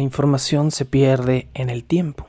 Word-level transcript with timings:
Información 0.00 0.70
se 0.70 0.84
pierde 0.84 1.48
en 1.54 1.70
el 1.70 1.84
tiempo. 1.84 2.26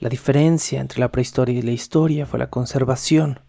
La 0.00 0.08
diferencia 0.08 0.80
entre 0.80 1.00
la 1.00 1.12
prehistoria 1.12 1.58
y 1.58 1.62
la 1.62 1.70
historia 1.70 2.26
fue 2.26 2.38
la 2.38 2.50
conservación 2.50 3.40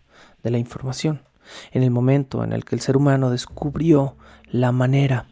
de 0.44 0.52
la 0.52 0.58
información, 0.58 1.24
en 1.72 1.84
el 1.84 1.92
momento 1.92 2.44
en 2.44 2.54
el 2.54 2.64
que 2.64 2.76
el 2.76 2.82
ser 2.82 2.96
humano 2.96 3.30
descubrió 3.30 4.18
la 4.50 4.72
manera 4.72 5.28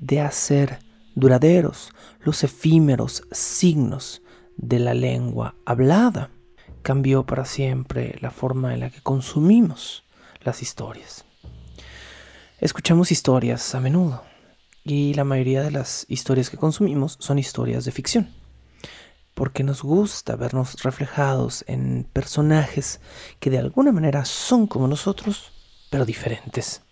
de 0.00 0.20
hacer 0.20 0.78
duraderos 1.14 1.92
los 2.20 2.42
efímeros 2.42 3.24
signos 3.32 4.22
de 4.56 4.78
la 4.78 4.94
lengua 4.94 5.54
hablada. 5.66 6.30
Cambió 6.82 7.24
para 7.24 7.44
siempre 7.44 8.16
la 8.20 8.30
forma 8.30 8.74
en 8.74 8.80
la 8.80 8.90
que 8.90 9.02
consumimos 9.02 10.04
las 10.40 10.62
historias. 10.62 11.24
Escuchamos 12.58 13.12
historias 13.12 13.74
a 13.74 13.80
menudo 13.80 14.31
y 14.84 15.14
la 15.14 15.24
mayoría 15.24 15.62
de 15.62 15.70
las 15.70 16.06
historias 16.08 16.50
que 16.50 16.56
consumimos 16.56 17.16
son 17.20 17.38
historias 17.38 17.84
de 17.84 17.92
ficción. 17.92 18.28
Porque 19.34 19.64
nos 19.64 19.82
gusta 19.82 20.36
vernos 20.36 20.82
reflejados 20.82 21.64
en 21.66 22.06
personajes 22.12 23.00
que 23.40 23.50
de 23.50 23.58
alguna 23.58 23.92
manera 23.92 24.24
son 24.24 24.66
como 24.66 24.88
nosotros, 24.88 25.52
pero 25.90 26.04
diferentes. 26.04 26.82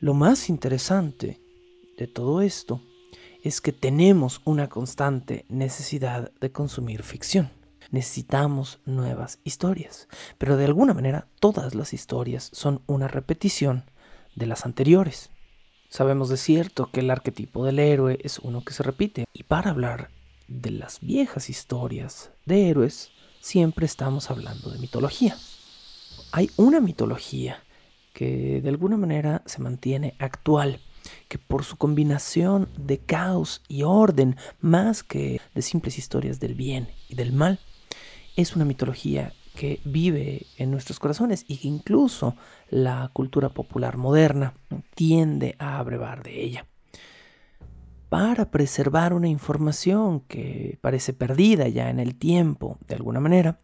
Lo 0.00 0.14
más 0.14 0.48
interesante 0.48 1.40
de 1.96 2.06
todo 2.06 2.40
esto 2.40 2.82
es 3.42 3.60
que 3.60 3.72
tenemos 3.72 4.40
una 4.44 4.68
constante 4.68 5.44
necesidad 5.48 6.32
de 6.40 6.52
consumir 6.52 7.02
ficción. 7.02 7.50
Necesitamos 7.90 8.80
nuevas 8.84 9.40
historias, 9.44 10.08
pero 10.38 10.56
de 10.56 10.64
alguna 10.64 10.94
manera 10.94 11.28
todas 11.40 11.74
las 11.74 11.92
historias 11.92 12.50
son 12.52 12.82
una 12.86 13.08
repetición 13.08 13.84
de 14.36 14.46
las 14.46 14.64
anteriores. 14.64 15.30
Sabemos 15.90 16.28
de 16.28 16.36
cierto 16.36 16.88
que 16.92 17.00
el 17.00 17.10
arquetipo 17.10 17.64
del 17.64 17.80
héroe 17.80 18.16
es 18.22 18.38
uno 18.38 18.62
que 18.62 18.72
se 18.72 18.84
repite. 18.84 19.24
Y 19.32 19.42
para 19.42 19.70
hablar 19.70 20.10
de 20.46 20.70
las 20.70 21.00
viejas 21.00 21.50
historias 21.50 22.30
de 22.46 22.70
héroes, 22.70 23.10
siempre 23.40 23.86
estamos 23.86 24.30
hablando 24.30 24.70
de 24.70 24.78
mitología. 24.78 25.36
Hay 26.30 26.48
una 26.56 26.80
mitología 26.80 27.64
que 28.12 28.60
de 28.62 28.68
alguna 28.68 28.96
manera 28.96 29.42
se 29.46 29.60
mantiene 29.60 30.14
actual, 30.20 30.78
que 31.26 31.38
por 31.38 31.64
su 31.64 31.76
combinación 31.76 32.68
de 32.78 32.98
caos 32.98 33.60
y 33.66 33.82
orden, 33.82 34.36
más 34.60 35.02
que 35.02 35.40
de 35.56 35.62
simples 35.62 35.98
historias 35.98 36.38
del 36.38 36.54
bien 36.54 36.88
y 37.08 37.16
del 37.16 37.32
mal, 37.32 37.58
es 38.36 38.54
una 38.54 38.64
mitología 38.64 39.32
que 39.60 39.78
vive 39.84 40.46
en 40.56 40.70
nuestros 40.70 40.98
corazones 40.98 41.44
y 41.46 41.58
que 41.58 41.68
incluso 41.68 42.34
la 42.70 43.10
cultura 43.12 43.50
popular 43.50 43.98
moderna 43.98 44.54
tiende 44.94 45.54
a 45.58 45.78
abrevar 45.78 46.22
de 46.22 46.42
ella. 46.42 46.66
Para 48.08 48.50
preservar 48.50 49.12
una 49.12 49.28
información 49.28 50.20
que 50.20 50.78
parece 50.80 51.12
perdida 51.12 51.68
ya 51.68 51.90
en 51.90 52.00
el 52.00 52.14
tiempo, 52.14 52.78
de 52.88 52.94
alguna 52.94 53.20
manera, 53.20 53.60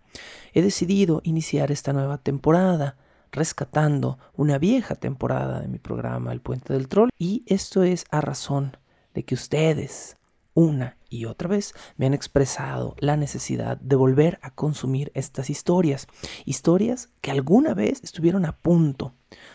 he 0.53 0.61
decidido 0.61 1.23
iniciar 1.25 1.73
esta 1.73 1.95
nueva 1.95 2.19
temporada 2.19 2.99
rescatando 3.33 4.19
una 4.35 4.59
vieja 4.59 4.97
temporada 4.97 5.63
de 5.63 5.69
mi 5.69 5.79
programa 5.79 6.31
El 6.31 6.43
Puente 6.43 6.75
del 6.75 6.89
Troll 6.89 7.09
y 7.19 7.43
esto 7.47 7.85
es 7.85 8.05
a 8.11 8.21
razón 8.21 8.77
de 9.15 9.25
que 9.25 9.35
ustedes, 9.35 10.19
una 10.57 10.97
y 11.09 11.27
otra 11.27 11.49
vez 11.49 11.75
me 11.97 12.07
han 12.07 12.15
expresado 12.15 12.97
la 12.99 13.17
necesidad 13.17 13.77
de 13.79 13.95
volver 13.95 14.41
a 14.43 14.51
consumir 14.51 15.13
estas 15.15 15.51
historias. 15.51 16.09
Historias 16.47 17.11
que 17.21 17.31
alguna 17.31 17.75
vez 17.75 18.03
estuvieron 18.03 18.47
a 18.47 18.57
punto 18.57 19.15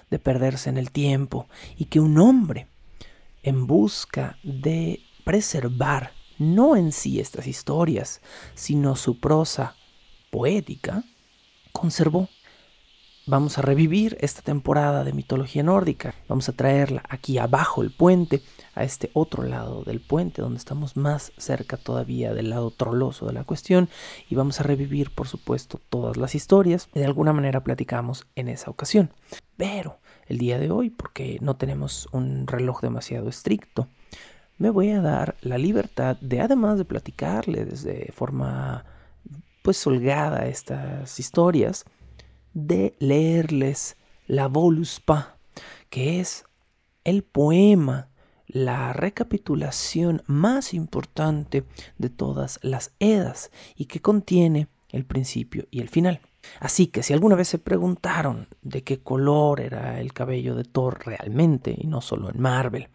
de 0.10 0.20
perderse 0.20 0.70
en 0.70 0.78
el 0.78 0.92
tiempo 0.92 1.48
y 1.76 1.86
que 1.86 2.00
un 2.00 2.18
hombre 2.20 2.68
en 3.44 3.66
busca 3.68 4.38
de 4.44 5.02
preservar 5.26 6.12
no 6.38 6.76
en 6.76 6.92
sí 6.92 7.20
estas 7.20 7.48
historias, 7.48 8.22
sino 8.54 8.96
su 8.96 9.20
prosa 9.20 9.76
poética, 10.30 11.04
conservó 11.72 12.30
Vamos 13.28 13.60
a 13.60 13.62
revivir 13.62 14.18
esta 14.20 14.42
temporada 14.42 15.04
de 15.04 15.14
mitología 15.14 15.62
nórdica. 15.62 16.16
Vamos 16.28 16.50
a 16.50 16.54
traerla 16.54 17.04
aquí 17.08 17.38
abajo 17.38 17.84
el 17.84 17.92
puente, 17.92 18.42
a 18.74 18.84
este 18.84 19.12
otro 19.14 19.44
lado 19.44 19.84
del 19.84 20.02
puente, 20.02 20.42
donde 20.42 20.58
estamos 20.58 20.98
más 20.98 21.32
cerca 21.38 21.78
todavía 21.78 22.34
del 22.34 22.50
lado 22.50 22.72
troloso 22.72 23.28
de 23.28 23.34
la 23.34 23.44
cuestión. 23.44 23.90
Y 24.28 24.34
vamos 24.34 24.60
a 24.60 24.64
revivir, 24.64 25.14
por 25.14 25.28
supuesto, 25.28 25.80
todas 25.90 26.18
las 26.18 26.34
historias. 26.34 26.90
De 26.96 27.06
alguna 27.06 27.32
manera 27.32 27.64
platicamos 27.64 28.26
en 28.36 28.48
esa 28.48 28.72
ocasión. 28.72 29.12
Pero 29.56 30.00
el 30.26 30.40
día 30.40 30.58
de 30.58 30.72
hoy, 30.72 30.90
porque 30.90 31.38
no 31.42 31.58
tenemos 31.58 32.10
un 32.12 32.48
reloj 32.48 32.82
demasiado 32.82 33.30
estricto, 33.30 33.88
me 34.58 34.72
voy 34.72 34.90
a 34.90 35.02
dar 35.02 35.36
la 35.42 35.60
libertad 35.60 36.18
de, 36.22 36.42
además 36.42 36.80
de 36.80 36.86
platicarles 36.86 37.84
de 37.84 38.12
forma 38.16 38.84
pues 39.62 39.86
holgada 39.86 40.48
estas 40.48 41.20
historias, 41.20 41.86
de 42.54 42.96
leerles 43.00 43.98
la 44.28 44.48
Voluspa, 44.48 45.38
que 45.90 46.20
es 46.20 46.46
el 47.04 47.24
poema, 47.24 48.10
la 48.48 48.94
recapitulación 48.94 50.24
más 50.28 50.74
importante 50.74 51.66
de 51.98 52.10
todas 52.10 52.60
las 52.62 52.94
Edas 53.00 53.52
y 53.76 53.86
que 53.86 54.02
contiene 54.02 54.68
el 54.90 55.06
principio 55.06 55.68
y 55.72 55.80
el 55.80 55.90
final. 55.90 56.22
Así 56.60 56.88
que 56.88 57.04
si 57.04 57.14
alguna 57.14 57.36
vez 57.36 57.48
se 57.48 57.58
preguntaron 57.58 58.48
de 58.62 58.84
qué 58.84 59.00
color 59.00 59.62
era 59.62 60.00
el 60.00 60.14
cabello 60.14 60.56
de 60.56 60.64
Thor 60.64 61.00
realmente 61.06 61.76
y 61.78 61.88
no 61.88 62.02
solo 62.02 62.30
en 62.30 62.42
Marvel, 62.42 62.90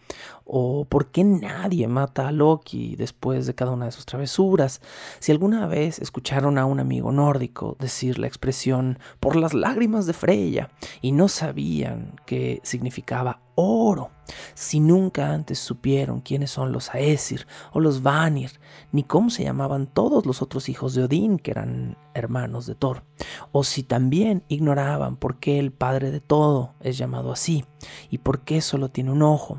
o 0.45 0.85
por 0.85 1.11
qué 1.11 1.25
nadie 1.25 1.89
mata 1.89 2.29
a 2.29 2.33
Loki 2.33 2.97
después 2.97 3.47
de 3.47 3.55
cada 3.55 3.73
una 3.73 3.87
de 3.87 3.93
sus 3.93 4.07
travesuras, 4.07 4.81
si 5.19 5.33
alguna 5.33 5.67
vez 5.67 5.99
escucharon 5.99 6.59
a 6.59 6.67
un 6.67 6.81
amigo 6.81 7.13
nórdico 7.13 7.77
decir 7.79 8.19
la 8.19 8.27
expresión 8.27 8.99
por 9.21 9.37
las 9.37 9.55
lágrimas 9.55 10.07
de 10.07 10.13
Freya 10.13 10.71
y 11.01 11.13
no 11.13 11.29
sabían 11.29 12.21
qué 12.27 12.61
significaba 12.63 13.41
oro, 13.57 14.11
si 14.55 14.79
nunca 14.79 15.33
antes 15.33 15.59
supieron 15.59 16.21
quiénes 16.21 16.51
son 16.51 16.71
los 16.71 16.95
Aesir 16.95 17.47
o 17.73 17.81
los 17.81 18.03
Vanir, 18.03 18.53
ni 18.93 19.03
cómo 19.03 19.31
se 19.31 19.43
llamaban 19.43 19.87
todos 19.87 20.27
los 20.27 20.43
otros 20.43 20.69
hijos 20.69 20.95
de 20.95 21.05
Odín 21.05 21.39
que 21.39 21.51
eran 21.51 21.97
hermanos 22.15 22.67
de 22.67 22.75
Thor, 22.75 23.03
o 23.51 23.65
si 23.65 23.83
también 23.83 24.45
ignoraban 24.49 25.17
por 25.17 25.39
qué 25.41 25.59
el 25.59 25.73
padre 25.73 26.11
de 26.11 26.21
todo 26.21 26.75
es 26.81 26.99
llamado 26.99 27.33
así 27.33 27.65
y 28.11 28.19
por 28.19 28.41
qué 28.43 28.61
solo 28.61 28.91
tiene 28.91 29.11
un 29.11 29.23
ojo. 29.23 29.59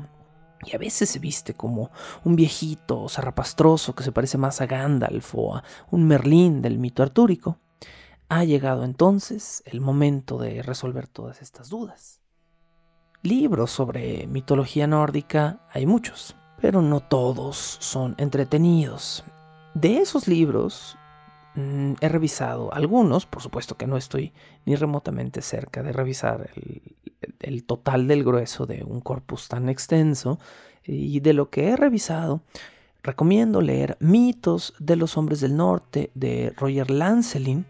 Y 0.64 0.74
a 0.74 0.78
veces 0.78 1.08
se 1.08 1.18
viste 1.18 1.54
como 1.54 1.90
un 2.24 2.34
viejito 2.34 3.08
zarrapastroso 3.08 3.94
que 3.94 4.02
se 4.02 4.12
parece 4.12 4.38
más 4.38 4.60
a 4.60 4.66
Gandalf 4.66 5.34
o 5.34 5.56
a 5.56 5.64
un 5.90 6.06
Merlín 6.06 6.62
del 6.62 6.78
mito 6.78 7.02
artúrico. 7.02 7.58
Ha 8.28 8.44
llegado 8.44 8.84
entonces 8.84 9.62
el 9.66 9.80
momento 9.80 10.38
de 10.38 10.62
resolver 10.62 11.06
todas 11.06 11.42
estas 11.42 11.68
dudas. 11.68 12.20
Libros 13.22 13.72
sobre 13.72 14.28
mitología 14.28 14.86
nórdica 14.86 15.58
hay 15.72 15.86
muchos, 15.86 16.36
pero 16.60 16.82
no 16.82 17.00
todos 17.00 17.56
son 17.80 18.14
entretenidos. 18.16 19.24
De 19.74 19.98
esos 19.98 20.28
libros 20.28 20.96
mm, 21.56 21.94
he 22.00 22.08
revisado 22.08 22.72
algunos, 22.72 23.26
por 23.26 23.42
supuesto 23.42 23.76
que 23.76 23.88
no 23.88 23.96
estoy 23.96 24.32
ni 24.66 24.76
remotamente 24.76 25.42
cerca 25.42 25.82
de 25.82 25.92
revisar 25.92 26.50
el, 27.40 27.64
total 27.64 28.06
del 28.06 28.22
grueso 28.22 28.66
de 28.66 28.84
un 28.84 29.00
corpus 29.00 29.48
tan 29.48 29.68
extenso, 29.68 30.38
y 30.84 31.18
de 31.18 31.32
lo 31.32 31.50
que 31.50 31.68
he 31.68 31.76
revisado, 31.76 32.40
recomiendo 33.02 33.60
leer 33.60 33.96
Mitos 34.00 34.74
de 34.78 34.96
los 34.96 35.16
Hombres 35.16 35.40
del 35.40 35.56
Norte 35.56 36.10
de 36.14 36.54
Roger 36.56 36.90
Lancelin, 36.90 37.66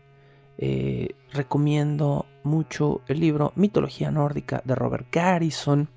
eh, 0.58 1.14
recomiendo 1.32 2.26
mucho 2.42 3.00
el 3.06 3.20
libro 3.20 3.52
Mitología 3.56 4.10
Nórdica 4.10 4.62
de 4.64 4.74
Robert 4.74 5.06
Garrison, 5.10 5.88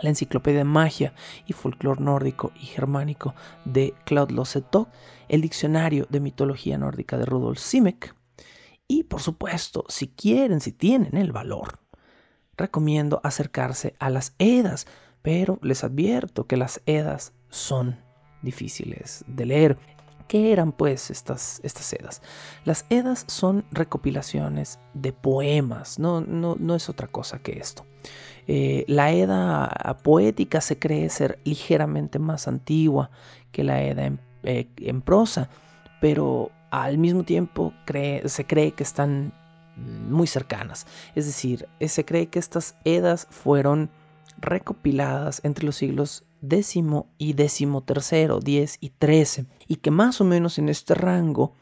la 0.00 0.08
enciclopedia 0.08 0.58
de 0.58 0.64
magia 0.64 1.12
y 1.46 1.52
folclore 1.52 2.00
nórdico 2.00 2.52
y 2.54 2.66
germánico 2.66 3.34
de 3.64 3.94
Claude 4.04 4.34
Losetok, 4.34 4.88
el 5.28 5.40
diccionario 5.40 6.06
de 6.08 6.20
mitología 6.20 6.78
nórdica 6.78 7.18
de 7.18 7.26
Rudolf 7.26 7.58
Simek 7.58 8.14
y 8.88 9.04
por 9.04 9.20
supuesto, 9.20 9.84
si 9.88 10.08
quieren, 10.08 10.60
si 10.60 10.72
tienen 10.72 11.16
el 11.16 11.30
valor, 11.30 11.78
recomiendo 12.56 13.20
acercarse 13.22 13.94
a 13.98 14.08
las 14.08 14.34
Edas, 14.38 14.86
pero 15.20 15.58
les 15.62 15.84
advierto 15.84 16.46
que 16.46 16.56
las 16.56 16.80
Edas 16.86 17.34
son 17.50 17.98
difíciles 18.40 19.24
de 19.28 19.44
leer. 19.44 19.78
¿Qué 20.28 20.52
eran 20.52 20.72
pues 20.72 21.10
estas, 21.10 21.58
estas 21.64 21.90
edas? 21.94 22.22
Las 22.64 22.84
edas 22.90 23.24
son 23.28 23.64
recopilaciones 23.70 24.78
de 24.92 25.14
poemas, 25.14 25.98
no, 25.98 26.20
no, 26.20 26.54
no 26.58 26.74
es 26.74 26.90
otra 26.90 27.08
cosa 27.08 27.38
que 27.38 27.58
esto. 27.58 27.86
Eh, 28.46 28.84
la 28.88 29.12
edad 29.12 30.00
poética 30.02 30.60
se 30.60 30.78
cree 30.78 31.08
ser 31.08 31.38
ligeramente 31.44 32.18
más 32.18 32.46
antigua 32.46 33.10
que 33.52 33.64
la 33.64 33.82
edad 33.82 34.04
en, 34.04 34.20
eh, 34.42 34.68
en 34.76 35.00
prosa, 35.00 35.48
pero 36.00 36.50
al 36.70 36.98
mismo 36.98 37.24
tiempo 37.24 37.72
se 38.26 38.46
cree 38.46 38.72
que 38.72 38.82
están 38.82 39.32
muy 39.76 40.26
cercanas. 40.26 40.86
Es 41.14 41.24
decir, 41.24 41.68
se 41.80 42.04
cree 42.04 42.28
que 42.28 42.38
estas 42.38 42.76
edas 42.84 43.26
fueron 43.30 43.90
recopiladas 44.38 45.40
entre 45.44 45.64
los 45.64 45.76
siglos 45.76 46.24
décimo 46.40 47.10
y 47.18 47.32
décimo 47.32 47.82
tercero, 47.82 48.40
10 48.40 48.78
y 48.80 48.90
13, 48.90 49.46
y 49.66 49.76
que 49.76 49.90
más 49.90 50.20
o 50.20 50.24
menos 50.24 50.58
en 50.58 50.68
este 50.68 50.94
rango 50.94 51.54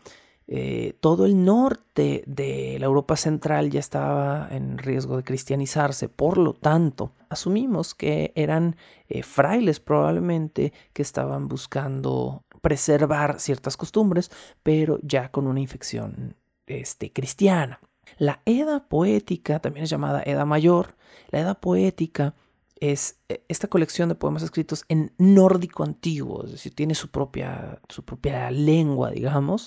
eh, 0.48 0.96
todo 1.00 1.26
el 1.26 1.44
norte 1.44 2.22
de 2.26 2.76
la 2.78 2.86
Europa 2.86 3.16
central 3.16 3.70
ya 3.70 3.80
estaba 3.80 4.46
en 4.52 4.78
riesgo 4.78 5.16
de 5.16 5.24
cristianizarse, 5.24 6.08
por 6.08 6.38
lo 6.38 6.52
tanto, 6.52 7.12
asumimos 7.28 7.96
que 7.96 8.32
eran 8.36 8.76
eh, 9.08 9.24
frailes 9.24 9.80
probablemente 9.80 10.72
que 10.92 11.02
estaban 11.02 11.48
buscando 11.48 12.44
preservar 12.62 13.40
ciertas 13.40 13.76
costumbres, 13.76 14.30
pero 14.62 14.98
ya 15.02 15.30
con 15.32 15.48
una 15.48 15.60
infección 15.60 16.36
este, 16.66 17.12
cristiana. 17.12 17.80
La 18.16 18.40
Edad 18.44 18.86
poética, 18.86 19.58
también 19.58 19.84
es 19.84 19.90
llamada 19.90 20.22
Edad 20.24 20.46
mayor, 20.46 20.94
la 21.30 21.40
Edad 21.40 21.58
poética 21.58 22.34
es 22.80 23.20
eh, 23.28 23.44
esta 23.48 23.68
colección 23.68 24.08
de 24.08 24.14
poemas 24.14 24.42
escritos 24.42 24.84
en 24.88 25.12
nórdico 25.18 25.82
antiguo, 25.82 26.44
es 26.44 26.52
decir, 26.52 26.74
tiene 26.74 26.94
su 26.94 27.10
propia, 27.10 27.80
su 27.88 28.04
propia 28.04 28.50
lengua, 28.50 29.10
digamos, 29.10 29.66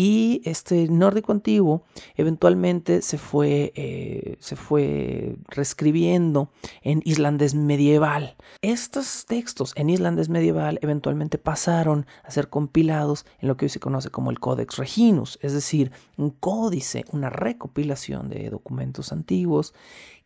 y 0.00 0.40
este 0.46 0.88
nórdico 0.88 1.30
antiguo 1.30 1.84
eventualmente 2.16 3.02
se 3.02 3.18
fue, 3.18 3.70
eh, 3.74 4.38
se 4.40 4.56
fue 4.56 5.36
reescribiendo 5.48 6.50
en 6.80 7.02
islandés 7.04 7.54
medieval. 7.54 8.34
Estos 8.62 9.26
textos 9.26 9.74
en 9.76 9.90
islandés 9.90 10.30
medieval 10.30 10.78
eventualmente 10.80 11.36
pasaron 11.36 12.06
a 12.24 12.30
ser 12.30 12.48
compilados 12.48 13.26
en 13.40 13.48
lo 13.48 13.58
que 13.58 13.66
hoy 13.66 13.68
se 13.68 13.78
conoce 13.78 14.08
como 14.08 14.30
el 14.30 14.40
Codex 14.40 14.78
Reginus, 14.78 15.38
es 15.42 15.52
decir, 15.52 15.92
un 16.16 16.30
códice, 16.30 17.04
una 17.12 17.28
recopilación 17.28 18.30
de 18.30 18.48
documentos 18.48 19.12
antiguos 19.12 19.74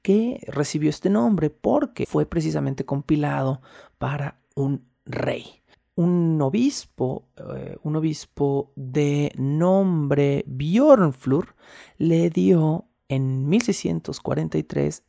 que 0.03 0.39
recibió 0.47 0.89
este 0.89 1.11
nombre 1.11 1.51
porque 1.51 2.07
fue 2.07 2.27
precisamente 2.27 2.85
compilado 2.85 3.61
para 3.99 4.39
un 4.55 4.87
rey 5.05 5.64
un 5.97 6.41
obispo, 6.43 7.29
eh, 7.37 7.77
un 7.83 7.97
obispo 7.97 8.73
de 8.77 9.33
nombre 9.37 10.45
Bjornflur, 10.47 11.55
le 11.99 12.31
dio 12.31 12.87
en 13.09 13.49
1643 13.49 15.03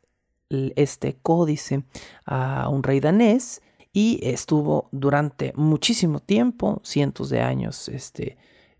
este 0.76 1.16
códice 1.22 1.84
a 2.24 2.68
un 2.68 2.82
rey 2.82 3.00
danés 3.00 3.62
y 3.92 4.20
estuvo 4.22 4.88
durante 4.92 5.52
muchísimo 5.56 6.20
tiempo, 6.20 6.80
cientos 6.84 7.30
de 7.30 7.40
años, 7.40 7.88
este, 7.88 8.36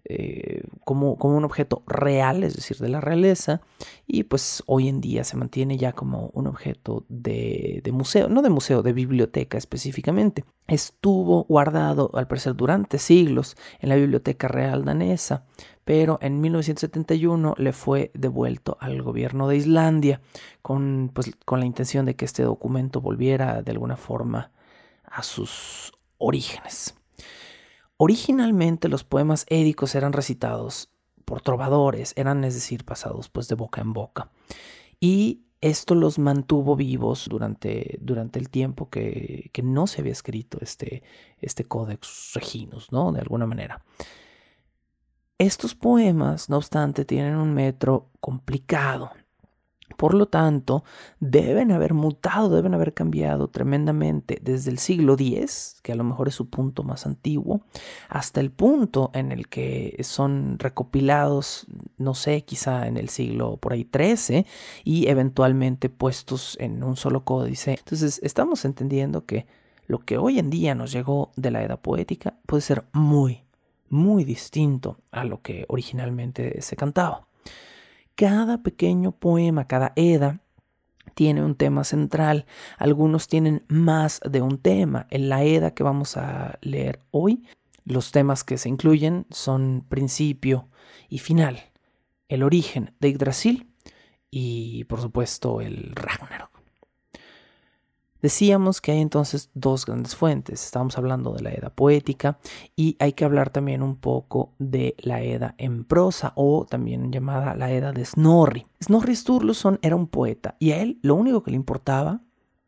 eh, 0.09 0.63
como, 0.85 1.17
como, 1.19 1.37
un 1.37 1.45
objeto 1.45 1.83
real, 1.89 2.45
es 2.45 2.55
decir, 2.55 2.77
de 2.79 2.89
la 2.89 3.01
realeza, 3.01 3.61
y 4.07 4.23
pues 4.23 4.63
hoy 4.67 4.89
en 4.89 5.01
día 5.01 5.25
se 5.25 5.37
mantiene 5.37 5.79
ya 5.79 5.93
como 5.93 6.31
un 6.33 6.47
objeto 6.47 7.05
de, 7.09 7.81
de, 7.83 7.93
museo, 7.93 8.29
no 8.29 8.41
de 8.41 8.51
museo, 8.51 8.83
de 8.83 8.93
biblioteca 8.93 9.59
específicamente. 9.59 10.45
Estuvo 10.69 11.43
guardado, 11.45 12.11
al 12.15 12.29
parecer, 12.29 12.55
durante 12.55 12.99
siglos 12.99 13.57
en 13.81 13.89
la 13.89 13.97
Biblioteca 13.97 14.47
Real 14.47 14.85
Danesa, 14.85 15.45
pero 15.85 16.19
en 16.21 16.41
1971 16.41 17.55
le 17.59 17.73
fue 17.73 18.13
devuelto 18.15 18.77
al 18.81 19.03
gobierno 19.03 19.49
de 19.49 19.57
Islandia 19.57 20.21
con, 20.63 21.11
pues, 21.13 21.33
con 21.45 21.59
la 21.59 21.67
intención 21.67 22.07
de 22.07 22.15
que 22.15 22.25
este 22.25 22.45
documento 22.45 23.01
volviera 23.01 23.63
de 23.63 23.73
alguna 23.73 23.97
forma 23.97 24.53
a 25.05 25.25
sus 25.25 25.93
orígenes. 26.19 26.96
Originalmente 27.99 28.89
los 28.89 29.05
poemas 29.05 29.47
édicos 29.49 29.95
eran 29.95 30.13
recitados 30.13 30.91
por 31.25 31.41
trovadores, 31.41 32.13
eran 32.17 32.45
es 32.45 32.55
decir 32.55 32.85
pasados 32.85 33.29
pues 33.29 33.49
de 33.49 33.55
boca 33.55 33.81
en 33.81 33.93
boca. 33.93 34.31
Y 35.01 35.43
esto 35.61 35.95
los 35.95 36.19
mantuvo 36.19 36.77
vivos 36.77 37.27
durante, 37.29 37.99
durante 38.01 38.39
el 38.39 38.51
tiempo 38.51 38.89
que, 38.91 39.51
que, 39.53 39.63
no 39.63 39.87
se 39.87 40.01
había 40.01 40.13
escrito 40.13 40.59
este, 40.61 41.03
este 41.41 41.65
Codex 41.65 42.33
Reginus, 42.35 42.93
¿no? 42.93 43.11
De 43.13 43.21
alguna 43.21 43.47
manera. 43.47 43.83
Estos 45.39 45.75
poemas, 45.75 46.49
no 46.49 46.59
obstante, 46.59 47.05
tienen 47.05 47.37
un 47.37 47.53
metro 47.53 48.11
complicado. 48.21 49.11
Por 49.97 50.15
lo 50.15 50.27
tanto, 50.27 50.85
deben 51.21 51.71
haber 51.71 51.95
mutado, 51.95 52.51
deben 52.51 52.75
haber 52.75 52.93
cambiado 52.93 53.49
tremendamente 53.49 54.39
desde 54.43 54.71
el 54.71 54.79
siglo 54.79 55.15
X, 55.15 55.77
que 55.83 55.93
a 55.93 55.95
lo 55.95 56.05
mejor 56.05 56.29
es 56.29 56.35
su 56.35 56.51
punto 56.51 56.83
más 56.83 57.07
antiguo, 57.07 57.63
hasta 58.09 58.41
el 58.41 58.51
punto 58.51 59.11
en 59.15 59.33
el 59.33 59.49
que 59.49 59.97
son 60.03 60.59
recopilados, 60.59 61.67
no 61.99 62.15
sé, 62.15 62.45
quizá 62.45 62.89
en 62.89 62.97
el 62.97 63.09
siglo 63.09 63.57
por 63.59 63.73
ahí 63.73 63.89
XIII 63.91 64.45
y 64.85 65.09
eventualmente 65.09 65.89
puestos 65.89 66.57
en 66.61 66.83
un 66.83 66.97
solo 66.97 67.25
códice. 67.25 67.77
Entonces, 67.79 68.21
estamos 68.23 68.65
entendiendo 68.65 69.25
que 69.25 69.47
lo 69.87 70.01
que 70.01 70.19
hoy 70.19 70.39
en 70.39 70.51
día 70.51 70.75
nos 70.75 70.93
llegó 70.93 71.31
de 71.37 71.51
la 71.53 71.63
edad 71.63 71.81
poética 71.81 72.35
puede 72.47 72.61
ser 72.61 72.85
muy, 72.93 73.45
muy 73.89 74.25
distinto 74.25 74.99
a 75.13 75.25
lo 75.25 75.43
que 75.43 75.65
originalmente 75.69 76.61
se 76.61 76.77
cantaba. 76.77 77.27
Cada 78.17 78.63
pequeño 78.63 79.13
poema, 79.13 79.69
cada 79.69 79.93
eda, 79.95 80.41
tiene 81.15 81.43
un 81.45 81.55
tema 81.55 81.85
central. 81.85 82.47
Algunos 82.79 83.29
tienen 83.29 83.65
más 83.69 84.21
de 84.29 84.43
un 84.43 84.59
tema. 84.59 85.07
En 85.11 85.29
la 85.29 85.45
Eda 85.45 85.73
que 85.73 85.83
vamos 85.83 86.17
a 86.17 86.59
leer 86.61 87.01
hoy, 87.11 87.45
los 87.85 88.13
temas 88.13 88.45
que 88.45 88.59
se 88.59 88.69
incluyen 88.69 89.27
son 89.31 89.85
principio 89.89 90.69
y 91.09 91.19
final, 91.19 91.73
el 92.29 92.43
origen 92.43 92.95
de 93.01 93.13
Yggdrasil 93.13 93.73
y 94.31 94.85
por 94.85 95.01
supuesto 95.01 95.61
el 95.61 95.93
Ragnarok. 95.95 96.56
Decíamos 98.23 98.81
que 98.81 98.93
hay 98.93 99.01
entonces 99.01 99.51
dos 99.55 99.85
grandes 99.85 100.17
fuentes. 100.17 100.65
Estamos 100.65 100.97
hablando 100.99 101.33
de 101.33 101.43
la 101.43 101.53
Edad 101.53 101.73
poética 101.73 102.39
y 102.75 102.97
hay 102.99 103.13
que 103.13 103.25
hablar 103.25 103.51
también 103.51 103.83
un 103.83 103.97
poco 103.97 104.53
de 104.59 104.95
la 104.99 105.23
Edad 105.23 105.55
en 105.59 105.85
prosa 105.85 106.33
o 106.35 106.67
también 106.67 107.13
llamada 107.13 107.55
la 107.55 107.71
Edad 107.73 107.95
de 107.95 108.05
Snorri. 108.05 108.67
Snorri 108.83 109.15
Sturluson 109.15 109.79
era 109.83 109.97
un 109.97 110.07
poeta 110.07 110.57
y 110.59 110.73
a 110.73 110.81
él 110.81 110.99
lo 111.03 111.15
único 111.15 111.43
que 111.43 111.51
le 111.51 111.57
importaba 111.57 112.23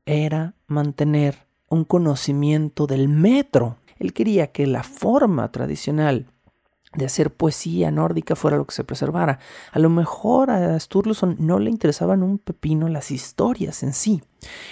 era 0.07 0.55
mantener 0.67 1.47
un 1.69 1.85
conocimiento 1.85 2.87
del 2.87 3.09
metro. 3.09 3.77
Él 3.99 4.13
quería 4.13 4.53
que 4.53 4.67
la 4.67 4.83
forma 4.83 5.51
tradicional 5.51 6.27
de 6.95 7.07
hacer 7.07 7.35
poesía 7.35 7.91
nórdica 7.91 8.35
fuera 8.37 8.57
lo 8.57 8.67
que 8.67 8.75
se 8.75 8.85
preservara. 8.85 9.39
A 9.73 9.79
lo 9.79 9.91
mejor 9.91 10.51
a 10.51 10.79
Sturluson 10.79 11.37
no 11.39 11.59
le 11.59 11.71
interesaban 11.71 12.23
un 12.23 12.39
pepino 12.39 12.89
las 12.89 13.11
historias 13.11 13.83
en 13.83 13.93
sí. 13.93 14.23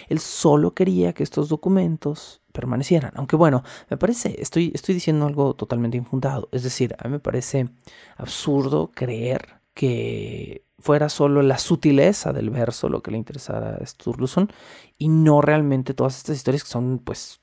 Él 0.09 0.19
solo 0.19 0.75
quería 0.75 1.13
que 1.13 1.23
estos 1.23 1.49
documentos 1.49 2.43
permanecieran. 2.53 3.13
Aunque 3.17 3.37
bueno, 3.37 3.63
me 3.91 3.97
parece, 3.97 4.41
estoy, 4.41 4.73
estoy 4.75 4.95
diciendo 4.95 5.27
algo 5.27 5.55
totalmente 5.55 5.97
infundado. 5.97 6.49
Es 6.53 6.63
decir, 6.63 6.95
a 6.99 7.05
mí 7.05 7.13
me 7.13 7.21
parece 7.21 7.69
absurdo 8.17 8.91
creer 8.95 9.61
que 9.75 10.65
fuera 10.79 11.09
solo 11.09 11.43
la 11.43 11.59
sutileza 11.59 12.33
del 12.33 12.51
verso 12.51 12.89
lo 12.89 13.03
que 13.03 13.11
le 13.11 13.19
interesara 13.19 13.77
a 13.77 13.87
Sturluson 13.87 14.51
y 14.99 15.09
no 15.09 15.41
realmente 15.41 15.95
todas 15.95 16.17
estas 16.17 16.37
historias 16.37 16.65
que 16.65 16.71
son 16.71 16.99
pues 16.99 17.41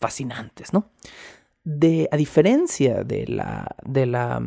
fascinantes, 0.00 0.72
¿no? 0.72 0.90
de, 1.68 2.08
a 2.10 2.16
diferencia 2.16 3.04
de 3.04 3.26
la, 3.26 3.76
de 3.84 4.06
la 4.06 4.42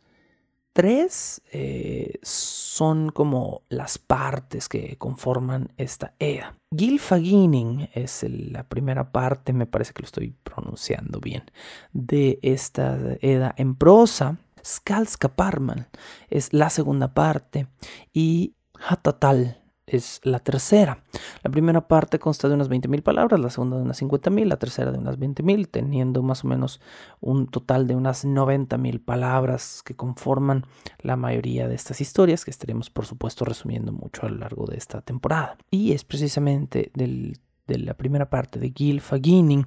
Tres 0.75 1.43
eh, 1.51 2.19
son 2.23 3.11
como 3.11 3.63
las 3.69 3.99
partes 3.99 4.69
que 4.69 4.97
conforman 4.99 5.73
esta 5.77 6.15
Eda. 6.19 6.55
Gylfaginning 6.71 7.89
es 7.95 8.25
la 8.29 8.63
primera 8.69 9.11
parte, 9.11 9.53
me 9.53 9.67
parece 9.67 9.93
que 9.95 10.03
lo 10.03 10.07
estoy 10.07 10.37
pronunciando 10.45 11.19
bien, 11.19 11.51
de 11.93 12.39
esta 12.43 12.97
Eda 13.23 13.55
en 13.57 13.75
prosa. 13.75 14.37
Skalskaparman 14.65 15.89
es 16.29 16.53
la 16.53 16.69
segunda 16.69 17.15
parte 17.15 17.69
y 18.13 18.55
Hatatal 18.87 19.63
es 19.87 20.21
la 20.23 20.39
tercera. 20.39 21.03
La 21.43 21.51
primera 21.51 21.89
parte 21.89 22.19
consta 22.19 22.49
de 22.49 22.55
unas 22.55 22.69
20.000 22.69 23.03
palabras, 23.03 23.41
la 23.41 23.51
segunda 23.51 23.77
de 23.77 23.83
unas 23.83 24.01
50.000, 24.03 24.45
la 24.45 24.59
tercera 24.59 24.93
de 24.93 24.99
unas 24.99 25.19
20.000, 25.19 25.69
teniendo 25.71 26.23
más 26.23 26.45
o 26.45 26.49
menos 26.49 26.81
un 27.21 27.47
total 27.47 27.87
de 27.87 27.97
unas 27.97 28.25
90.000 28.25 29.05
palabras 29.05 29.83
que 29.85 29.97
conforman 29.97 30.67
la 31.01 31.17
mayoría 31.17 31.69
de 31.69 31.75
estas 31.75 32.01
historias, 32.01 32.45
que 32.45 32.51
estaremos 32.51 32.91
por 32.91 33.07
supuesto 33.07 33.45
resumiendo 33.45 33.93
mucho 33.93 34.27
a 34.27 34.29
lo 34.29 34.37
largo 34.37 34.67
de 34.67 34.77
esta 34.77 35.01
temporada. 35.01 35.57
Y 35.71 35.93
es 35.93 36.05
precisamente 36.05 36.91
de 36.95 37.79
la 37.79 37.95
primera 37.95 38.29
parte 38.29 38.59
de 38.59 38.71
Gylfaginning, 38.71 39.67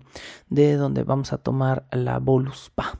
de 0.50 0.76
donde 0.76 1.04
vamos 1.04 1.34
a 1.34 1.38
tomar 1.40 1.86
la 1.92 2.20
Voluspa, 2.20 3.00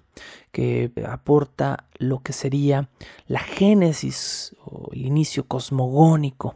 que 0.52 0.92
aporta 1.08 1.86
lo 1.98 2.20
que 2.20 2.34
sería 2.34 2.90
la 3.28 3.40
génesis 3.40 4.56
o 4.64 4.90
el 4.92 5.06
inicio 5.06 5.48
cosmogónico 5.48 6.56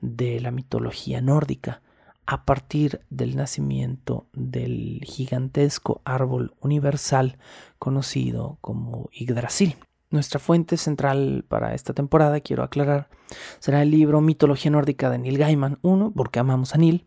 de 0.00 0.40
la 0.40 0.50
mitología 0.50 1.20
nórdica 1.20 1.82
a 2.26 2.44
partir 2.44 3.00
del 3.10 3.36
nacimiento 3.36 4.26
del 4.32 5.00
gigantesco 5.04 6.00
árbol 6.04 6.54
universal 6.60 7.38
conocido 7.78 8.58
como 8.60 9.10
Yggdrasil. 9.12 9.76
Nuestra 10.10 10.38
fuente 10.38 10.76
central 10.76 11.44
para 11.48 11.74
esta 11.74 11.92
temporada, 11.92 12.40
quiero 12.40 12.62
aclarar, 12.62 13.08
será 13.58 13.82
el 13.82 13.90
libro 13.90 14.20
Mitología 14.20 14.70
Nórdica 14.70 15.08
de 15.10 15.18
Neil 15.18 15.38
Gaiman. 15.38 15.78
Uno, 15.82 16.12
porque 16.14 16.40
amamos 16.40 16.74
a 16.74 16.78
Neil. 16.78 17.04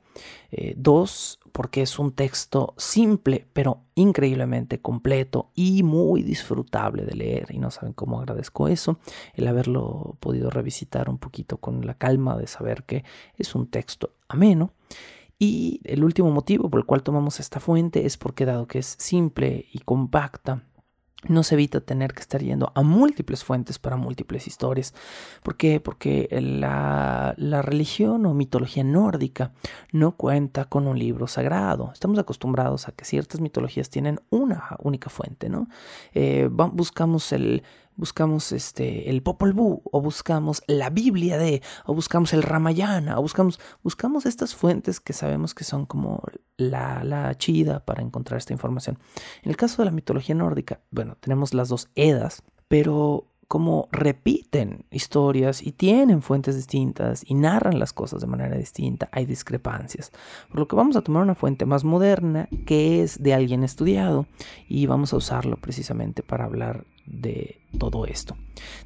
Eh, 0.52 0.74
dos, 0.78 1.40
porque 1.54 1.84
es 1.84 2.00
un 2.00 2.12
texto 2.12 2.74
simple, 2.78 3.48
pero 3.54 3.84
increíblemente 3.96 4.82
completo 4.82 5.52
y 5.54 5.84
muy 5.84 6.24
disfrutable 6.24 7.06
de 7.06 7.16
leer. 7.16 7.48
Y 7.52 7.60
no 7.60 7.70
saben 7.72 7.94
cómo 7.94 8.20
agradezco 8.20 8.68
eso, 8.68 8.98
el 9.36 9.48
haberlo 9.48 10.18
podido 10.20 10.50
revisitar 10.50 11.10
un 11.10 11.20
poquito 11.20 11.58
con 11.58 11.86
la 11.86 11.94
calma 11.94 12.36
de 12.38 12.48
saber 12.48 12.84
que 12.84 13.06
es 13.38 13.54
un 13.54 13.68
texto 13.68 14.12
ameno. 14.28 14.74
Y 15.38 15.80
el 15.84 16.04
último 16.04 16.32
motivo 16.32 16.70
por 16.70 16.80
el 16.80 16.86
cual 16.86 17.04
tomamos 17.04 17.40
esta 17.40 17.60
fuente 17.60 18.06
es 18.06 18.18
porque 18.18 18.46
dado 18.46 18.68
que 18.68 18.80
es 18.80 18.96
simple 18.98 19.68
y 19.72 19.80
compacta, 19.80 20.64
nos 21.28 21.52
evita 21.52 21.82
tener 21.82 22.14
que 22.14 22.22
estar 22.22 22.42
yendo 22.42 22.72
a 22.76 22.82
múltiples 22.82 23.44
fuentes 23.44 23.80
para 23.80 23.96
múltiples 23.96 24.48
historias. 24.48 24.94
¿Por 25.44 25.56
qué? 25.56 25.80
Porque 25.80 26.28
la, 26.42 27.34
la, 27.38 27.62
religión 27.62 28.26
o 28.26 28.34
mitología 28.34 28.84
nórdica 28.84 29.52
no 29.92 30.16
cuenta 30.18 30.66
con 30.66 30.88
un 30.88 31.00
libro 31.00 31.28
sagrado. 31.28 31.92
Estamos 31.94 32.20
acostumbrados 32.20 32.88
a 32.88 32.92
que 32.92 33.06
ciertas 33.06 33.42
mitologías 33.42 33.90
tienen 33.90 34.20
una 34.30 34.76
única 34.80 35.10
fuente, 35.10 35.50
¿no? 35.50 35.68
Eh, 36.14 36.50
buscamos 36.52 37.32
el, 37.32 37.64
buscamos 37.96 38.52
este, 38.52 39.10
el 39.10 39.22
Popol 39.24 39.54
Vuh, 39.54 39.82
o 39.92 40.02
buscamos 40.02 40.64
la 40.68 40.90
Biblia 40.90 41.38
de, 41.38 41.62
o 41.86 41.94
buscamos 41.94 42.34
el 42.34 42.44
Ramayana, 42.44 43.20
o 43.20 43.22
buscamos, 43.22 43.60
buscamos 43.84 44.26
estas 44.26 44.56
fuentes 44.56 45.00
que 45.00 45.14
sabemos 45.14 45.54
que 45.54 45.64
son 45.64 45.86
como 45.86 46.24
la, 46.58 47.04
la 47.04 47.36
chida 47.36 47.86
para 47.86 48.02
encontrar 48.02 48.38
esta 48.38 48.54
información. 48.54 49.00
En 49.44 49.52
el 49.52 49.58
caso 49.58 49.82
de 49.82 49.86
la 49.86 49.92
mitología 49.92 50.36
nórdica, 50.36 50.82
bueno, 50.92 51.18
tenemos 51.20 51.54
las 51.54 51.70
dos 51.70 51.90
Edas, 51.96 52.44
pero 52.68 53.33
como 53.54 53.88
repiten 53.92 54.84
historias 54.90 55.62
y 55.62 55.74
tienen 55.74 56.24
fuentes 56.24 56.56
distintas 56.56 57.24
y 57.28 57.36
narran 57.36 57.78
las 57.78 57.94
cosas 57.94 58.20
de 58.20 58.26
manera 58.26 58.58
distinta, 58.58 59.10
hay 59.12 59.28
discrepancias. 59.28 60.12
Por 60.50 60.62
lo 60.62 60.68
que 60.68 60.76
vamos 60.76 60.96
a 60.96 61.04
tomar 61.04 61.22
una 61.22 61.36
fuente 61.36 61.68
más 61.68 61.84
moderna 61.84 62.50
que 62.66 63.04
es 63.04 63.22
de 63.22 63.36
alguien 63.36 63.64
estudiado 63.64 64.26
y 64.68 64.88
vamos 64.88 65.14
a 65.14 65.18
usarlo 65.18 65.58
precisamente 65.58 66.24
para 66.24 66.46
hablar 66.46 66.86
de 67.06 67.62
todo 67.78 68.08
esto. 68.08 68.36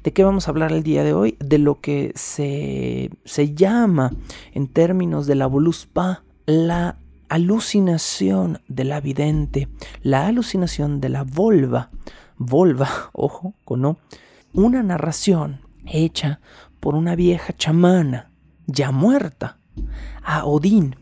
¿De 0.04 0.12
qué 0.12 0.22
vamos 0.22 0.46
a 0.46 0.50
hablar 0.50 0.70
el 0.72 0.82
día 0.82 1.02
de 1.02 1.14
hoy? 1.14 1.38
De 1.40 1.56
lo 1.56 1.80
que 1.80 2.12
se, 2.14 3.08
se 3.24 3.54
llama 3.54 4.12
en 4.52 4.68
términos 4.68 5.26
de 5.26 5.34
la 5.34 5.46
voluspa 5.46 6.24
la 6.44 6.98
alucinación 7.30 8.60
de 8.68 8.84
la 8.84 9.00
vidente, 9.00 9.68
la 10.02 10.26
alucinación 10.26 11.00
de 11.00 11.08
la 11.08 11.24
volva, 11.24 11.88
volva, 12.36 12.90
ojo, 13.14 13.54
con 13.64 13.80
no, 13.80 13.96
una 14.52 14.82
narración 14.82 15.60
hecha 15.86 16.40
por 16.80 16.94
una 16.94 17.16
vieja 17.16 17.52
chamana 17.56 18.30
ya 18.66 18.92
muerta 18.92 19.58
a 20.22 20.44
Odín. 20.44 20.96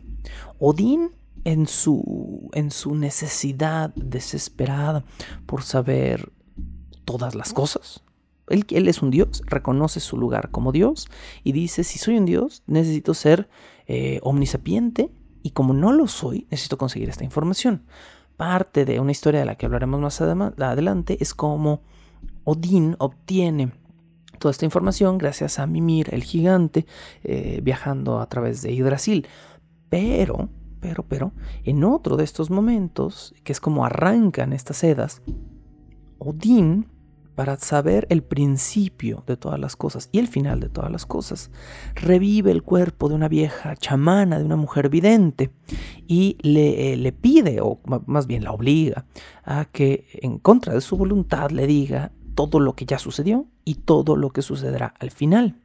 Odín 0.59 1.11
en 1.43 1.67
su, 1.67 2.49
en 2.53 2.71
su 2.71 2.95
necesidad 2.95 3.93
desesperada 3.95 5.03
por 5.45 5.63
saber 5.63 6.31
todas 7.05 7.35
las 7.35 7.53
cosas. 7.53 8.03
Él, 8.49 8.65
él, 8.69 8.87
es 8.87 9.01
un 9.01 9.11
dios, 9.11 9.43
reconoce 9.45 9.99
su 9.99 10.17
lugar 10.17 10.51
como 10.51 10.71
dios 10.71 11.07
y 11.43 11.51
dice, 11.51 11.83
si 11.83 11.99
soy 11.99 12.17
un 12.17 12.25
dios, 12.25 12.63
necesito 12.65 13.13
ser 13.13 13.49
eh, 13.87 14.19
omnisapiente 14.23 15.11
y 15.43 15.51
como 15.51 15.73
no 15.73 15.91
lo 15.91 16.07
soy, 16.07 16.47
necesito 16.49 16.77
conseguir 16.77 17.09
esta 17.09 17.23
información. 17.23 17.83
Parte 18.35 18.85
de 18.85 18.99
una 18.99 19.11
historia 19.11 19.39
de 19.39 19.45
la 19.45 19.55
que 19.55 19.65
hablaremos 19.65 19.99
más 19.99 20.21
adelante 20.21 21.17
es 21.19 21.33
cómo 21.33 21.81
Odín 22.47 22.95
obtiene 22.99 23.73
toda 24.39 24.53
esta 24.53 24.63
información 24.63 25.17
gracias 25.17 25.59
a 25.59 25.67
Mimir, 25.67 26.13
el 26.13 26.23
gigante, 26.23 26.85
eh, 27.25 27.59
viajando 27.61 28.21
a 28.21 28.29
través 28.29 28.61
de 28.61 28.73
Yggdrasil. 28.73 29.27
Pero, 29.89 30.47
pero, 30.79 31.03
pero, 31.03 31.33
en 31.65 31.83
otro 31.83 32.15
de 32.15 32.23
estos 32.23 32.49
momentos, 32.49 33.35
que 33.43 33.51
es 33.51 33.59
como 33.59 33.85
arrancan 33.85 34.53
estas 34.53 34.77
sedas, 34.77 35.21
Odín, 36.19 36.87
para 37.35 37.57
saber 37.57 38.07
el 38.09 38.23
principio 38.23 39.25
de 39.27 39.35
todas 39.35 39.59
las 39.59 39.75
cosas 39.75 40.07
y 40.13 40.19
el 40.19 40.29
final 40.29 40.61
de 40.61 40.69
todas 40.69 40.89
las 40.89 41.05
cosas, 41.05 41.51
revive 41.95 42.51
el 42.51 42.63
cuerpo 42.63 43.09
de 43.09 43.15
una 43.15 43.27
vieja 43.27 43.75
chamana, 43.75 44.39
de 44.39 44.45
una 44.45 44.55
mujer 44.55 44.87
vidente, 44.87 45.51
y 46.07 46.37
le, 46.39 46.93
eh, 46.93 46.95
le 46.95 47.11
pide, 47.11 47.59
o 47.59 47.81
más 48.05 48.25
bien 48.25 48.45
la 48.45 48.53
obliga, 48.53 49.05
a 49.43 49.65
que 49.65 50.05
en 50.21 50.39
contra 50.39 50.73
de 50.73 50.79
su 50.79 50.95
voluntad 50.95 51.51
le 51.51 51.67
diga 51.67 52.13
todo 52.37 52.59
lo 52.59 52.75
que 52.75 52.85
ya 52.85 52.99
sucedió 52.99 53.47
y 53.65 53.75
todo 53.75 54.15
lo 54.15 54.29
que 54.29 54.43
sucederá 54.43 54.93
al 54.99 55.09
final. 55.09 55.55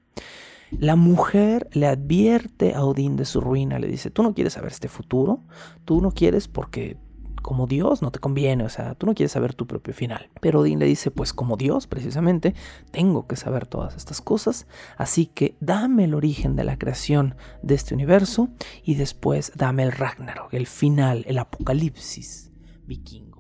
La 0.71 0.97
mujer 0.97 1.69
le 1.73 1.87
advierte 1.87 2.75
a 2.75 2.87
Odín 2.87 3.17
de 3.17 3.27
su 3.27 3.43
ruina, 3.43 3.79
le 3.79 3.89
dice, 3.89 4.11
tú 4.11 4.23
no 4.23 4.33
quieres 4.33 4.55
saber 4.55 4.73
este 4.73 4.89
futuro, 4.89 5.43
tú 5.85 6.01
no 6.01 6.13
quieres 6.13 6.49
porque 6.49 6.97
como 7.43 7.67
Dios 7.67 8.01
no 8.01 8.11
te 8.11 8.21
conviene, 8.21 8.65
o 8.65 8.71
sea, 8.71 8.95
tú 8.95 9.05
no 9.05 9.15
quieres 9.15 9.33
saber 9.33 9.53
tu 9.53 9.67
propio 9.67 9.93
final. 9.93 10.31
Pero 10.41 10.61
Odín 10.61 10.79
le 10.79 10.87
dice, 10.87 11.11
pues 11.11 11.35
como 11.35 11.59
Dios 11.59 11.87
precisamente, 11.87 12.55
tengo 12.91 13.27
que 13.27 13.37
saber 13.37 13.67
todas 13.67 13.95
estas 13.95 14.23
cosas, 14.23 14.67
así 14.97 15.27
que 15.27 15.59
dame 15.61 16.05
el 16.05 16.15
origen 16.15 16.57
de 16.57 16.65
la 16.65 16.79
creación 16.79 17.35
de 17.63 17.75
este 17.75 17.93
universo 17.93 18.49
y 18.83 18.95
después 18.95 19.53
dame 19.57 19.83
el 19.83 19.93
Ragnarok, 19.93 20.55
el 20.55 20.67
final, 20.67 21.25
el 21.29 21.39
apocalipsis 21.39 22.51
vikingo. 22.87 23.32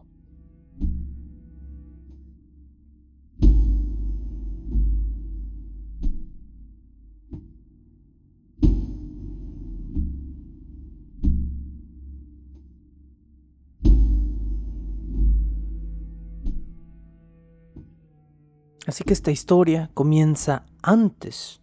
Así 18.93 19.05
que 19.05 19.15
esta 19.15 19.31
historia 19.31 19.91
comienza 19.95 20.67
antes 20.83 21.63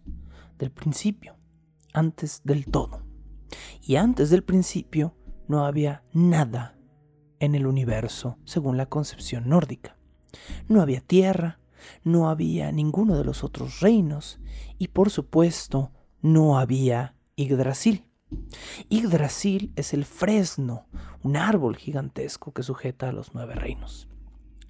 del 0.58 0.72
principio, 0.72 1.36
antes 1.92 2.40
del 2.42 2.66
todo. 2.66 3.04
Y 3.80 3.94
antes 3.94 4.30
del 4.30 4.42
principio 4.42 5.14
no 5.46 5.64
había 5.64 6.02
nada 6.12 6.76
en 7.38 7.54
el 7.54 7.68
universo 7.68 8.36
según 8.44 8.76
la 8.76 8.86
concepción 8.86 9.48
nórdica. 9.48 9.96
No 10.66 10.82
había 10.82 11.00
tierra, 11.00 11.60
no 12.02 12.30
había 12.30 12.72
ninguno 12.72 13.16
de 13.16 13.22
los 13.22 13.44
otros 13.44 13.78
reinos 13.78 14.40
y 14.76 14.88
por 14.88 15.10
supuesto 15.10 15.92
no 16.22 16.58
había 16.58 17.14
Yggdrasil. 17.36 18.10
Yggdrasil 18.88 19.72
es 19.76 19.94
el 19.94 20.04
fresno, 20.04 20.88
un 21.22 21.36
árbol 21.36 21.76
gigantesco 21.76 22.52
que 22.52 22.64
sujeta 22.64 23.08
a 23.08 23.12
los 23.12 23.34
nueve 23.34 23.54
reinos 23.54 24.09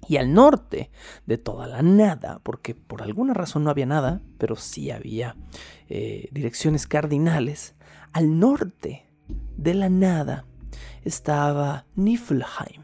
y 0.07 0.17
al 0.17 0.33
norte 0.33 0.91
de 1.25 1.37
toda 1.37 1.67
la 1.67 1.81
nada, 1.81 2.39
porque 2.43 2.75
por 2.75 3.01
alguna 3.01 3.33
razón 3.33 3.63
no 3.63 3.69
había 3.69 3.85
nada, 3.85 4.21
pero 4.37 4.55
sí 4.55 4.91
había 4.91 5.35
eh, 5.89 6.29
direcciones 6.31 6.87
cardinales, 6.87 7.75
al 8.13 8.39
norte 8.39 9.05
de 9.57 9.73
la 9.73 9.89
nada 9.89 10.45
estaba 11.03 11.85
Niflheim. 11.95 12.83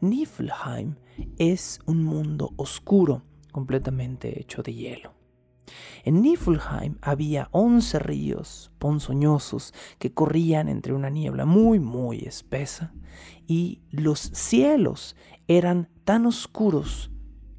Niflheim 0.00 0.96
es 1.38 1.80
un 1.86 2.02
mundo 2.02 2.52
oscuro, 2.56 3.22
completamente 3.52 4.40
hecho 4.40 4.62
de 4.62 4.74
hielo. 4.74 5.14
En 6.04 6.20
Niflheim 6.20 6.98
había 7.00 7.48
once 7.50 7.98
ríos 7.98 8.70
ponzoñosos 8.78 9.72
que 9.98 10.12
corrían 10.12 10.68
entre 10.68 10.92
una 10.92 11.08
niebla 11.08 11.46
muy, 11.46 11.80
muy 11.80 12.20
espesa, 12.20 12.92
y 13.46 13.80
los 13.90 14.20
cielos 14.20 15.16
eran 15.46 15.88
tan 16.04 16.26
oscuros 16.26 17.10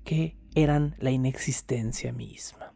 que 0.03 0.37
eran 0.55 0.95
la 0.99 1.11
inexistencia 1.11 2.13
misma. 2.13 2.73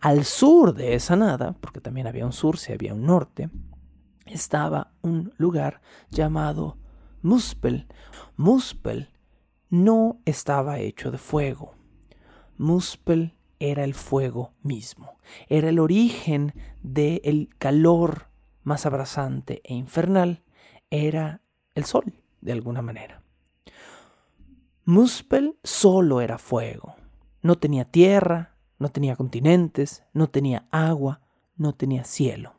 Al 0.00 0.24
sur 0.24 0.74
de 0.74 0.94
esa 0.94 1.16
nada, 1.16 1.52
porque 1.60 1.80
también 1.80 2.06
había 2.06 2.26
un 2.26 2.32
sur, 2.32 2.58
si 2.58 2.72
había 2.72 2.94
un 2.94 3.04
norte, 3.04 3.50
estaba 4.26 4.92
un 5.02 5.32
lugar 5.38 5.80
llamado 6.10 6.78
Muspel. 7.22 7.86
Muspel 8.36 9.10
no 9.70 10.20
estaba 10.24 10.78
hecho 10.78 11.10
de 11.10 11.18
fuego. 11.18 11.74
Muspel 12.56 13.34
era 13.60 13.84
el 13.84 13.94
fuego 13.94 14.52
mismo, 14.62 15.18
era 15.48 15.68
el 15.68 15.78
origen 15.78 16.54
del 16.82 17.48
calor 17.58 18.28
más 18.62 18.86
abrasante 18.86 19.60
e 19.64 19.74
infernal, 19.74 20.44
era 20.90 21.42
el 21.74 21.84
sol, 21.84 22.14
de 22.40 22.52
alguna 22.52 22.82
manera. 22.82 23.17
Muspel 24.88 25.58
solo 25.62 26.22
era 26.22 26.38
fuego, 26.38 26.94
no 27.42 27.58
tenía 27.58 27.84
tierra, 27.84 28.56
no 28.78 28.88
tenía 28.88 29.16
continentes, 29.16 30.02
no 30.14 30.30
tenía 30.30 30.66
agua, 30.70 31.20
no 31.56 31.74
tenía 31.74 32.04
cielo. 32.04 32.54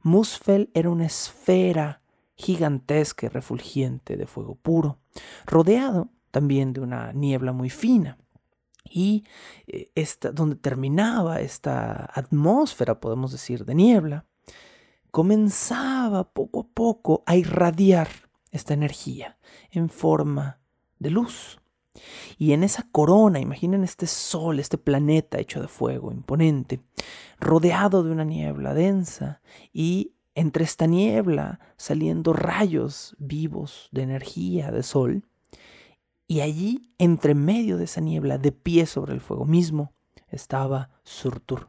Muspel 0.00 0.72
era 0.74 0.90
una 0.90 1.06
esfera 1.06 2.02
gigantesca 2.34 3.26
y 3.26 3.28
refulgente 3.28 4.16
de 4.16 4.26
fuego 4.26 4.56
puro, 4.56 4.98
rodeado 5.46 6.08
también 6.32 6.72
de 6.72 6.80
una 6.80 7.12
niebla 7.12 7.52
muy 7.52 7.70
fina. 7.70 8.18
Y 8.82 9.24
eh, 9.68 9.92
donde 10.32 10.56
terminaba 10.56 11.40
esta 11.40 12.10
atmósfera, 12.12 12.98
podemos 12.98 13.30
decir, 13.30 13.64
de 13.64 13.76
niebla, 13.76 14.26
comenzaba 15.12 16.32
poco 16.32 16.62
a 16.62 16.74
poco 16.74 17.22
a 17.26 17.36
irradiar 17.36 18.08
esta 18.50 18.74
energía 18.74 19.38
en 19.70 19.88
forma 19.88 20.58
de 21.02 21.10
luz. 21.10 21.58
Y 22.38 22.52
en 22.52 22.64
esa 22.64 22.88
corona, 22.90 23.40
imaginen 23.40 23.84
este 23.84 24.06
sol, 24.06 24.58
este 24.58 24.78
planeta 24.78 25.38
hecho 25.38 25.60
de 25.60 25.68
fuego 25.68 26.10
imponente, 26.10 26.80
rodeado 27.38 28.02
de 28.02 28.10
una 28.10 28.24
niebla 28.24 28.72
densa 28.72 29.42
y 29.72 30.14
entre 30.34 30.64
esta 30.64 30.86
niebla 30.86 31.60
saliendo 31.76 32.32
rayos 32.32 33.14
vivos 33.18 33.88
de 33.92 34.02
energía, 34.02 34.70
de 34.70 34.82
sol, 34.82 35.24
y 36.26 36.40
allí, 36.40 36.94
entre 36.96 37.34
medio 37.34 37.76
de 37.76 37.84
esa 37.84 38.00
niebla, 38.00 38.38
de 38.38 38.52
pie 38.52 38.86
sobre 38.86 39.12
el 39.12 39.20
fuego 39.20 39.44
mismo, 39.44 39.92
estaba 40.28 40.88
Surtur. 41.04 41.68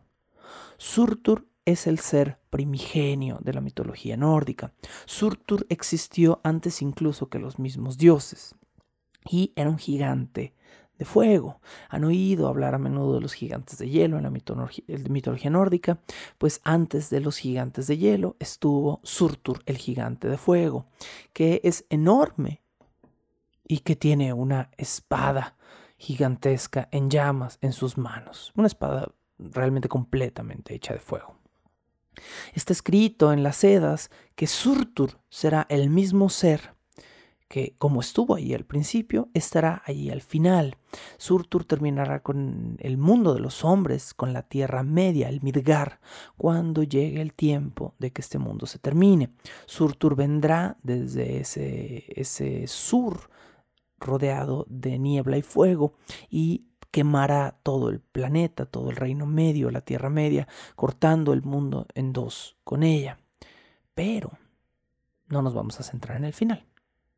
Surtur 0.77 1.49
es 1.65 1.85
el 1.85 1.99
ser 1.99 2.39
primigenio 2.49 3.39
de 3.41 3.51
la 3.51 3.59
mitología 3.59 4.15
nórdica. 4.15 4.73
Surtur 5.05 5.65
existió 5.67 6.39
antes 6.45 6.81
incluso 6.81 7.27
que 7.27 7.39
los 7.39 7.59
mismos 7.59 7.97
dioses 7.97 8.55
y 9.29 9.53
era 9.55 9.69
un 9.69 9.77
gigante 9.77 10.53
de 10.97 11.05
fuego. 11.05 11.59
Han 11.89 12.03
oído 12.03 12.47
hablar 12.47 12.75
a 12.75 12.77
menudo 12.77 13.15
de 13.15 13.21
los 13.21 13.33
gigantes 13.33 13.77
de 13.77 13.89
hielo 13.89 14.17
en 14.17 14.23
la 14.23 14.29
mitología, 14.29 15.49
nórdica, 15.49 15.99
pues 16.37 16.61
antes 16.63 17.09
de 17.09 17.19
los 17.19 17.37
gigantes 17.37 17.87
de 17.87 17.97
hielo 17.97 18.35
estuvo 18.39 18.99
Surtur, 19.03 19.61
el 19.65 19.77
gigante 19.77 20.27
de 20.27 20.37
fuego, 20.37 20.85
que 21.33 21.61
es 21.63 21.85
enorme 21.89 22.61
y 23.67 23.79
que 23.79 23.95
tiene 23.95 24.33
una 24.33 24.69
espada 24.77 25.55
gigantesca 25.97 26.89
en 26.91 27.09
llamas 27.09 27.57
en 27.61 27.71
sus 27.71 27.97
manos, 27.97 28.51
una 28.55 28.67
espada 28.67 29.11
realmente 29.39 29.87
completamente 29.87 30.75
hecha 30.75 30.93
de 30.93 30.99
fuego. 30.99 31.37
Está 32.53 32.73
escrito 32.73 33.33
en 33.33 33.41
las 33.41 33.57
sedas 33.57 34.11
que 34.35 34.47
Surtur 34.47 35.19
será 35.29 35.65
el 35.69 35.89
mismo 35.89 36.29
ser 36.29 36.72
que 37.47 37.75
como 37.77 38.01
estuvo 38.01 38.35
ahí 38.35 38.53
al 38.53 38.65
principio, 38.65 39.29
estará 39.33 39.83
allí 39.85 40.09
al 40.09 40.21
final. 40.21 40.77
Surtur 41.17 41.65
terminará 41.65 42.21
con 42.21 42.77
el 42.79 42.97
mundo 42.97 43.33
de 43.33 43.39
los 43.39 43.63
hombres, 43.63 44.13
con 44.13 44.33
la 44.33 44.43
Tierra 44.43 44.83
Media, 44.83 45.29
el 45.29 45.41
Midgar, 45.41 45.99
cuando 46.35 46.83
llegue 46.83 47.21
el 47.21 47.33
tiempo 47.33 47.93
de 47.99 48.11
que 48.11 48.21
este 48.21 48.39
mundo 48.39 48.65
se 48.65 48.79
termine. 48.79 49.33
Surtur 49.65 50.15
vendrá 50.15 50.77
desde 50.83 51.41
ese, 51.41 52.05
ese 52.19 52.67
sur 52.67 53.29
rodeado 53.99 54.65
de 54.69 54.99
niebla 54.99 55.37
y 55.37 55.41
fuego 55.41 55.93
y 56.29 56.65
quemará 56.91 57.59
todo 57.63 57.89
el 57.89 57.99
planeta, 57.99 58.65
todo 58.65 58.89
el 58.89 58.95
reino 58.95 59.25
medio, 59.25 59.71
la 59.71 59.81
Tierra 59.81 60.09
Media, 60.09 60.47
cortando 60.75 61.33
el 61.33 61.43
mundo 61.43 61.87
en 61.95 62.13
dos 62.13 62.57
con 62.63 62.83
ella. 62.83 63.19
Pero 63.95 64.31
no 65.27 65.41
nos 65.41 65.53
vamos 65.53 65.79
a 65.79 65.83
centrar 65.83 66.17
en 66.17 66.25
el 66.25 66.33
final 66.33 66.65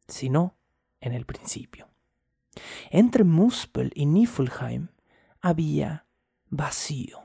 sino 0.08 0.56
en 1.02 1.14
el 1.14 1.26
principio. 1.26 1.88
Entre 2.90 3.24
Muspel 3.24 3.92
y 3.96 4.06
Niflheim 4.06 4.88
había 5.42 6.06
vacío, 6.50 7.20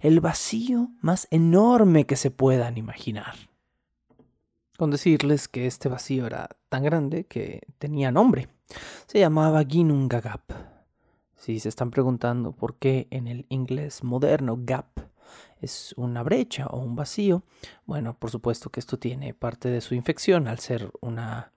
el 0.00 0.20
vacío 0.20 0.90
más 1.00 1.28
enorme 1.30 2.06
que 2.06 2.16
se 2.16 2.30
puedan 2.30 2.78
imaginar. 2.78 3.34
Con 4.76 4.90
decirles 4.90 5.48
que 5.48 5.66
este 5.66 5.88
vacío 5.88 6.26
era 6.26 6.48
tan 6.68 6.82
grande 6.82 7.24
que 7.24 7.60
tenía 7.78 8.10
nombre. 8.10 8.48
Se 9.06 9.18
llamaba 9.18 9.64
Ginnungagap. 9.64 10.52
Si 11.36 11.60
se 11.60 11.68
están 11.68 11.90
preguntando 11.90 12.52
por 12.52 12.76
qué 12.76 13.06
en 13.10 13.26
el 13.26 13.46
inglés 13.48 14.02
moderno 14.02 14.56
gap 14.58 14.86
es 15.60 15.94
una 15.96 16.22
brecha 16.22 16.66
o 16.66 16.78
un 16.78 16.96
vacío, 16.96 17.42
bueno, 17.84 18.16
por 18.18 18.30
supuesto 18.30 18.70
que 18.70 18.80
esto 18.80 18.98
tiene 18.98 19.34
parte 19.34 19.68
de 19.68 19.80
su 19.80 19.94
infección 19.94 20.48
al 20.48 20.58
ser 20.58 20.90
una 21.00 21.52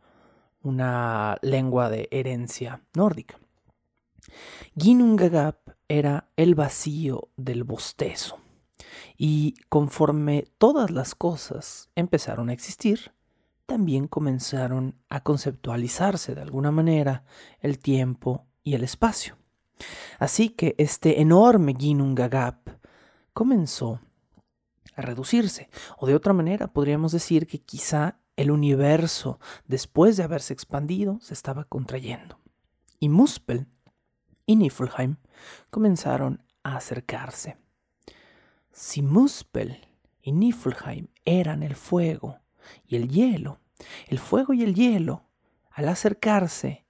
una 0.63 1.38
lengua 1.41 1.89
de 1.89 2.08
herencia 2.12 2.82
nórdica. 2.95 3.39
Ginnungagap 4.78 5.69
era 5.88 6.30
el 6.36 6.56
vacío 6.56 7.30
del 7.38 7.63
bostezo. 7.63 8.39
Y 9.17 9.56
conforme 9.69 10.47
todas 10.58 10.89
las 10.89 11.13
cosas 11.13 11.89
empezaron 11.95 12.49
a 12.49 12.54
existir, 12.54 13.12
también 13.65 14.08
comenzaron 14.08 14.95
a 15.10 15.21
conceptualizarse 15.21 16.36
de 16.36 16.41
alguna 16.41 16.71
manera 16.71 17.23
el 17.62 17.80
tiempo 17.80 18.45
y 18.63 18.76
el 18.76 18.84
espacio. 18.84 19.38
Así 20.19 20.49
que 20.49 20.76
este 20.78 21.21
enorme 21.21 21.76
Ginnungagap 21.78 22.69
comenzó 23.34 23.99
a 24.95 25.02
reducirse, 25.02 25.69
o 25.97 26.06
de 26.06 26.15
otra 26.15 26.34
manera 26.34 26.67
podríamos 26.67 27.12
decir 27.12 27.47
que 27.47 27.60
quizá 27.60 28.19
el 28.36 28.52
universo, 28.52 29.39
después 29.67 30.17
de 30.17 30.24
haberse 30.24 30.54
expandido, 30.54 31.19
se 31.22 31.34
estaba 31.34 31.65
contrayendo. 31.65 32.39
Y 33.00 33.10
Muspel 33.10 33.67
y 34.46 34.56
Niflheim 34.56 35.17
comenzaron 35.69 36.43
a 36.63 36.78
acercarse. 36.78 37.58
Si 38.72 39.02
Muspel 39.02 39.88
y 40.22 40.32
Niflheim 40.32 41.08
eran 41.26 41.63
el 41.63 41.76
fuego 41.76 42.39
y 42.88 42.96
el 42.96 43.10
hielo, 43.10 43.60
el 44.08 44.19
fuego 44.19 44.54
y 44.54 44.63
el 44.63 44.74
hielo, 44.74 45.26
al 45.69 45.89
acercarse, 45.89 46.86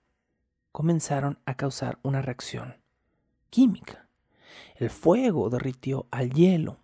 comenzaron 0.71 1.39
a 1.45 1.55
causar 1.55 1.99
una 2.03 2.21
reacción 2.21 2.77
química. 3.49 4.07
El 4.75 4.89
fuego 4.89 5.49
derritió 5.49 6.07
al 6.11 6.31
hielo 6.31 6.79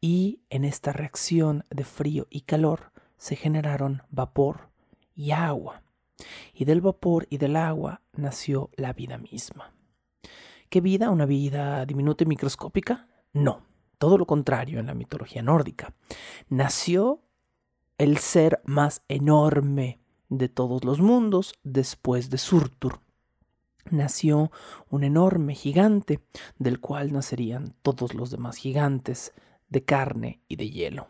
y 0.00 0.40
en 0.48 0.64
esta 0.64 0.92
reacción 0.92 1.64
de 1.70 1.84
frío 1.84 2.26
y 2.30 2.42
calor 2.42 2.92
se 3.20 3.36
generaron 3.36 4.02
vapor 4.10 4.70
y 5.14 5.32
agua, 5.32 5.82
y 6.54 6.64
del 6.64 6.80
vapor 6.80 7.26
y 7.28 7.36
del 7.36 7.54
agua 7.54 8.00
nació 8.14 8.70
la 8.76 8.94
vida 8.94 9.18
misma. 9.18 9.74
¿Qué 10.70 10.80
vida? 10.80 11.10
¿Una 11.10 11.26
vida 11.26 11.84
diminuta 11.84 12.24
y 12.24 12.26
microscópica? 12.26 13.08
No, 13.34 13.66
todo 13.98 14.16
lo 14.16 14.26
contrario 14.26 14.80
en 14.80 14.86
la 14.86 14.94
mitología 14.94 15.42
nórdica. 15.42 15.94
Nació 16.48 17.20
el 17.98 18.16
ser 18.16 18.62
más 18.64 19.02
enorme 19.08 20.00
de 20.30 20.48
todos 20.48 20.84
los 20.84 21.00
mundos 21.00 21.52
después 21.62 22.30
de 22.30 22.38
Surtur. 22.38 23.00
Nació 23.90 24.50
un 24.88 25.04
enorme 25.04 25.54
gigante 25.54 26.20
del 26.58 26.80
cual 26.80 27.12
nacerían 27.12 27.74
todos 27.82 28.14
los 28.14 28.30
demás 28.30 28.56
gigantes 28.56 29.34
de 29.68 29.84
carne 29.84 30.40
y 30.48 30.56
de 30.56 30.70
hielo. 30.70 31.08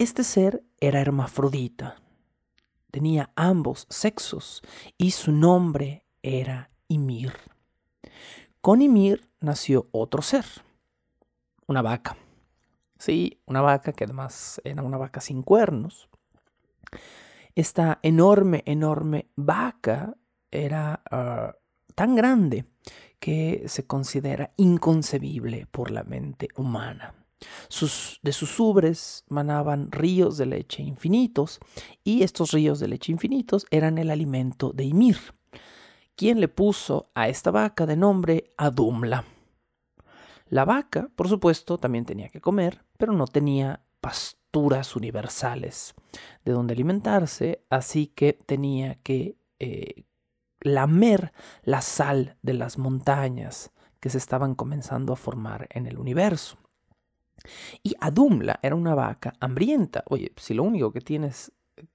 Este 0.00 0.22
ser 0.22 0.62
era 0.78 1.00
hermafrodita, 1.00 1.96
tenía 2.92 3.32
ambos 3.34 3.84
sexos 3.90 4.62
y 4.96 5.10
su 5.10 5.32
nombre 5.32 6.04
era 6.22 6.70
Ymir. 6.86 7.32
Con 8.60 8.80
Ymir 8.80 9.28
nació 9.40 9.88
otro 9.90 10.22
ser, 10.22 10.44
una 11.66 11.82
vaca. 11.82 12.16
Sí, 12.96 13.42
una 13.44 13.60
vaca 13.60 13.92
que 13.92 14.04
además 14.04 14.60
era 14.62 14.84
una 14.84 14.98
vaca 14.98 15.20
sin 15.20 15.42
cuernos. 15.42 16.08
Esta 17.56 17.98
enorme, 18.02 18.62
enorme 18.66 19.26
vaca 19.34 20.14
era 20.52 21.02
ah, 21.10 21.56
tan 21.96 22.14
grande 22.14 22.66
que 23.18 23.64
se 23.66 23.84
considera 23.84 24.52
inconcebible 24.58 25.66
por 25.72 25.90
la 25.90 26.04
mente 26.04 26.50
humana. 26.54 27.16
De 28.22 28.32
sus 28.32 28.60
ubres 28.60 29.24
manaban 29.28 29.92
ríos 29.92 30.38
de 30.38 30.46
leche 30.46 30.82
infinitos 30.82 31.60
y 32.02 32.22
estos 32.22 32.52
ríos 32.52 32.80
de 32.80 32.88
leche 32.88 33.12
infinitos 33.12 33.66
eran 33.70 33.98
el 33.98 34.10
alimento 34.10 34.72
de 34.72 34.84
Ymir, 34.84 35.18
quien 36.16 36.40
le 36.40 36.48
puso 36.48 37.10
a 37.14 37.28
esta 37.28 37.50
vaca 37.50 37.86
de 37.86 37.96
nombre 37.96 38.52
Adumla. 38.56 39.24
La 40.48 40.64
vaca, 40.64 41.10
por 41.14 41.28
supuesto, 41.28 41.78
también 41.78 42.06
tenía 42.06 42.28
que 42.28 42.40
comer, 42.40 42.84
pero 42.96 43.12
no 43.12 43.26
tenía 43.26 43.84
pasturas 44.00 44.96
universales 44.96 45.94
de 46.44 46.52
donde 46.52 46.72
alimentarse, 46.72 47.64
así 47.68 48.06
que 48.08 48.32
tenía 48.32 48.96
que 49.02 49.36
eh, 49.58 50.06
lamer 50.60 51.32
la 51.62 51.82
sal 51.82 52.36
de 52.42 52.54
las 52.54 52.78
montañas 52.78 53.72
que 54.00 54.10
se 54.10 54.18
estaban 54.18 54.54
comenzando 54.54 55.12
a 55.12 55.16
formar 55.16 55.68
en 55.70 55.86
el 55.86 55.98
universo. 55.98 56.58
Y 57.82 57.94
Adumla 58.00 58.58
era 58.62 58.74
una 58.74 58.94
vaca 58.94 59.34
hambrienta. 59.40 60.04
Oye, 60.08 60.32
si 60.36 60.54
lo 60.54 60.62
único 60.62 60.92
que 60.92 61.00
tienes 61.00 61.52
eh, 61.76 61.86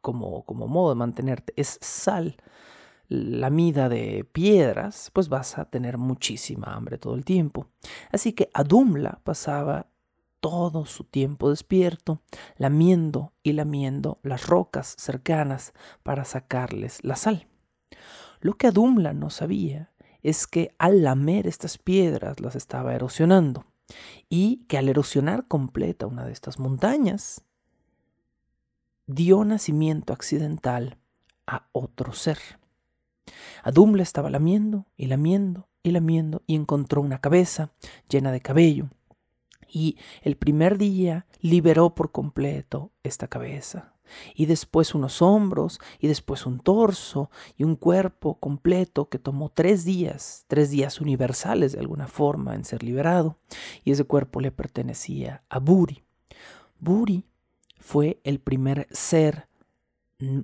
como, 0.00 0.44
como 0.44 0.66
modo 0.66 0.90
de 0.90 0.96
mantenerte 0.96 1.52
es 1.56 1.78
sal, 1.80 2.36
la 3.08 3.50
mida 3.50 3.88
de 3.88 4.24
piedras, 4.24 5.10
pues 5.12 5.28
vas 5.28 5.58
a 5.58 5.66
tener 5.66 5.98
muchísima 5.98 6.74
hambre 6.74 6.98
todo 6.98 7.14
el 7.14 7.24
tiempo. 7.24 7.68
Así 8.10 8.32
que 8.32 8.50
Adumla 8.54 9.20
pasaba 9.24 9.86
todo 10.40 10.84
su 10.84 11.04
tiempo 11.04 11.50
despierto, 11.50 12.20
lamiendo 12.58 13.32
y 13.42 13.52
lamiendo 13.52 14.18
las 14.22 14.46
rocas 14.46 14.94
cercanas 14.98 15.72
para 16.02 16.24
sacarles 16.24 17.02
la 17.02 17.16
sal. 17.16 17.46
Lo 18.40 18.54
que 18.54 18.66
Adumla 18.66 19.14
no 19.14 19.30
sabía 19.30 19.90
es 20.22 20.46
que 20.46 20.74
al 20.78 21.02
lamer 21.02 21.46
estas 21.46 21.78
piedras 21.78 22.40
las 22.40 22.56
estaba 22.56 22.94
erosionando 22.94 23.64
y 24.28 24.64
que 24.66 24.78
al 24.78 24.88
erosionar 24.88 25.46
completa 25.46 26.06
una 26.06 26.24
de 26.24 26.32
estas 26.32 26.58
montañas, 26.58 27.44
dio 29.06 29.44
nacimiento 29.44 30.12
accidental 30.12 30.98
a 31.46 31.68
otro 31.72 32.12
ser. 32.12 32.38
Adumla 33.62 34.02
estaba 34.02 34.30
lamiendo 34.30 34.86
y 34.96 35.06
lamiendo 35.06 35.68
y 35.82 35.90
lamiendo 35.90 36.42
y 36.46 36.54
encontró 36.54 37.00
una 37.00 37.20
cabeza 37.20 37.72
llena 38.08 38.32
de 38.32 38.40
cabello. 38.40 38.88
Y 39.68 39.98
el 40.22 40.36
primer 40.36 40.78
día 40.78 41.26
liberó 41.40 41.94
por 41.94 42.12
completo 42.12 42.92
esta 43.02 43.28
cabeza 43.28 43.93
y 44.34 44.46
después 44.46 44.94
unos 44.94 45.22
hombros, 45.22 45.80
y 45.98 46.08
después 46.08 46.46
un 46.46 46.60
torso, 46.60 47.30
y 47.56 47.64
un 47.64 47.76
cuerpo 47.76 48.38
completo 48.38 49.08
que 49.08 49.18
tomó 49.18 49.50
tres 49.50 49.84
días, 49.84 50.44
tres 50.48 50.70
días 50.70 51.00
universales 51.00 51.72
de 51.72 51.80
alguna 51.80 52.06
forma 52.06 52.54
en 52.54 52.64
ser 52.64 52.82
liberado, 52.82 53.38
y 53.84 53.92
ese 53.92 54.04
cuerpo 54.04 54.40
le 54.40 54.52
pertenecía 54.52 55.42
a 55.48 55.58
Buri. 55.58 56.02
Buri 56.78 57.24
fue 57.80 58.20
el 58.24 58.40
primer 58.40 58.88
ser 58.90 59.48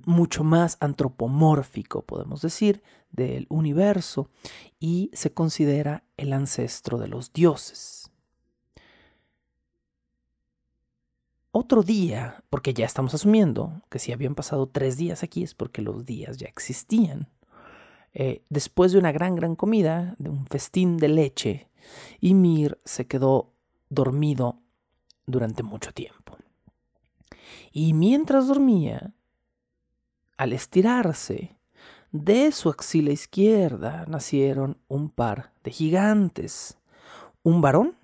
mucho 0.05 0.43
más 0.43 0.77
antropomórfico, 0.79 2.03
podemos 2.03 2.41
decir, 2.41 2.83
del 3.11 3.47
universo, 3.49 4.29
y 4.79 5.09
se 5.13 5.33
considera 5.33 6.03
el 6.17 6.33
ancestro 6.33 6.97
de 6.97 7.07
los 7.07 7.33
dioses. 7.33 8.00
Otro 11.53 11.83
día, 11.83 12.45
porque 12.49 12.73
ya 12.73 12.85
estamos 12.85 13.13
asumiendo 13.13 13.81
que 13.89 13.99
si 13.99 14.13
habían 14.13 14.35
pasado 14.35 14.67
tres 14.67 14.95
días 14.95 15.21
aquí 15.21 15.43
es 15.43 15.53
porque 15.53 15.81
los 15.81 16.05
días 16.05 16.37
ya 16.37 16.47
existían. 16.47 17.27
Eh, 18.13 18.45
después 18.49 18.93
de 18.93 18.99
una 18.99 19.11
gran, 19.11 19.35
gran 19.35 19.57
comida, 19.57 20.15
de 20.17 20.29
un 20.29 20.45
festín 20.47 20.95
de 20.95 21.09
leche, 21.09 21.67
Ymir 22.21 22.79
se 22.85 23.05
quedó 23.05 23.51
dormido 23.89 24.61
durante 25.25 25.61
mucho 25.61 25.91
tiempo. 25.91 26.37
Y 27.73 27.91
mientras 27.93 28.47
dormía, 28.47 29.13
al 30.37 30.53
estirarse, 30.53 31.57
de 32.13 32.53
su 32.53 32.69
axila 32.69 33.11
izquierda 33.11 34.05
nacieron 34.07 34.77
un 34.87 35.09
par 35.09 35.51
de 35.65 35.71
gigantes, 35.71 36.77
un 37.43 37.59
varón 37.59 37.97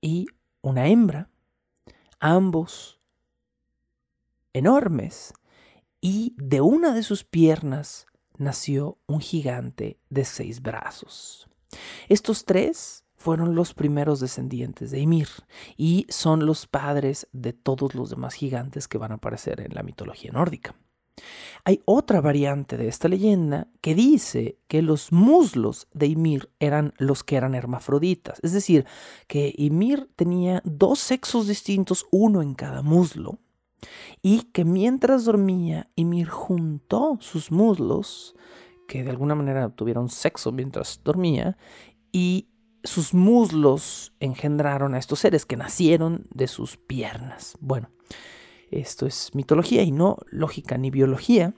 y 0.00 0.26
una 0.62 0.86
hembra 0.88 1.28
ambos 2.24 2.98
enormes, 4.54 5.34
y 6.00 6.34
de 6.38 6.62
una 6.62 6.94
de 6.94 7.02
sus 7.02 7.22
piernas 7.22 8.06
nació 8.38 8.98
un 9.06 9.20
gigante 9.20 9.98
de 10.08 10.24
seis 10.24 10.62
brazos. 10.62 11.48
Estos 12.08 12.46
tres 12.46 13.04
fueron 13.16 13.54
los 13.54 13.74
primeros 13.74 14.20
descendientes 14.20 14.90
de 14.90 15.00
Ymir 15.00 15.28
y 15.76 16.06
son 16.08 16.46
los 16.46 16.66
padres 16.66 17.28
de 17.32 17.52
todos 17.52 17.94
los 17.94 18.08
demás 18.08 18.34
gigantes 18.34 18.88
que 18.88 18.98
van 18.98 19.12
a 19.12 19.16
aparecer 19.16 19.60
en 19.60 19.74
la 19.74 19.82
mitología 19.82 20.32
nórdica. 20.32 20.74
Hay 21.64 21.80
otra 21.84 22.20
variante 22.20 22.76
de 22.76 22.88
esta 22.88 23.08
leyenda 23.08 23.68
que 23.80 23.94
dice 23.94 24.58
que 24.68 24.82
los 24.82 25.12
muslos 25.12 25.88
de 25.92 26.06
Ymir 26.06 26.50
eran 26.58 26.92
los 26.98 27.24
que 27.24 27.36
eran 27.36 27.54
hermafroditas, 27.54 28.40
es 28.42 28.52
decir, 28.52 28.84
que 29.26 29.54
Ymir 29.56 30.10
tenía 30.16 30.60
dos 30.64 30.98
sexos 30.98 31.46
distintos, 31.46 32.06
uno 32.10 32.42
en 32.42 32.54
cada 32.54 32.82
muslo, 32.82 33.38
y 34.22 34.42
que 34.52 34.64
mientras 34.64 35.24
dormía, 35.24 35.88
Ymir 35.94 36.28
juntó 36.28 37.18
sus 37.20 37.50
muslos, 37.50 38.34
que 38.88 39.04
de 39.04 39.10
alguna 39.10 39.34
manera 39.34 39.70
tuvieron 39.70 40.08
sexo 40.08 40.52
mientras 40.52 41.00
dormía, 41.04 41.56
y 42.12 42.48
sus 42.82 43.14
muslos 43.14 44.12
engendraron 44.20 44.94
a 44.94 44.98
estos 44.98 45.20
seres 45.20 45.46
que 45.46 45.56
nacieron 45.56 46.26
de 46.34 46.48
sus 46.48 46.76
piernas. 46.76 47.56
Bueno, 47.60 47.88
esto 48.80 49.06
es 49.06 49.34
mitología 49.34 49.82
y 49.82 49.90
no 49.90 50.18
lógica 50.30 50.78
ni 50.78 50.90
biología. 50.90 51.54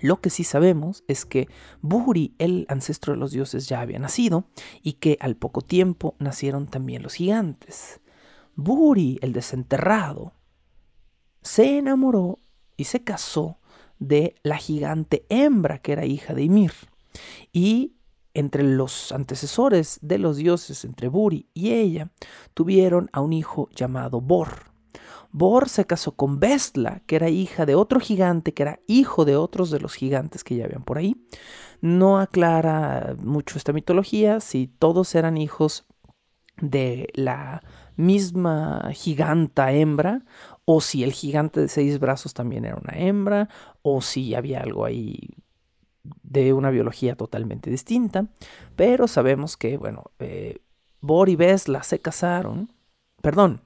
Lo 0.00 0.20
que 0.20 0.30
sí 0.30 0.44
sabemos 0.44 1.04
es 1.08 1.26
que 1.26 1.48
Buri, 1.82 2.34
el 2.38 2.66
ancestro 2.68 3.12
de 3.12 3.18
los 3.18 3.32
dioses, 3.32 3.68
ya 3.68 3.80
había 3.80 3.98
nacido 3.98 4.44
y 4.82 4.94
que 4.94 5.18
al 5.20 5.36
poco 5.36 5.60
tiempo 5.62 6.14
nacieron 6.18 6.66
también 6.66 7.02
los 7.02 7.14
gigantes. 7.14 8.00
Buri, 8.54 9.18
el 9.22 9.32
desenterrado, 9.32 10.32
se 11.42 11.78
enamoró 11.78 12.38
y 12.76 12.84
se 12.84 13.02
casó 13.02 13.58
de 13.98 14.34
la 14.42 14.56
gigante 14.56 15.26
hembra 15.28 15.78
que 15.78 15.92
era 15.92 16.06
hija 16.06 16.34
de 16.34 16.42
Ymir. 16.44 16.72
Y 17.52 17.96
entre 18.34 18.62
los 18.62 19.12
antecesores 19.12 19.98
de 20.02 20.18
los 20.18 20.36
dioses, 20.36 20.84
entre 20.84 21.08
Buri 21.08 21.48
y 21.52 21.72
ella, 21.72 22.10
tuvieron 22.54 23.10
a 23.12 23.20
un 23.20 23.32
hijo 23.32 23.68
llamado 23.74 24.20
Bor. 24.20 24.69
Bor 25.32 25.68
se 25.68 25.86
casó 25.86 26.12
con 26.12 26.40
Bestla, 26.40 27.02
que 27.06 27.16
era 27.16 27.28
hija 27.28 27.66
de 27.66 27.74
otro 27.74 28.00
gigante, 28.00 28.52
que 28.52 28.62
era 28.62 28.80
hijo 28.86 29.24
de 29.24 29.36
otros 29.36 29.70
de 29.70 29.80
los 29.80 29.94
gigantes 29.94 30.42
que 30.42 30.56
ya 30.56 30.64
habían 30.64 30.82
por 30.82 30.98
ahí. 30.98 31.16
No 31.80 32.18
aclara 32.18 33.14
mucho 33.18 33.56
esta 33.56 33.72
mitología 33.72 34.40
si 34.40 34.66
todos 34.66 35.14
eran 35.14 35.36
hijos 35.36 35.86
de 36.60 37.08
la 37.14 37.62
misma 37.96 38.90
giganta 38.92 39.72
hembra, 39.72 40.24
o 40.64 40.80
si 40.80 41.04
el 41.04 41.12
gigante 41.12 41.60
de 41.60 41.68
seis 41.68 41.98
brazos 41.98 42.34
también 42.34 42.64
era 42.64 42.76
una 42.76 42.98
hembra, 42.98 43.48
o 43.82 44.02
si 44.02 44.34
había 44.34 44.60
algo 44.60 44.84
ahí 44.84 45.30
de 46.22 46.52
una 46.52 46.70
biología 46.70 47.14
totalmente 47.14 47.70
distinta. 47.70 48.26
Pero 48.76 49.06
sabemos 49.06 49.56
que, 49.56 49.76
bueno, 49.76 50.10
eh, 50.18 50.58
Bor 51.00 51.28
y 51.28 51.36
Bestla 51.36 51.82
se 51.82 52.00
casaron, 52.00 52.72
perdón, 53.22 53.62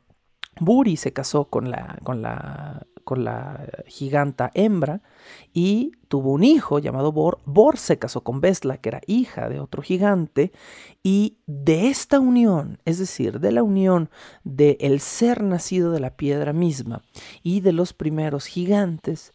Buri 0.60 0.96
se 0.96 1.12
casó 1.12 1.46
con 1.46 1.70
la, 1.70 1.98
con 2.02 2.22
la, 2.22 2.86
con 3.04 3.24
la 3.24 3.66
giganta 3.86 4.50
hembra 4.54 5.02
y 5.52 5.92
tuvo 6.08 6.32
un 6.32 6.44
hijo 6.44 6.78
llamado 6.78 7.12
Bor. 7.12 7.38
Bor 7.44 7.76
se 7.76 7.98
casó 7.98 8.22
con 8.22 8.40
Besla, 8.40 8.78
que 8.78 8.88
era 8.88 9.00
hija 9.06 9.48
de 9.48 9.60
otro 9.60 9.82
gigante, 9.82 10.52
y 11.02 11.38
de 11.46 11.88
esta 11.88 12.20
unión, 12.20 12.78
es 12.84 12.98
decir, 12.98 13.40
de 13.40 13.52
la 13.52 13.62
unión 13.62 14.10
del 14.42 14.76
el 14.80 15.00
ser 15.00 15.42
nacido 15.42 15.92
de 15.92 16.00
la 16.00 16.16
piedra 16.16 16.52
misma 16.52 17.02
y 17.42 17.60
de 17.60 17.72
los 17.72 17.92
primeros 17.92 18.46
gigantes, 18.46 19.32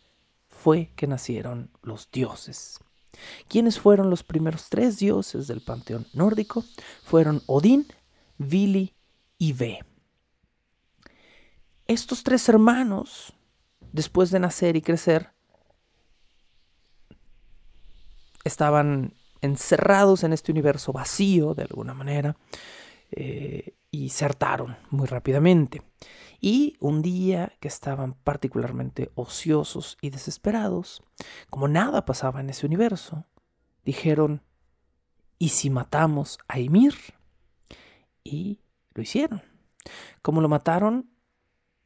fue 0.47 0.91
que 0.95 1.07
nacieron 1.07 1.69
los 1.81 2.09
dioses. 2.11 2.79
¿Quiénes 3.47 3.79
fueron 3.79 4.09
los 4.09 4.23
primeros 4.23 4.69
tres 4.69 4.99
dioses 4.99 5.47
del 5.47 5.61
panteón 5.61 6.07
nórdico? 6.13 6.63
Fueron 7.03 7.41
Odín, 7.47 7.85
Vili 8.37 8.93
y 9.37 9.53
Ve. 9.53 9.79
Estos 11.89 12.21
tres 12.21 12.47
hermanos, 12.47 13.33
después 13.91 14.29
de 14.29 14.39
nacer 14.39 14.75
y 14.75 14.81
crecer, 14.83 15.31
estaban 18.43 19.15
encerrados 19.41 20.23
en 20.23 20.31
este 20.31 20.51
universo 20.51 20.93
vacío, 20.93 21.55
de 21.55 21.63
alguna 21.63 21.95
manera, 21.95 22.37
eh, 23.09 23.73
y 23.89 24.09
se 24.09 24.23
hartaron 24.23 24.77
muy 24.91 25.07
rápidamente. 25.07 25.81
Y 26.39 26.77
un 26.79 27.01
día 27.01 27.53
que 27.59 27.67
estaban 27.69 28.13
particularmente 28.13 29.09
ociosos 29.15 29.97
y 29.99 30.11
desesperados, 30.11 31.01
como 31.49 31.67
nada 31.67 32.05
pasaba 32.05 32.39
en 32.39 32.51
ese 32.51 32.67
universo, 32.67 33.25
dijeron, 33.83 34.43
¿y 35.39 35.49
si 35.49 35.71
matamos 35.71 36.37
a 36.47 36.59
Ymir? 36.59 36.93
Y 38.23 38.61
lo 38.93 39.01
hicieron. 39.01 39.41
Como 40.21 40.39
lo 40.39 40.49
mataron, 40.49 41.09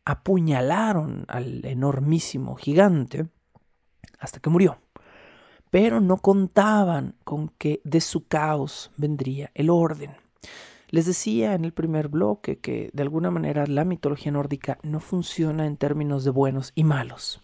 apuñalaron 0.05 1.25
al 1.27 1.65
enormísimo 1.65 2.55
gigante 2.55 3.27
hasta 4.19 4.39
que 4.39 4.49
murió. 4.49 4.77
Pero 5.69 5.99
no 5.99 6.17
contaban 6.17 7.15
con 7.23 7.49
que 7.49 7.81
de 7.83 8.01
su 8.01 8.27
caos 8.27 8.91
vendría 8.97 9.51
el 9.55 9.69
orden. 9.69 10.11
Les 10.89 11.07
decía 11.07 11.55
en 11.55 11.65
el 11.65 11.73
primer 11.73 12.07
bloque 12.07 12.59
que 12.59 12.91
de 12.93 13.01
alguna 13.01 13.31
manera 13.31 13.65
la 13.65 13.83
mitología 13.83 14.31
nórdica 14.31 14.77
no 14.83 14.99
funciona 14.99 15.65
en 15.65 15.77
términos 15.77 16.23
de 16.23 16.29
buenos 16.29 16.71
y 16.75 16.83
malos. 16.83 17.41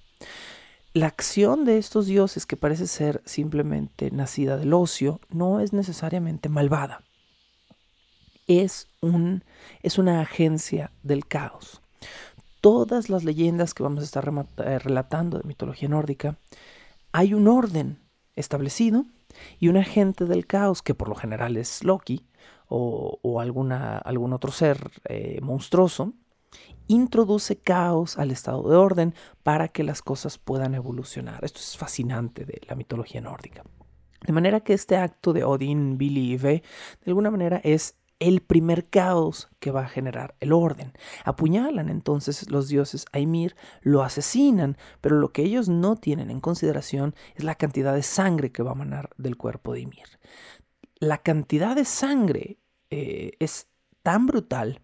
La 0.93 1.07
acción 1.07 1.65
de 1.65 1.77
estos 1.77 2.07
dioses, 2.07 2.45
que 2.45 2.57
parece 2.57 2.87
ser 2.87 3.21
simplemente 3.25 4.11
nacida 4.11 4.57
del 4.57 4.73
ocio, 4.73 5.19
no 5.29 5.59
es 5.59 5.71
necesariamente 5.73 6.49
malvada. 6.49 7.03
Es, 8.47 8.87
un, 9.01 9.43
es 9.81 9.97
una 9.97 10.21
agencia 10.21 10.91
del 11.01 11.25
caos. 11.25 11.81
Todas 12.61 13.09
las 13.09 13.23
leyendas 13.23 13.73
que 13.73 13.83
vamos 13.83 14.01
a 14.01 14.05
estar 14.05 14.31
eh, 14.57 14.79
relatando 14.79 15.37
de 15.37 15.47
mitología 15.47 15.87
nórdica, 15.87 16.37
hay 17.11 17.33
un 17.33 17.47
orden 17.47 17.99
establecido 18.35 19.05
y 19.59 19.69
un 19.69 19.77
agente 19.77 20.25
del 20.25 20.45
caos, 20.45 20.81
que 20.81 20.93
por 20.93 21.07
lo 21.07 21.15
general 21.15 21.57
es 21.57 21.83
Loki, 21.83 22.25
o, 22.67 23.39
algún 23.39 24.33
otro 24.33 24.51
ser 24.51 24.91
eh, 25.05 25.39
monstruoso, 25.41 26.13
introduce 26.87 27.57
caos 27.57 28.17
al 28.17 28.31
estado 28.31 28.67
de 28.69 28.75
orden 28.75 29.13
para 29.43 29.67
que 29.69 29.83
las 29.83 30.01
cosas 30.01 30.37
puedan 30.37 30.75
evolucionar. 30.75 31.43
Esto 31.43 31.59
es 31.59 31.77
fascinante 31.77 32.45
de 32.45 32.61
la 32.67 32.75
mitología 32.75 33.21
nórdica. 33.21 33.63
De 34.25 34.33
manera 34.33 34.59
que 34.59 34.73
este 34.73 34.97
acto 34.97 35.33
de 35.33 35.43
Odin, 35.43 35.97
Billy 35.97 36.33
y 36.33 36.37
Ve, 36.37 36.63
de 37.03 37.11
alguna 37.11 37.31
manera 37.31 37.61
es 37.63 37.95
el 38.19 38.41
primer 38.41 38.89
caos 38.89 39.49
que 39.60 39.71
va 39.71 39.82
a 39.82 39.89
generar 39.89 40.36
el 40.39 40.51
orden. 40.51 40.93
Apuñalan 41.23 41.89
entonces 41.89 42.49
los 42.49 42.67
dioses 42.67 43.05
a 43.12 43.19
Ymir, 43.19 43.55
lo 43.82 44.03
asesinan, 44.03 44.77
pero 45.01 45.17
lo 45.17 45.32
que 45.32 45.43
ellos 45.43 45.69
no 45.69 45.95
tienen 45.95 46.29
en 46.29 46.41
consideración 46.41 47.15
es 47.36 47.43
la 47.43 47.55
cantidad 47.55 47.93
de 47.93 48.03
sangre 48.03 48.51
que 48.51 48.63
va 48.63 48.71
a 48.71 48.75
manar 48.75 49.10
del 49.17 49.38
cuerpo 49.38 49.73
de 49.73 49.82
Ymir 49.82 50.19
la 50.99 51.17
cantidad 51.17 51.75
de 51.75 51.86
sangre 51.86 52.60
eh, 52.89 53.32
es 53.39 53.67
tan 54.03 54.25
brutal 54.25 54.82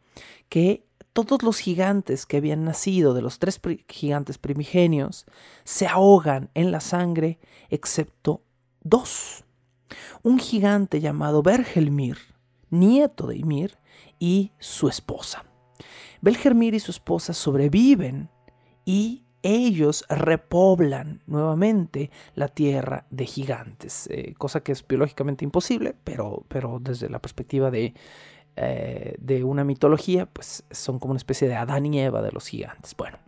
que 0.50 0.88
todos 1.14 1.44
los 1.44 1.60
gigantes 1.60 2.26
que 2.26 2.38
habían 2.38 2.64
nacido 2.66 3.14
de 3.14 3.22
los 3.22 3.40
tres 3.40 3.60
gigantes 3.88 4.38
primigenios 4.38 5.26
se 5.64 5.88
ahogan 5.88 6.50
en 6.54 6.72
la 6.72 6.80
sangre 6.80 7.40
excepto 7.70 8.44
dos. 8.82 9.46
Un 10.24 10.40
gigante 10.40 11.00
llamado 11.00 11.42
Bergelmir, 11.42 12.18
nieto 12.70 13.28
de 13.28 13.38
Ymir, 13.38 13.78
y 14.20 14.52
su 14.60 14.88
esposa. 14.88 15.46
Belgelmir 16.22 16.74
y 16.74 16.80
su 16.80 16.92
esposa 16.92 17.34
sobreviven 17.34 18.30
y 18.86 19.24
ellos 19.44 20.06
repoblan 20.10 21.22
nuevamente 21.28 22.10
la 22.34 22.48
tierra 22.48 23.06
de 23.12 23.26
gigantes, 23.28 24.08
eh, 24.10 24.34
cosa 24.38 24.62
que 24.62 24.72
es 24.72 24.88
biológicamente 24.88 25.46
imposible, 25.46 25.96
pero, 26.04 26.46
pero 26.48 26.80
desde 26.82 27.10
la 27.10 27.20
perspectiva 27.20 27.70
de, 27.70 27.94
eh, 28.56 29.16
de 29.20 29.44
una 29.44 29.64
mitología, 29.64 30.26
pues 30.26 30.64
son 30.72 30.98
como 30.98 31.12
una 31.12 31.20
especie 31.20 31.48
de 31.48 31.56
Adán 31.56 31.86
y 31.86 32.00
Eva 32.00 32.24
de 32.24 32.32
los 32.32 32.48
gigantes. 32.48 32.96
Bueno, 32.98 33.20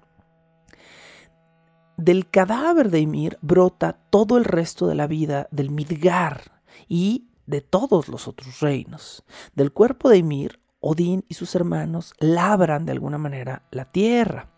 del 1.97 2.29
cadáver 2.29 2.89
de 2.89 3.01
Ymir 3.01 3.37
brota 3.41 3.93
todo 4.09 4.37
el 4.37 4.45
resto 4.45 4.87
de 4.87 4.95
la 4.95 5.05
vida 5.05 5.47
del 5.51 5.69
Midgar 5.69 6.61
y 6.87 7.26
de 7.47 7.61
todos 7.61 8.07
los 8.07 8.27
otros 8.27 8.59
reinos. 8.59 9.23
Del 9.55 9.73
cuerpo 9.73 10.09
de 10.09 10.17
Ymir, 10.17 10.59
Odín 10.79 11.25
y 11.27 11.33
sus 11.33 11.55
hermanos 11.55 12.13
labran 12.19 12.85
de 12.85 12.91
alguna 12.91 13.17
manera 13.17 13.63
la 13.71 13.85
tierra 13.85 14.51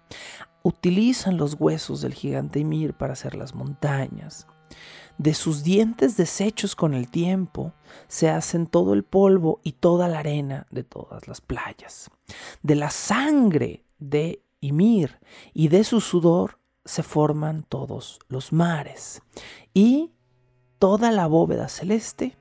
utilizan 0.63 1.37
los 1.37 1.55
huesos 1.59 2.01
del 2.01 2.13
gigante 2.13 2.59
Ymir 2.59 2.93
para 2.93 3.13
hacer 3.13 3.35
las 3.35 3.55
montañas. 3.55 4.47
De 5.17 5.33
sus 5.33 5.63
dientes 5.63 6.15
deshechos 6.15 6.75
con 6.75 6.93
el 6.93 7.09
tiempo 7.09 7.73
se 8.07 8.29
hacen 8.29 8.67
todo 8.67 8.93
el 8.93 9.03
polvo 9.03 9.59
y 9.63 9.73
toda 9.73 10.07
la 10.07 10.19
arena 10.19 10.67
de 10.71 10.83
todas 10.83 11.27
las 11.27 11.41
playas. 11.41 12.09
De 12.61 12.75
la 12.75 12.89
sangre 12.89 13.83
de 13.97 14.43
Ymir 14.61 15.19
y 15.53 15.67
de 15.67 15.83
su 15.83 16.01
sudor 16.01 16.59
se 16.85 17.03
forman 17.03 17.63
todos 17.67 18.19
los 18.27 18.53
mares. 18.53 19.21
Y 19.73 20.11
toda 20.77 21.11
la 21.11 21.27
bóveda 21.27 21.67
celeste 21.67 22.37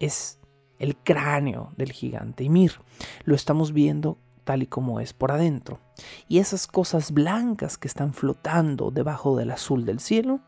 es 0.00 0.38
el 0.78 0.96
cráneo 0.96 1.72
del 1.76 1.92
gigante 1.92 2.44
Ymir. 2.44 2.80
Lo 3.24 3.34
estamos 3.34 3.72
viendo 3.72 4.18
tal 4.44 4.62
y 4.62 4.66
como 4.66 5.00
es 5.00 5.12
por 5.12 5.32
adentro. 5.32 5.80
Y 6.28 6.38
esas 6.38 6.66
cosas 6.66 7.12
blancas 7.12 7.78
que 7.78 7.88
están 7.88 8.14
flotando 8.14 8.90
debajo 8.90 9.36
del 9.36 9.50
azul 9.50 9.84
del 9.84 10.00
cielo, 10.00 10.40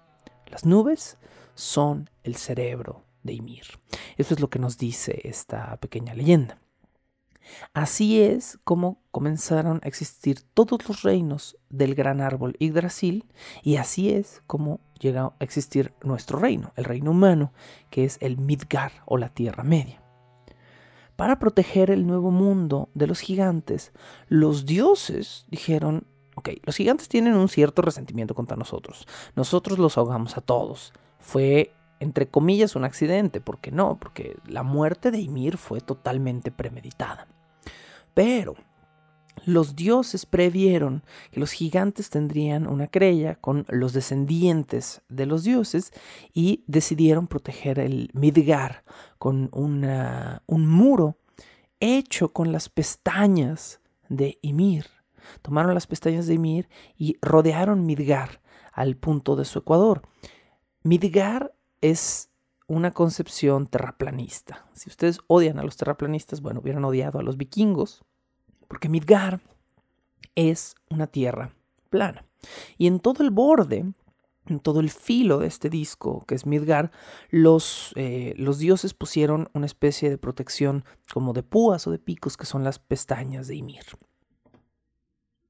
las 0.46 0.64
nubes, 0.64 1.18
son 1.54 2.10
el 2.22 2.36
cerebro 2.36 3.02
de 3.22 3.34
Ymir. 3.34 3.66
Eso 4.16 4.34
es 4.34 4.40
lo 4.40 4.50
que 4.50 4.58
nos 4.58 4.78
dice 4.78 5.20
esta 5.24 5.76
pequeña 5.78 6.14
leyenda. 6.14 6.60
Así 7.74 8.20
es 8.20 8.58
como 8.64 8.98
comenzaron 9.10 9.80
a 9.82 9.88
existir 9.88 10.40
todos 10.54 10.86
los 10.88 11.02
reinos 11.02 11.56
del 11.70 11.94
gran 11.94 12.20
árbol 12.20 12.56
Yggdrasil 12.58 13.24
y 13.62 13.76
así 13.76 14.10
es 14.10 14.42
como 14.46 14.80
llegó 15.00 15.34
a 15.38 15.44
existir 15.44 15.92
nuestro 16.02 16.38
reino, 16.38 16.72
el 16.76 16.84
reino 16.84 17.10
humano, 17.10 17.52
que 17.90 18.04
es 18.04 18.18
el 18.20 18.38
Midgar 18.38 18.92
o 19.04 19.16
la 19.18 19.28
Tierra 19.28 19.62
Media 19.62 20.02
para 21.16 21.38
proteger 21.38 21.90
el 21.90 22.06
nuevo 22.06 22.30
mundo 22.30 22.90
de 22.94 23.06
los 23.06 23.20
gigantes, 23.20 23.92
los 24.28 24.66
dioses 24.66 25.46
dijeron, 25.48 26.06
ok, 26.36 26.50
los 26.64 26.76
gigantes 26.76 27.08
tienen 27.08 27.34
un 27.34 27.48
cierto 27.48 27.82
resentimiento 27.82 28.34
contra 28.34 28.56
nosotros, 28.56 29.08
nosotros 29.34 29.78
los 29.78 29.98
ahogamos 29.98 30.36
a 30.36 30.42
todos. 30.42 30.92
Fue, 31.18 31.72
entre 31.98 32.28
comillas, 32.28 32.76
un 32.76 32.84
accidente, 32.84 33.40
¿por 33.40 33.58
qué 33.58 33.72
no? 33.72 33.98
Porque 33.98 34.36
la 34.46 34.62
muerte 34.62 35.10
de 35.10 35.18
Ymir 35.18 35.56
fue 35.56 35.80
totalmente 35.80 36.52
premeditada. 36.52 37.26
Pero 38.16 38.54
los 39.44 39.76
dioses 39.76 40.24
previeron 40.24 41.04
que 41.30 41.38
los 41.38 41.52
gigantes 41.52 42.08
tendrían 42.08 42.66
una 42.66 42.86
crella 42.86 43.34
con 43.34 43.66
los 43.68 43.92
descendientes 43.92 45.02
de 45.10 45.26
los 45.26 45.44
dioses 45.44 45.92
y 46.32 46.64
decidieron 46.66 47.26
proteger 47.26 47.78
el 47.78 48.08
Midgar 48.14 48.84
con 49.18 49.50
un 49.52 50.66
muro 50.66 51.18
hecho 51.78 52.32
con 52.32 52.52
las 52.52 52.70
pestañas 52.70 53.82
de 54.08 54.38
Ymir. 54.40 54.86
Tomaron 55.42 55.74
las 55.74 55.86
pestañas 55.86 56.26
de 56.26 56.34
Ymir 56.34 56.70
y 56.96 57.18
rodearon 57.20 57.84
Midgar 57.84 58.40
al 58.72 58.96
punto 58.96 59.36
de 59.36 59.44
su 59.44 59.58
ecuador. 59.58 60.00
Midgar 60.82 61.54
es 61.82 62.30
una 62.66 62.90
concepción 62.90 63.66
terraplanista. 63.66 64.66
Si 64.72 64.88
ustedes 64.88 65.20
odian 65.28 65.58
a 65.58 65.62
los 65.62 65.76
terraplanistas, 65.76 66.40
bueno, 66.40 66.60
hubieran 66.60 66.84
odiado 66.84 67.18
a 67.18 67.22
los 67.22 67.36
vikingos, 67.36 68.04
porque 68.68 68.88
Midgar 68.88 69.40
es 70.34 70.74
una 70.90 71.06
tierra 71.06 71.54
plana. 71.90 72.24
Y 72.76 72.86
en 72.86 73.00
todo 73.00 73.22
el 73.22 73.30
borde, 73.30 73.92
en 74.46 74.60
todo 74.60 74.80
el 74.80 74.90
filo 74.90 75.38
de 75.38 75.46
este 75.46 75.70
disco, 75.70 76.24
que 76.26 76.34
es 76.34 76.46
Midgar, 76.46 76.90
los, 77.30 77.92
eh, 77.96 78.34
los 78.36 78.58
dioses 78.58 78.94
pusieron 78.94 79.48
una 79.52 79.66
especie 79.66 80.10
de 80.10 80.18
protección 80.18 80.84
como 81.12 81.32
de 81.32 81.42
púas 81.42 81.86
o 81.86 81.90
de 81.90 81.98
picos, 81.98 82.36
que 82.36 82.46
son 82.46 82.64
las 82.64 82.78
pestañas 82.78 83.48
de 83.48 83.56
Ymir. 83.56 83.84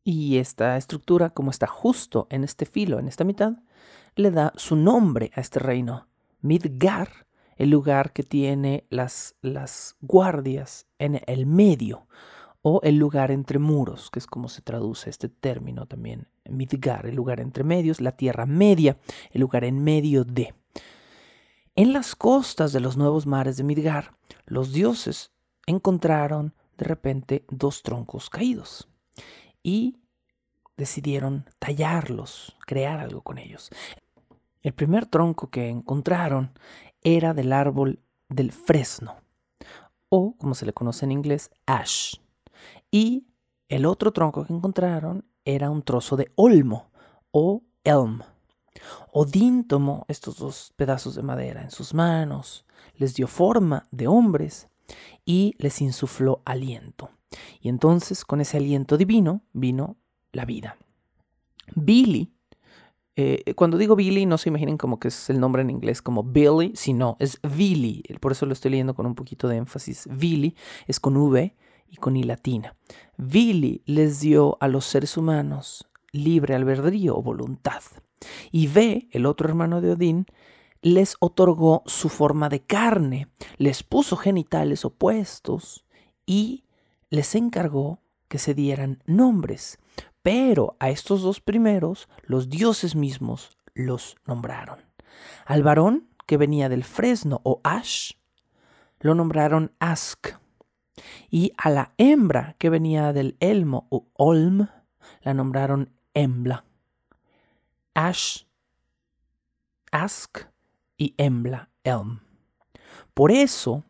Y 0.04 0.38
esta 0.38 0.76
estructura, 0.76 1.30
como 1.30 1.50
está 1.50 1.66
justo 1.66 2.26
en 2.30 2.44
este 2.44 2.64
filo, 2.64 2.98
en 2.98 3.08
esta 3.08 3.24
mitad, 3.24 3.54
le 4.14 4.30
da 4.30 4.52
su 4.56 4.76
nombre 4.76 5.30
a 5.34 5.40
este 5.40 5.58
reino. 5.58 6.06
Midgar, 6.40 7.26
el 7.56 7.70
lugar 7.70 8.12
que 8.12 8.22
tiene 8.22 8.86
las, 8.90 9.34
las 9.40 9.96
guardias 10.00 10.86
en 10.98 11.22
el 11.26 11.46
medio, 11.46 12.06
o 12.68 12.80
el 12.82 12.96
lugar 12.96 13.30
entre 13.30 13.60
muros, 13.60 14.10
que 14.10 14.18
es 14.18 14.26
como 14.26 14.48
se 14.48 14.60
traduce 14.60 15.08
este 15.08 15.28
término 15.28 15.86
también, 15.86 16.26
Midgar, 16.50 17.06
el 17.06 17.14
lugar 17.14 17.38
entre 17.38 17.62
medios, 17.62 18.00
la 18.00 18.16
tierra 18.16 18.44
media, 18.44 18.98
el 19.30 19.40
lugar 19.40 19.62
en 19.62 19.84
medio 19.84 20.24
de. 20.24 20.52
En 21.76 21.92
las 21.92 22.16
costas 22.16 22.72
de 22.72 22.80
los 22.80 22.96
nuevos 22.96 23.24
mares 23.24 23.56
de 23.56 23.62
Midgar, 23.62 24.16
los 24.46 24.72
dioses 24.72 25.30
encontraron 25.66 26.54
de 26.76 26.86
repente 26.86 27.44
dos 27.50 27.84
troncos 27.84 28.30
caídos 28.30 28.88
y 29.62 29.98
decidieron 30.76 31.48
tallarlos, 31.60 32.56
crear 32.66 32.98
algo 32.98 33.22
con 33.22 33.38
ellos. 33.38 33.70
El 34.66 34.74
primer 34.74 35.06
tronco 35.06 35.48
que 35.48 35.68
encontraron 35.68 36.50
era 37.04 37.34
del 37.34 37.52
árbol 37.52 38.00
del 38.28 38.50
fresno, 38.50 39.14
o 40.08 40.36
como 40.36 40.56
se 40.56 40.66
le 40.66 40.72
conoce 40.72 41.04
en 41.04 41.12
inglés, 41.12 41.52
ash 41.66 42.16
y 42.90 43.28
el 43.68 43.86
otro 43.86 44.12
tronco 44.12 44.44
que 44.44 44.52
encontraron 44.52 45.24
era 45.44 45.70
un 45.70 45.84
trozo 45.84 46.16
de 46.16 46.32
olmo 46.34 46.90
o 47.30 47.62
elm. 47.84 48.22
Odín 49.12 49.68
tomó 49.68 50.04
estos 50.08 50.38
dos 50.38 50.72
pedazos 50.74 51.14
de 51.14 51.22
madera 51.22 51.62
en 51.62 51.70
sus 51.70 51.94
manos, 51.94 52.66
les 52.96 53.14
dio 53.14 53.28
forma 53.28 53.86
de 53.92 54.08
hombres 54.08 54.66
y 55.24 55.54
les 55.58 55.80
insufló 55.80 56.42
aliento. 56.44 57.10
Y 57.60 57.68
entonces 57.68 58.24
con 58.24 58.40
ese 58.40 58.56
aliento 58.56 58.96
divino 58.96 59.42
vino 59.52 59.96
la 60.32 60.44
vida. 60.44 60.76
Billy, 61.76 62.35
eh, 63.16 63.54
cuando 63.54 63.78
digo 63.78 63.96
Billy 63.96 64.26
no 64.26 64.36
se 64.36 64.50
imaginen 64.50 64.76
como 64.76 65.00
que 65.00 65.08
es 65.08 65.30
el 65.30 65.40
nombre 65.40 65.62
en 65.62 65.70
inglés 65.70 66.02
como 66.02 66.22
Billy, 66.22 66.72
sino 66.74 67.16
es 67.18 67.40
Billy, 67.42 68.02
por 68.20 68.32
eso 68.32 68.44
lo 68.44 68.52
estoy 68.52 68.72
leyendo 68.72 68.94
con 68.94 69.06
un 69.06 69.14
poquito 69.14 69.48
de 69.48 69.56
énfasis. 69.56 70.06
Billy 70.10 70.54
es 70.86 71.00
con 71.00 71.16
V 71.16 71.56
y 71.88 71.96
con 71.96 72.16
I 72.16 72.24
latina. 72.24 72.76
Billy 73.16 73.82
les 73.86 74.20
dio 74.20 74.58
a 74.60 74.68
los 74.68 74.84
seres 74.84 75.16
humanos 75.16 75.88
libre 76.12 76.54
albedrío 76.54 77.16
o 77.16 77.22
voluntad. 77.22 77.82
Y 78.52 78.68
V, 78.68 79.08
el 79.10 79.26
otro 79.26 79.48
hermano 79.48 79.80
de 79.80 79.92
Odín, 79.92 80.26
les 80.82 81.16
otorgó 81.20 81.82
su 81.86 82.08
forma 82.08 82.48
de 82.48 82.60
carne, 82.60 83.28
les 83.56 83.82
puso 83.82 84.16
genitales 84.16 84.84
opuestos 84.84 85.84
y 86.26 86.64
les 87.10 87.34
encargó 87.34 88.00
que 88.28 88.38
se 88.38 88.54
dieran 88.54 89.02
nombres. 89.06 89.78
Pero 90.26 90.74
a 90.80 90.90
estos 90.90 91.22
dos 91.22 91.40
primeros 91.40 92.08
los 92.24 92.48
dioses 92.48 92.96
mismos 92.96 93.56
los 93.74 94.16
nombraron. 94.26 94.80
Al 95.44 95.62
varón 95.62 96.08
que 96.26 96.36
venía 96.36 96.68
del 96.68 96.82
fresno 96.82 97.40
o 97.44 97.60
ash, 97.62 98.14
lo 98.98 99.14
nombraron 99.14 99.70
ask. 99.78 100.30
Y 101.30 101.52
a 101.56 101.70
la 101.70 101.92
hembra 101.96 102.56
que 102.58 102.70
venía 102.70 103.12
del 103.12 103.36
elmo 103.38 103.86
o 103.88 104.08
olm, 104.14 104.66
la 105.22 105.32
nombraron 105.32 105.92
embla. 106.12 106.64
Ash, 107.94 108.46
ask 109.92 110.40
y 110.96 111.14
embla, 111.18 111.70
elm. 111.84 112.18
Por 113.14 113.30
eso, 113.30 113.84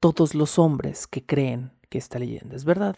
todos 0.00 0.34
los 0.34 0.58
hombres 0.58 1.06
que 1.06 1.22
creen 1.22 1.74
que 1.90 1.98
esta 1.98 2.18
leyenda 2.18 2.56
es 2.56 2.64
verdad, 2.64 2.96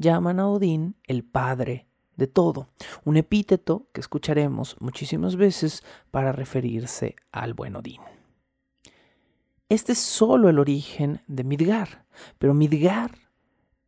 llaman 0.00 0.40
a 0.40 0.48
Odín 0.48 0.96
el 1.04 1.22
padre 1.24 1.86
de 2.16 2.26
todo, 2.26 2.68
un 3.04 3.16
epíteto 3.16 3.88
que 3.92 4.00
escucharemos 4.00 4.76
muchísimas 4.80 5.36
veces 5.36 5.84
para 6.10 6.32
referirse 6.32 7.16
al 7.30 7.54
buen 7.54 7.76
Odín. 7.76 8.00
Este 9.68 9.92
es 9.92 9.98
solo 9.98 10.48
el 10.48 10.58
origen 10.58 11.20
de 11.28 11.44
Midgar, 11.44 12.06
pero 12.38 12.54
Midgar, 12.54 13.12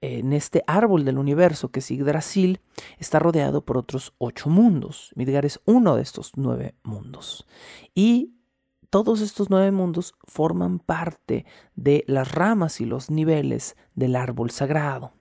en 0.00 0.32
este 0.32 0.62
árbol 0.66 1.04
del 1.04 1.18
universo 1.18 1.70
que 1.70 1.80
es 1.80 1.90
Yggdrasil, 1.90 2.60
está 2.98 3.18
rodeado 3.18 3.64
por 3.64 3.78
otros 3.78 4.14
ocho 4.18 4.50
mundos. 4.50 5.12
Midgar 5.14 5.44
es 5.46 5.60
uno 5.64 5.96
de 5.96 6.02
estos 6.02 6.32
nueve 6.36 6.74
mundos. 6.82 7.46
Y 7.94 8.34
todos 8.90 9.22
estos 9.22 9.48
nueve 9.48 9.70
mundos 9.72 10.14
forman 10.24 10.78
parte 10.78 11.46
de 11.74 12.04
las 12.06 12.32
ramas 12.32 12.80
y 12.80 12.84
los 12.84 13.10
niveles 13.10 13.76
del 13.94 14.16
árbol 14.16 14.50
sagrado. 14.50 15.12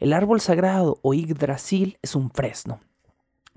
El 0.00 0.12
árbol 0.12 0.40
sagrado 0.40 0.98
o 1.02 1.14
Yggdrasil 1.14 1.98
es 2.02 2.14
un 2.14 2.30
fresno. 2.30 2.80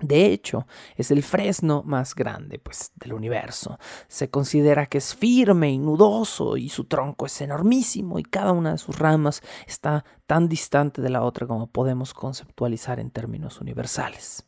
De 0.00 0.26
hecho, 0.26 0.66
es 0.96 1.10
el 1.10 1.24
fresno 1.24 1.82
más 1.84 2.14
grande 2.14 2.60
pues, 2.60 2.92
del 2.94 3.12
universo. 3.12 3.78
Se 4.06 4.30
considera 4.30 4.86
que 4.86 4.98
es 4.98 5.14
firme 5.14 5.72
y 5.72 5.78
nudoso 5.78 6.56
y 6.56 6.68
su 6.68 6.84
tronco 6.84 7.26
es 7.26 7.40
enormísimo 7.40 8.20
y 8.20 8.22
cada 8.22 8.52
una 8.52 8.72
de 8.72 8.78
sus 8.78 8.96
ramas 8.96 9.42
está 9.66 10.04
tan 10.26 10.48
distante 10.48 11.02
de 11.02 11.10
la 11.10 11.22
otra 11.22 11.48
como 11.48 11.66
podemos 11.66 12.14
conceptualizar 12.14 13.00
en 13.00 13.10
términos 13.10 13.60
universales 13.60 14.47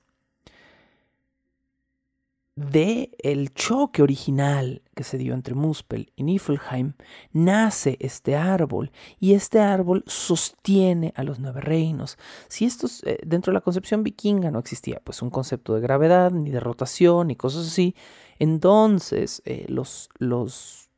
de 2.61 3.17
el 3.21 3.55
choque 3.55 4.03
original 4.03 4.83
que 4.95 5.03
se 5.03 5.17
dio 5.17 5.33
entre 5.33 5.55
Muspel 5.55 6.13
y 6.15 6.25
Niflheim, 6.25 6.93
nace 7.33 7.97
este 8.01 8.37
árbol 8.37 8.93
y 9.19 9.33
este 9.33 9.61
árbol 9.61 10.05
sostiene 10.07 11.15
a 11.17 11.25
los 11.25 11.39
nueve 11.41 11.63
reinos. 11.63 12.19
Si 12.49 12.67
esto 12.67 12.87
eh, 13.05 13.19
dentro 13.25 13.51
de 13.51 13.55
la 13.55 13.63
concepción 13.63 14.03
vikinga 14.03 14.51
no 14.51 14.59
existía 14.59 15.01
pues 15.03 15.23
un 15.23 15.31
concepto 15.31 15.75
de 15.75 15.81
gravedad, 15.81 16.33
ni 16.33 16.51
de 16.51 16.61
rotación, 16.61 17.29
ni 17.29 17.37
cosas 17.37 17.67
así, 17.67 17.95
entonces 18.39 19.41
eh, 19.47 19.65
los, 19.69 20.11
los, 20.19 20.91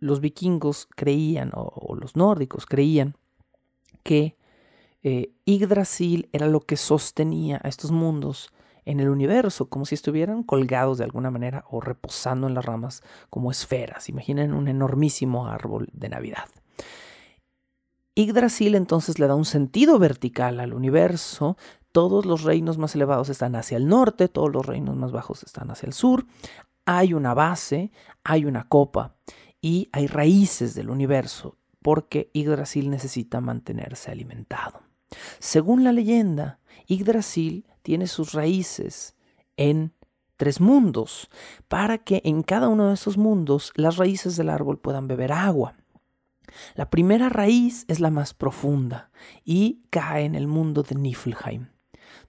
los, 0.00 0.20
vikingos 0.20 0.88
creían, 0.96 1.50
o, 1.54 1.96
los 1.96 2.16
nórdicos 2.16 2.64
creían, 2.64 3.14
que 4.02 4.38
eh, 5.02 5.32
Yggdrasil 5.44 6.30
era 6.32 6.46
lo 6.46 6.60
que 6.60 6.78
sostenía 6.78 7.60
a 7.62 7.68
estos 7.68 7.90
mundos 7.90 8.53
en 8.84 9.00
el 9.00 9.08
universo, 9.08 9.68
como 9.68 9.86
si 9.86 9.94
estuvieran 9.94 10.42
colgados 10.42 10.98
de 10.98 11.04
alguna 11.04 11.30
manera 11.30 11.64
o 11.70 11.80
reposando 11.80 12.46
en 12.46 12.54
las 12.54 12.64
ramas 12.64 13.02
como 13.30 13.50
esferas. 13.50 14.08
Imaginen 14.08 14.52
un 14.52 14.68
enormísimo 14.68 15.46
árbol 15.46 15.88
de 15.92 16.08
Navidad. 16.08 16.48
Yggdrasil 18.14 18.74
entonces 18.74 19.18
le 19.18 19.26
da 19.26 19.34
un 19.34 19.44
sentido 19.44 19.98
vertical 19.98 20.60
al 20.60 20.72
universo. 20.72 21.56
Todos 21.92 22.26
los 22.26 22.42
reinos 22.42 22.78
más 22.78 22.94
elevados 22.94 23.28
están 23.28 23.56
hacia 23.56 23.76
el 23.76 23.88
norte, 23.88 24.28
todos 24.28 24.52
los 24.52 24.64
reinos 24.64 24.96
más 24.96 25.12
bajos 25.12 25.42
están 25.42 25.70
hacia 25.70 25.86
el 25.86 25.92
sur. 25.92 26.26
Hay 26.86 27.14
una 27.14 27.34
base, 27.34 27.90
hay 28.22 28.44
una 28.44 28.68
copa 28.68 29.16
y 29.60 29.88
hay 29.92 30.06
raíces 30.06 30.74
del 30.74 30.90
universo 30.90 31.56
porque 31.82 32.30
Yggdrasil 32.32 32.88
necesita 32.88 33.40
mantenerse 33.40 34.10
alimentado. 34.10 34.80
Según 35.38 35.84
la 35.84 35.92
leyenda, 35.92 36.58
Yggdrasil 36.86 37.66
tiene 37.82 38.06
sus 38.06 38.32
raíces 38.32 39.16
en 39.56 39.92
tres 40.36 40.60
mundos, 40.60 41.30
para 41.68 41.98
que 41.98 42.20
en 42.24 42.42
cada 42.42 42.68
uno 42.68 42.88
de 42.88 42.94
esos 42.94 43.16
mundos 43.16 43.72
las 43.76 43.96
raíces 43.96 44.36
del 44.36 44.50
árbol 44.50 44.78
puedan 44.78 45.06
beber 45.06 45.32
agua. 45.32 45.76
La 46.74 46.90
primera 46.90 47.28
raíz 47.28 47.84
es 47.88 48.00
la 48.00 48.10
más 48.10 48.34
profunda 48.34 49.10
y 49.44 49.82
cae 49.90 50.24
en 50.24 50.34
el 50.34 50.46
mundo 50.46 50.82
de 50.82 50.94
Niflheim. 50.94 51.68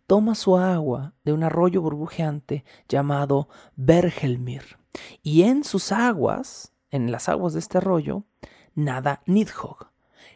Toma 0.07 0.35
su 0.35 0.57
agua 0.57 1.15
de 1.23 1.33
un 1.33 1.43
arroyo 1.43 1.81
burbujeante 1.81 2.63
llamado 2.87 3.49
Bergelmir 3.75 4.77
y 5.21 5.43
en 5.43 5.63
sus 5.63 5.91
aguas, 5.91 6.73
en 6.91 7.11
las 7.11 7.27
aguas 7.27 7.53
de 7.53 7.59
este 7.59 7.79
arroyo, 7.79 8.23
nada 8.73 9.21
Nidhogg. 9.25 9.91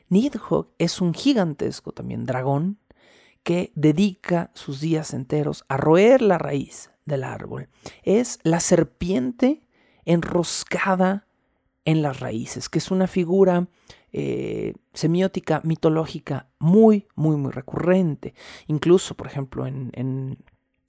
Nidhogg 0.10 0.74
es 0.78 1.02
un 1.02 1.14
gigantesco 1.14 1.92
también 1.92 2.26
dragón 2.26 2.80
que 3.44 3.72
dedica 3.76 4.52
sus 4.54 4.80
días 4.80 5.14
enteros 5.14 5.66
a 5.68 5.78
roer 5.78 6.22
la 6.22 6.38
raíz 6.38 6.92
del 7.06 7.24
árbol. 7.24 7.70
Es 8.04 8.40
la 8.44 8.60
serpiente 8.60 9.62
enroscada 10.06 11.28
en 11.86 12.02
las 12.02 12.20
raíces, 12.20 12.70
que 12.70 12.80
es 12.80 12.92
una 12.92 13.08
figura 13.08 13.68
eh, 14.12 14.74
semiótica, 14.94 15.62
mitológica 15.64 16.50
muy, 16.60 17.08
muy, 17.16 17.36
muy 17.36 17.52
recurrente. 17.52 18.34
Incluso, 18.68 19.16
por 19.16 19.28
ejemplo, 19.28 19.66
en, 19.68 20.38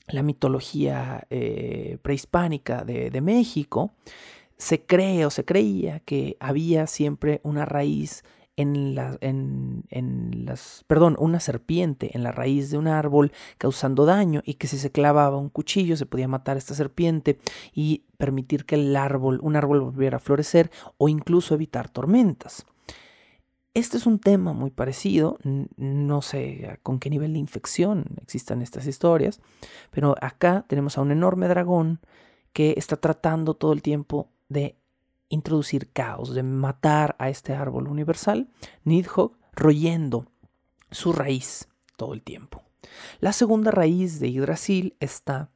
la 0.06 0.24
mitología 0.24 1.24
eh, 1.30 1.98
prehispánica 2.02 2.84
de, 2.84 3.10
de 3.10 3.20
México, 3.20 3.92
se 4.56 4.84
cree 4.84 5.24
o 5.24 5.30
se 5.30 5.44
creía 5.44 6.00
que 6.00 6.36
había 6.40 6.88
siempre 6.88 7.40
una 7.44 7.64
raíz 7.64 8.24
en, 8.60 9.84
en, 9.90 10.44
las, 10.44 10.84
perdón, 10.86 11.16
una 11.18 11.40
serpiente 11.40 12.10
en 12.14 12.22
la 12.22 12.32
raíz 12.32 12.70
de 12.70 12.78
un 12.78 12.86
árbol 12.86 13.32
causando 13.58 14.04
daño 14.04 14.42
y 14.44 14.54
que 14.54 14.66
si 14.66 14.78
se 14.78 14.92
clavaba 14.92 15.36
un 15.36 15.48
cuchillo 15.48 15.96
se 15.96 16.06
podía 16.06 16.28
matar 16.28 16.56
a 16.56 16.58
esta 16.58 16.74
serpiente 16.74 17.38
y 17.74 18.04
permitir 18.18 18.64
que 18.64 18.76
el 18.76 18.94
árbol, 18.96 19.40
un 19.42 19.56
árbol 19.56 19.80
volviera 19.80 20.18
a 20.18 20.20
florecer 20.20 20.70
o 20.98 21.08
incluso 21.08 21.54
evitar 21.54 21.88
tormentas. 21.88 22.66
Este 23.72 23.98
es 23.98 24.06
un 24.06 24.18
tema 24.18 24.52
muy 24.52 24.70
parecido, 24.70 25.38
no 25.76 26.22
sé 26.22 26.78
con 26.82 26.98
qué 26.98 27.08
nivel 27.08 27.34
de 27.34 27.38
infección 27.38 28.04
existan 28.20 28.62
estas 28.62 28.86
historias, 28.86 29.40
pero 29.92 30.16
acá 30.20 30.64
tenemos 30.66 30.98
a 30.98 31.02
un 31.02 31.12
enorme 31.12 31.46
dragón 31.46 32.00
que 32.52 32.74
está 32.76 32.96
tratando 32.96 33.54
todo 33.54 33.72
el 33.72 33.80
tiempo 33.80 34.28
de 34.48 34.79
introducir 35.30 35.90
caos, 35.92 36.34
de 36.34 36.42
matar 36.42 37.16
a 37.18 37.30
este 37.30 37.54
árbol 37.54 37.88
universal, 37.88 38.50
Nidhogg 38.84 39.38
royendo 39.54 40.26
su 40.90 41.12
raíz 41.12 41.68
todo 41.96 42.12
el 42.12 42.22
tiempo. 42.22 42.62
La 43.20 43.32
segunda 43.32 43.70
raíz 43.70 44.20
de 44.20 44.30
Yggdrasil 44.30 44.96
está 45.00 45.50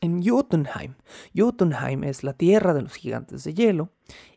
en 0.00 0.22
Jotunheim. 0.24 0.94
Jotunheim 1.34 2.04
es 2.04 2.22
la 2.22 2.32
tierra 2.32 2.74
de 2.74 2.82
los 2.82 2.94
gigantes 2.94 3.44
de 3.44 3.54
hielo 3.54 3.90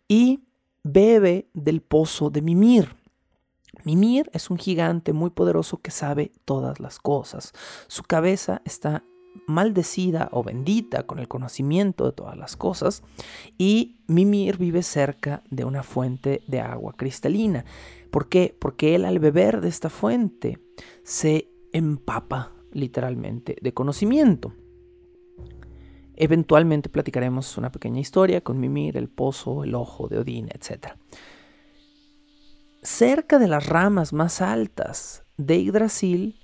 y 0.07 0.45
bebe 0.83 1.49
del 1.53 1.81
pozo 1.81 2.29
de 2.29 2.41
Mimir. 2.41 2.95
Mimir 3.83 4.29
es 4.33 4.49
un 4.49 4.57
gigante 4.57 5.13
muy 5.13 5.29
poderoso 5.29 5.81
que 5.81 5.91
sabe 5.91 6.31
todas 6.45 6.79
las 6.79 6.99
cosas. 6.99 7.53
Su 7.87 8.03
cabeza 8.03 8.61
está 8.65 9.03
maldecida 9.47 10.29
o 10.31 10.43
bendita 10.43 11.03
con 11.03 11.19
el 11.19 11.27
conocimiento 11.27 12.05
de 12.05 12.11
todas 12.11 12.37
las 12.37 12.55
cosas 12.55 13.03
y 13.57 13.97
Mimir 14.07 14.57
vive 14.57 14.83
cerca 14.83 15.43
de 15.49 15.65
una 15.65 15.83
fuente 15.83 16.41
de 16.47 16.61
agua 16.61 16.93
cristalina. 16.95 17.65
¿Por 18.11 18.29
qué? 18.29 18.55
Porque 18.59 18.95
él 18.95 19.05
al 19.05 19.19
beber 19.19 19.61
de 19.61 19.69
esta 19.69 19.89
fuente 19.89 20.59
se 21.03 21.49
empapa 21.73 22.53
literalmente 22.71 23.55
de 23.61 23.73
conocimiento. 23.73 24.53
Eventualmente 26.15 26.89
platicaremos 26.89 27.57
una 27.57 27.71
pequeña 27.71 28.01
historia 28.01 28.41
con 28.41 28.59
Mimir, 28.59 28.97
el 28.97 29.09
pozo, 29.09 29.63
el 29.63 29.73
ojo 29.73 30.07
de 30.09 30.19
Odín, 30.19 30.49
etc. 30.49 30.93
Cerca 32.81 33.39
de 33.39 33.47
las 33.47 33.65
ramas 33.67 34.11
más 34.11 34.41
altas 34.41 35.23
de 35.37 35.63
Yggdrasil 35.63 36.38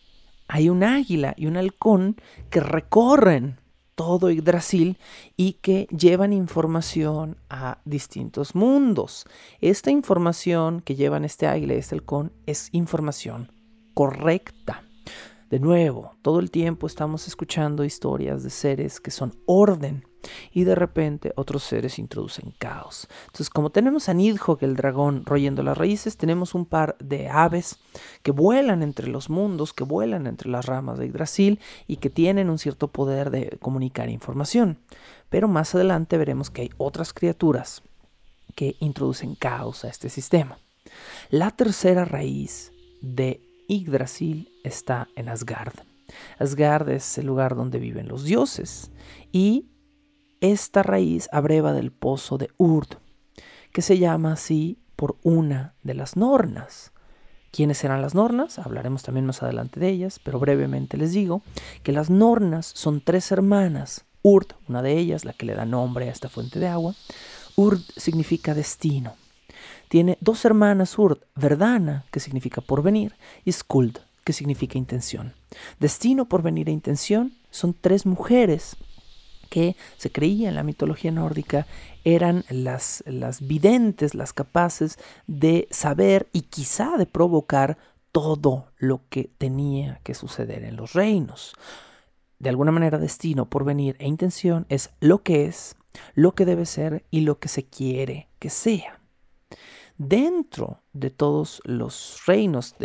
hay 0.47 0.69
un 0.69 0.83
águila 0.83 1.33
y 1.37 1.47
un 1.47 1.57
halcón 1.57 2.17
que 2.49 2.59
recorren 2.59 3.59
todo 3.95 4.29
Yggdrasil 4.29 4.97
y 5.37 5.53
que 5.53 5.87
llevan 5.87 6.33
información 6.33 7.37
a 7.49 7.79
distintos 7.85 8.53
mundos. 8.53 9.25
Esta 9.61 9.89
información 9.89 10.81
que 10.81 10.95
llevan 10.95 11.25
este 11.25 11.47
águila 11.47 11.73
y 11.73 11.77
este 11.77 11.95
halcón 11.95 12.33
es 12.45 12.69
información 12.73 13.51
correcta. 13.93 14.83
De 15.49 15.59
nuevo, 15.59 16.15
todo 16.21 16.39
el 16.39 16.51
tiempo 16.51 16.87
estamos 16.87 17.27
escuchando 17.27 17.85
historias 17.85 18.43
de 18.43 18.49
seres 18.49 18.99
que 18.99 19.11
son 19.11 19.33
orden 19.45 20.03
y 20.51 20.63
de 20.63 20.75
repente 20.75 21.33
otros 21.35 21.63
seres 21.63 21.99
introducen 21.99 22.53
caos. 22.57 23.07
Entonces, 23.25 23.49
como 23.49 23.69
tenemos 23.69 24.09
a 24.09 24.13
Nidhogg, 24.13 24.63
el 24.63 24.75
dragón, 24.75 25.23
royendo 25.25 25.63
las 25.63 25.77
raíces, 25.77 26.17
tenemos 26.17 26.55
un 26.55 26.65
par 26.65 26.97
de 26.99 27.29
aves 27.29 27.77
que 28.23 28.31
vuelan 28.31 28.83
entre 28.83 29.07
los 29.07 29.29
mundos, 29.29 29.73
que 29.73 29.83
vuelan 29.83 30.27
entre 30.27 30.49
las 30.49 30.65
ramas 30.65 30.97
de 30.97 31.07
Yggdrasil 31.07 31.59
y 31.87 31.97
que 31.97 32.09
tienen 32.09 32.49
un 32.49 32.57
cierto 32.57 32.87
poder 32.89 33.29
de 33.29 33.57
comunicar 33.61 34.09
información. 34.09 34.79
Pero 35.29 35.47
más 35.47 35.75
adelante 35.75 36.17
veremos 36.17 36.49
que 36.49 36.63
hay 36.63 36.69
otras 36.77 37.13
criaturas 37.13 37.83
que 38.55 38.75
introducen 38.79 39.35
caos 39.35 39.83
a 39.83 39.89
este 39.89 40.09
sistema. 40.09 40.57
La 41.29 41.51
tercera 41.51 42.05
raíz 42.05 42.71
de 43.01 43.41
Yggdrasil 43.67 44.51
está 44.63 45.07
en 45.15 45.29
Asgard. 45.29 45.73
Asgard 46.39 46.89
es 46.89 47.17
el 47.17 47.25
lugar 47.25 47.55
donde 47.55 47.79
viven 47.79 48.07
los 48.07 48.23
dioses 48.23 48.91
y 49.31 49.65
esta 50.41 50.83
raíz 50.83 51.29
abreva 51.31 51.73
del 51.73 51.91
pozo 51.91 52.37
de 52.37 52.49
Urd, 52.57 52.97
que 53.71 53.81
se 53.81 53.97
llama 53.97 54.33
así 54.33 54.79
por 54.95 55.17
una 55.23 55.73
de 55.83 55.93
las 55.93 56.15
Nornas. 56.15 56.91
¿Quiénes 57.51 57.83
eran 57.83 58.01
las 58.01 58.15
Nornas? 58.15 58.59
Hablaremos 58.59 59.03
también 59.03 59.25
más 59.25 59.41
adelante 59.41 59.79
de 59.79 59.89
ellas, 59.89 60.19
pero 60.19 60.39
brevemente 60.39 60.97
les 60.97 61.13
digo 61.13 61.41
que 61.83 61.93
las 61.93 62.09
Nornas 62.09 62.65
son 62.65 63.01
tres 63.01 63.31
hermanas. 63.31 64.05
Urd, 64.23 64.47
una 64.67 64.81
de 64.81 64.97
ellas, 64.97 65.23
la 65.23 65.33
que 65.33 65.45
le 65.45 65.55
da 65.55 65.65
nombre 65.65 66.09
a 66.09 66.11
esta 66.11 66.29
fuente 66.29 66.59
de 66.59 66.67
agua. 66.67 66.95
Urd 67.55 67.79
significa 67.95 68.53
destino. 68.53 69.13
Tiene 69.87 70.17
dos 70.19 70.43
hermanas 70.43 70.97
Urd, 70.97 71.19
Verdana, 71.35 72.05
que 72.11 72.19
significa 72.19 72.59
porvenir, 72.59 73.15
y 73.45 73.51
Skuld, 73.51 73.99
que 74.25 74.33
significa 74.33 74.77
intención. 74.77 75.33
Destino, 75.79 76.25
porvenir 76.25 76.67
e 76.67 76.73
intención 76.73 77.33
son 77.51 77.73
tres 77.73 78.05
mujeres 78.05 78.75
que 79.55 79.77
se 79.95 80.11
creía 80.11 80.49
en 80.49 80.55
la 80.55 80.63
mitología 80.63 81.11
nórdica 81.11 81.65
eran 82.03 82.43
las, 82.49 83.05
las 83.07 83.39
videntes, 83.47 84.13
las 84.13 84.33
capaces 84.33 84.99
de 85.27 85.69
saber 85.71 86.27
y 86.33 86.41
quizá 86.41 86.97
de 86.97 87.05
provocar 87.05 87.77
todo 88.11 88.67
lo 88.77 88.99
que 89.07 89.29
tenía 89.37 90.01
que 90.03 90.13
suceder 90.13 90.65
en 90.65 90.75
los 90.75 90.91
reinos. 90.91 91.55
De 92.37 92.49
alguna 92.49 92.73
manera, 92.73 92.97
destino, 92.97 93.49
porvenir 93.49 93.95
e 93.99 94.09
intención 94.09 94.65
es 94.67 94.89
lo 94.99 95.23
que 95.23 95.45
es, 95.45 95.77
lo 96.15 96.35
que 96.35 96.43
debe 96.43 96.65
ser 96.65 97.05
y 97.09 97.21
lo 97.21 97.39
que 97.39 97.47
se 97.47 97.63
quiere 97.63 98.27
que 98.39 98.49
sea. 98.49 98.99
Dentro 99.97 100.81
de 100.91 101.11
todos 101.11 101.61
los 101.63 102.23
reinos 102.27 102.75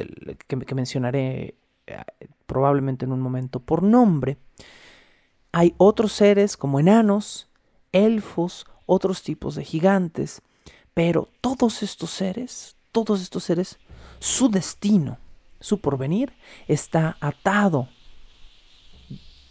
que 0.47 0.75
mencionaré 0.77 1.57
eh, 1.89 2.05
probablemente 2.47 3.07
en 3.07 3.11
un 3.11 3.21
momento 3.21 3.59
por 3.59 3.83
nombre, 3.83 4.39
hay 5.53 5.75
otros 5.79 6.13
seres 6.13 6.57
como 6.57 6.81
enanos, 6.81 7.49
elfos, 7.93 8.67
otros 8.87 9.23
tipos 9.23 9.55
de 9.55 9.65
gigantes, 9.65 10.43
pero 10.95 11.29
todos 11.41 11.83
estos 11.83 12.11
seres, 12.11 12.77
todos 12.93 13.21
estos 13.23 13.45
seres, 13.45 13.79
su 14.19 14.49
destino, 14.49 15.19
su 15.61 15.81
porvenir 15.81 16.33
está 16.69 17.17
atado 17.21 17.89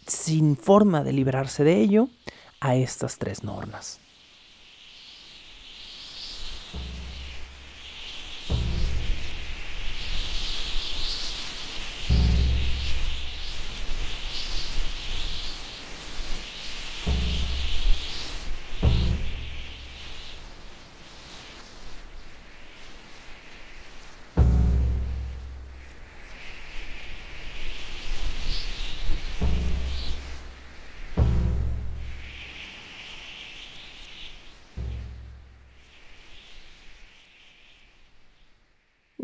sin 0.06 0.56
forma 0.56 1.04
de 1.04 1.12
librarse 1.12 1.64
de 1.64 1.80
ello 1.80 2.08
a 2.60 2.74
estas 2.74 3.18
tres 3.18 3.44
normas. 3.44 4.00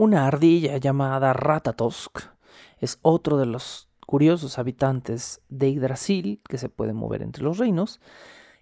Una 0.07 0.29
ardilla 0.29 0.77
llamada 0.77 1.33
Ratatosk 1.33 2.21
es 2.79 3.01
otro 3.03 3.39
de 3.39 3.47
los 3.47 3.89
curiosos 4.07 4.57
habitantes 4.57 5.41
de 5.49 5.73
Yggdrasil 5.73 6.41
que 6.49 6.59
se 6.59 6.69
puede 6.69 6.93
mover 6.93 7.23
entre 7.23 7.43
los 7.43 7.59
reinos. 7.59 7.99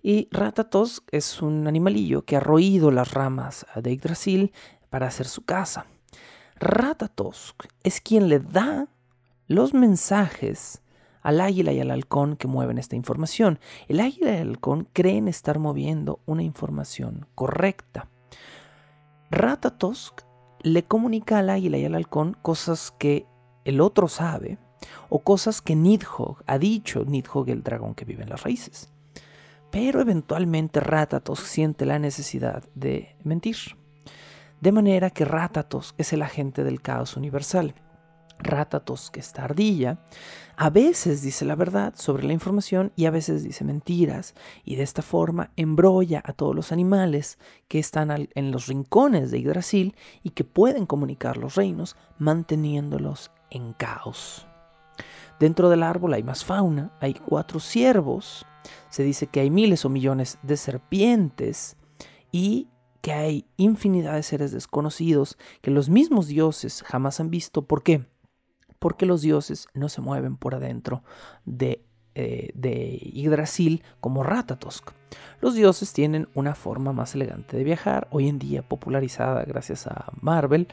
Y 0.02 0.26
Ratatosk 0.30 1.06
es 1.12 1.42
un 1.42 1.66
animalillo 1.66 2.24
que 2.24 2.36
ha 2.36 2.40
roído 2.40 2.90
las 2.90 3.12
ramas 3.12 3.66
de 3.76 3.94
Yggdrasil 3.94 4.54
para 4.88 5.06
hacer 5.06 5.26
su 5.26 5.44
casa. 5.44 5.84
Ratatosk 6.60 7.66
es 7.82 8.00
quien 8.00 8.30
le 8.30 8.40
da 8.40 8.88
los 9.46 9.74
mensajes 9.74 10.80
al 11.20 11.42
águila 11.42 11.72
y 11.72 11.80
al 11.80 11.90
halcón 11.90 12.36
que 12.36 12.48
mueven 12.48 12.78
esta 12.78 12.96
información. 12.96 13.58
El 13.86 14.00
águila 14.00 14.30
y 14.30 14.36
el 14.36 14.48
halcón 14.48 14.88
creen 14.94 15.28
estar 15.28 15.58
moviendo 15.58 16.20
una 16.24 16.42
información 16.42 17.26
correcta. 17.34 18.08
Ratatosk 19.30 20.22
le 20.64 20.82
comunica 20.82 21.38
al 21.38 21.50
águila 21.50 21.76
y 21.76 21.84
al 21.84 21.94
halcón 21.94 22.36
cosas 22.40 22.90
que 22.98 23.26
el 23.64 23.80
otro 23.82 24.08
sabe 24.08 24.58
o 25.10 25.20
cosas 25.20 25.60
que 25.60 25.76
Nidhogg 25.76 26.42
ha 26.46 26.58
dicho, 26.58 27.04
Nidhogg 27.04 27.50
el 27.50 27.62
dragón 27.62 27.94
que 27.94 28.06
vive 28.06 28.22
en 28.22 28.30
las 28.30 28.42
raíces. 28.42 28.90
Pero 29.70 30.00
eventualmente 30.00 30.80
Ratatos 30.80 31.40
siente 31.40 31.84
la 31.84 31.98
necesidad 31.98 32.64
de 32.74 33.14
mentir. 33.24 33.56
De 34.60 34.72
manera 34.72 35.10
que 35.10 35.26
Ratatos 35.26 35.94
es 35.98 36.14
el 36.14 36.22
agente 36.22 36.64
del 36.64 36.80
caos 36.80 37.16
universal. 37.18 37.74
Ratatos, 38.38 39.10
que 39.10 39.22
ardilla, 39.36 39.98
a 40.56 40.70
veces 40.70 41.22
dice 41.22 41.44
la 41.44 41.54
verdad 41.54 41.94
sobre 41.96 42.24
la 42.24 42.32
información 42.32 42.92
y 42.96 43.06
a 43.06 43.10
veces 43.10 43.42
dice 43.42 43.64
mentiras, 43.64 44.34
y 44.64 44.76
de 44.76 44.82
esta 44.82 45.02
forma 45.02 45.50
embrolla 45.56 46.22
a 46.24 46.32
todos 46.32 46.54
los 46.54 46.72
animales 46.72 47.38
que 47.68 47.78
están 47.78 48.28
en 48.34 48.50
los 48.50 48.66
rincones 48.66 49.30
de 49.30 49.40
Yggdrasil 49.40 49.96
y 50.22 50.30
que 50.30 50.44
pueden 50.44 50.86
comunicar 50.86 51.36
los 51.36 51.54
reinos, 51.54 51.96
manteniéndolos 52.18 53.30
en 53.50 53.72
caos. 53.72 54.46
Dentro 55.40 55.68
del 55.68 55.82
árbol 55.82 56.14
hay 56.14 56.22
más 56.22 56.44
fauna, 56.44 56.92
hay 57.00 57.14
cuatro 57.14 57.60
ciervos, 57.60 58.46
se 58.88 59.02
dice 59.02 59.26
que 59.26 59.40
hay 59.40 59.50
miles 59.50 59.84
o 59.84 59.88
millones 59.88 60.38
de 60.42 60.56
serpientes 60.56 61.76
y 62.30 62.68
que 63.00 63.12
hay 63.12 63.46
infinidad 63.56 64.14
de 64.14 64.22
seres 64.22 64.52
desconocidos 64.52 65.36
que 65.60 65.70
los 65.70 65.88
mismos 65.88 66.26
dioses 66.26 66.82
jamás 66.82 67.20
han 67.20 67.30
visto. 67.30 67.66
¿Por 67.66 67.82
qué? 67.82 68.06
Porque 68.84 69.06
los 69.06 69.22
dioses 69.22 69.68
no 69.72 69.88
se 69.88 70.02
mueven 70.02 70.36
por 70.36 70.54
adentro 70.54 71.02
de, 71.46 71.86
eh, 72.14 72.50
de 72.52 72.98
Yggdrasil 73.14 73.82
como 73.98 74.22
Ratatosk. 74.22 74.90
Los 75.40 75.54
dioses 75.54 75.94
tienen 75.94 76.28
una 76.34 76.54
forma 76.54 76.92
más 76.92 77.14
elegante 77.14 77.56
de 77.56 77.64
viajar, 77.64 78.08
hoy 78.10 78.28
en 78.28 78.38
día 78.38 78.60
popularizada 78.60 79.42
gracias 79.44 79.86
a 79.86 80.12
Marvel, 80.20 80.68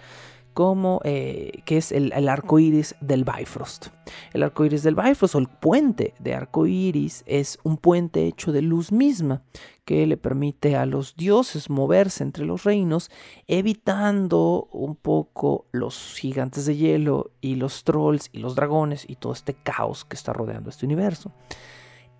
como 0.53 1.01
eh, 1.03 1.61
que 1.65 1.77
es 1.77 1.91
el, 1.91 2.11
arco 2.27 2.59
iris 2.59 2.95
del 3.01 3.23
Bifrost. 3.23 3.87
El 4.33 4.43
arco 4.43 4.65
iris 4.65 4.83
del 4.83 4.95
Bifrost 4.95 5.35
o 5.35 5.39
el 5.39 5.47
puente 5.47 6.13
de 6.19 6.33
arco 6.33 6.67
iris 6.67 7.23
es 7.25 7.59
un 7.63 7.77
puente 7.77 8.27
hecho 8.27 8.51
de 8.51 8.61
luz 8.61 8.91
misma 8.91 9.43
que 9.85 10.05
le 10.05 10.17
permite 10.17 10.75
a 10.75 10.85
los 10.85 11.15
dioses 11.15 11.69
moverse 11.69 12.23
entre 12.23 12.45
los 12.45 12.63
reinos, 12.63 13.09
evitando 13.47 14.67
un 14.71 14.95
poco 14.95 15.65
los 15.71 16.15
gigantes 16.15 16.65
de 16.65 16.77
hielo 16.77 17.31
y 17.41 17.55
los 17.55 17.83
trolls 17.83 18.29
y 18.31 18.39
los 18.39 18.55
dragones 18.55 19.05
y 19.09 19.15
todo 19.15 19.33
este 19.33 19.53
caos 19.53 20.05
que 20.05 20.15
está 20.15 20.33
rodeando 20.33 20.69
este 20.69 20.85
universo. 20.85 21.31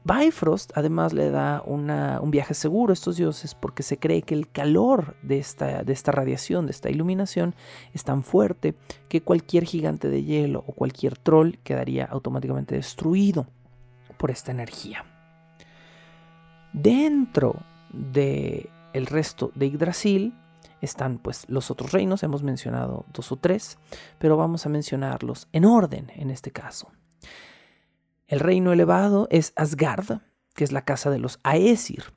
Bifrost 0.04 0.72
además 0.76 1.14
le 1.14 1.30
da 1.30 1.62
un 1.66 2.32
viaje 2.32 2.54
seguro 2.54 2.91
a 2.91 2.93
estos 2.93 3.18
dioses 3.18 3.54
porque 3.54 3.84
se 3.84 3.97
cree 3.97 4.24
que 4.24 4.34
el 4.34 4.49
calor 4.49 5.16
de 5.22 5.38
esta, 5.38 6.12
radiación, 6.12 6.66
de 6.66 6.72
esta 6.72 6.89
iluminación, 6.89 7.54
es 7.93 8.04
tan 8.04 8.24
fuerte 8.24 8.74
que 9.10 9.22
cualquier 9.22 9.66
gigante 9.66 10.10
de 10.10 10.24
hielo 10.24 10.64
o 10.66 10.74
cualquier 10.74 11.18
troll 11.18 11.58
quedaría 11.64 12.06
automáticamente 12.06 12.76
destruido 12.76 13.47
por 14.18 14.32
esta 14.32 14.52
energía. 14.52 15.06
Dentro 16.74 17.56
del 17.93 18.70
el 18.93 19.06
resto 19.06 19.52
de 19.56 19.70
Yggdrasil 19.70 20.34
están 20.82 21.20
pues 21.20 21.45
los 21.47 21.70
otros 21.70 21.91
reinos, 21.91 22.24
hemos 22.24 22.43
mencionado 22.43 23.06
dos 23.14 23.32
o 23.32 23.36
tres, 23.38 23.78
pero 24.18 24.36
vamos 24.36 24.66
a 24.66 24.70
mencionarlos 24.70 25.47
en 25.54 25.66
orden 25.66 26.12
en 26.16 26.32
este 26.32 26.52
caso. 26.52 26.89
El 28.32 28.40
reino 28.40 28.72
elevado 28.72 29.28
es 29.30 29.52
Asgard, 29.58 30.22
que 30.56 30.64
es 30.64 30.72
la 30.72 30.86
casa 30.86 31.10
de 31.10 31.20
los 31.20 31.42
Aesir. 31.44 32.14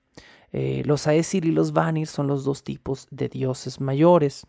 Eh, 0.52 0.84
los 0.86 1.08
Aesir 1.08 1.44
y 1.44 1.50
los 1.50 1.72
Vanir 1.72 2.06
son 2.06 2.28
los 2.28 2.44
dos 2.44 2.62
tipos 2.62 3.08
de 3.10 3.28
dioses 3.28 3.80
mayores. 3.80 4.46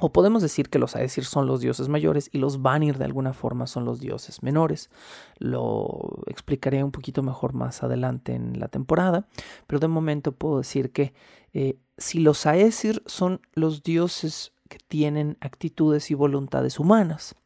O 0.00 0.12
podemos 0.12 0.42
decir 0.42 0.70
que 0.70 0.80
los 0.80 0.96
Aesir 0.96 1.24
son 1.24 1.46
los 1.46 1.60
dioses 1.60 1.88
mayores 1.88 2.28
y 2.32 2.38
los 2.38 2.62
Vanir 2.62 2.98
de 2.98 3.04
alguna 3.04 3.32
forma 3.32 3.68
son 3.68 3.84
los 3.84 4.00
dioses 4.00 4.42
menores. 4.42 4.90
Lo 5.38 6.24
explicaré 6.26 6.82
un 6.82 6.90
poquito 6.90 7.22
mejor 7.22 7.52
más 7.52 7.84
adelante 7.84 8.34
en 8.34 8.58
la 8.58 8.66
temporada, 8.66 9.28
pero 9.68 9.78
de 9.78 9.86
momento 9.86 10.32
puedo 10.32 10.58
decir 10.58 10.90
que 10.90 11.14
eh, 11.52 11.78
si 11.96 12.18
los 12.18 12.44
Aesir 12.44 13.04
son 13.06 13.40
los 13.52 13.84
dioses 13.84 14.52
que 14.68 14.78
tienen 14.88 15.36
actitudes 15.40 16.10
y 16.10 16.14
voluntades 16.14 16.80
humanas, 16.80 17.36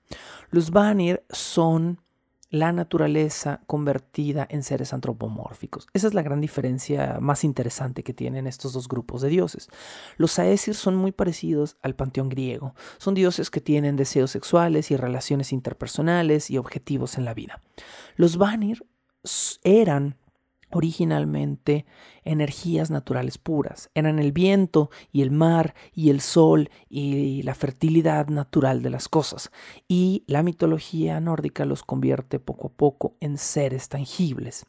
los 0.50 0.70
Vanir 0.70 1.22
son 1.28 1.98
la 2.50 2.72
naturaleza 2.72 3.60
convertida 3.66 4.46
en 4.48 4.62
seres 4.62 4.92
antropomórficos. 4.92 5.88
Esa 5.92 6.06
es 6.06 6.14
la 6.14 6.22
gran 6.22 6.40
diferencia 6.40 7.18
más 7.20 7.44
interesante 7.44 8.02
que 8.02 8.14
tienen 8.14 8.46
estos 8.46 8.72
dos 8.72 8.88
grupos 8.88 9.22
de 9.22 9.28
dioses. 9.28 9.68
Los 10.16 10.38
Aesir 10.38 10.74
son 10.74 10.96
muy 10.96 11.12
parecidos 11.12 11.76
al 11.82 11.94
panteón 11.94 12.28
griego. 12.28 12.74
Son 12.98 13.14
dioses 13.14 13.50
que 13.50 13.60
tienen 13.60 13.96
deseos 13.96 14.30
sexuales 14.30 14.90
y 14.90 14.96
relaciones 14.96 15.52
interpersonales 15.52 16.50
y 16.50 16.58
objetivos 16.58 17.18
en 17.18 17.24
la 17.24 17.34
vida. 17.34 17.62
Los 18.16 18.36
Vanir 18.36 18.86
eran 19.64 20.16
originalmente 20.70 21.86
energías 22.24 22.90
naturales 22.90 23.38
puras. 23.38 23.90
Eran 23.94 24.18
el 24.18 24.32
viento 24.32 24.90
y 25.12 25.22
el 25.22 25.30
mar 25.30 25.74
y 25.94 26.10
el 26.10 26.20
sol 26.20 26.70
y 26.88 27.42
la 27.42 27.54
fertilidad 27.54 28.28
natural 28.28 28.82
de 28.82 28.90
las 28.90 29.08
cosas. 29.08 29.50
Y 29.88 30.24
la 30.26 30.42
mitología 30.42 31.20
nórdica 31.20 31.64
los 31.64 31.82
convierte 31.82 32.38
poco 32.38 32.68
a 32.68 32.70
poco 32.70 33.16
en 33.20 33.38
seres 33.38 33.88
tangibles. 33.88 34.66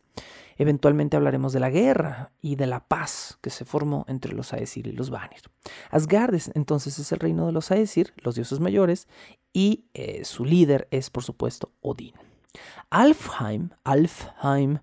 Eventualmente 0.57 1.15
hablaremos 1.15 1.53
de 1.53 1.59
la 1.59 1.69
guerra 1.69 2.31
y 2.41 2.55
de 2.55 2.65
la 2.65 2.79
paz 2.79 3.37
que 3.41 3.51
se 3.51 3.63
formó 3.63 4.05
entre 4.07 4.33
los 4.33 4.53
Aesir 4.53 4.87
y 4.87 4.91
los 4.91 5.11
Vanir. 5.11 5.41
Asgard 5.91 6.35
entonces 6.55 6.97
es 6.97 7.11
el 7.11 7.19
reino 7.19 7.45
de 7.45 7.51
los 7.51 7.69
Aesir, 7.69 8.13
los 8.17 8.35
dioses 8.35 8.59
mayores, 8.59 9.07
y 9.53 9.85
eh, 9.93 10.25
su 10.25 10.45
líder 10.45 10.87
es 10.89 11.09
por 11.09 11.23
supuesto 11.23 11.71
Odín. 11.81 12.13
Alfheim, 12.89 13.69
Alfheim 13.83 14.79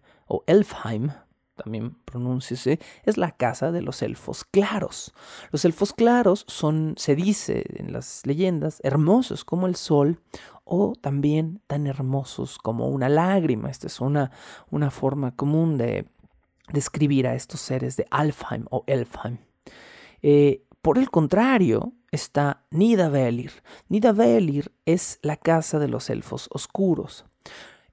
Elfheim, 0.47 1.13
también 1.55 1.95
pronúnciese, 2.05 2.81
es 3.05 3.17
la 3.17 3.31
casa 3.31 3.71
de 3.71 3.83
los 3.83 4.03
elfos 4.03 4.45
claros. 4.45 5.13
Los 5.53 5.65
elfos 5.65 5.93
claros 5.93 6.45
son, 6.49 6.95
se 6.97 7.15
dice 7.15 7.65
en 7.77 7.93
las 7.93 8.27
leyendas, 8.27 8.81
hermosos 8.83 9.45
como 9.45 9.67
el 9.67 9.77
sol 9.77 10.21
o 10.65 10.95
también 11.01 11.61
tan 11.67 11.87
hermosos 11.87 12.59
como 12.59 12.89
una 12.89 13.09
lágrima. 13.09 13.71
Esta 13.71 13.87
es 13.87 14.01
una, 14.01 14.33
una 14.71 14.91
forma 14.91 15.37
común 15.37 15.79
de 15.79 16.09
describir 16.73 17.27
a 17.29 17.35
estos 17.35 17.61
seres 17.61 17.97
de 17.97 18.07
Alfheim 18.11 18.65
o 18.71 18.85
Elfheim. 18.87 19.39
Eh, 20.23 20.65
por 20.81 20.99
el 20.99 21.11
contrario, 21.11 21.93
está 22.11 22.65
Nidavellir. 22.71 23.53
Nidavellir 23.89 24.73
es 24.87 25.19
la 25.23 25.37
casa 25.37 25.79
de 25.79 25.89
los 25.89 26.11
elfos 26.11 26.49
oscuros. 26.51 27.25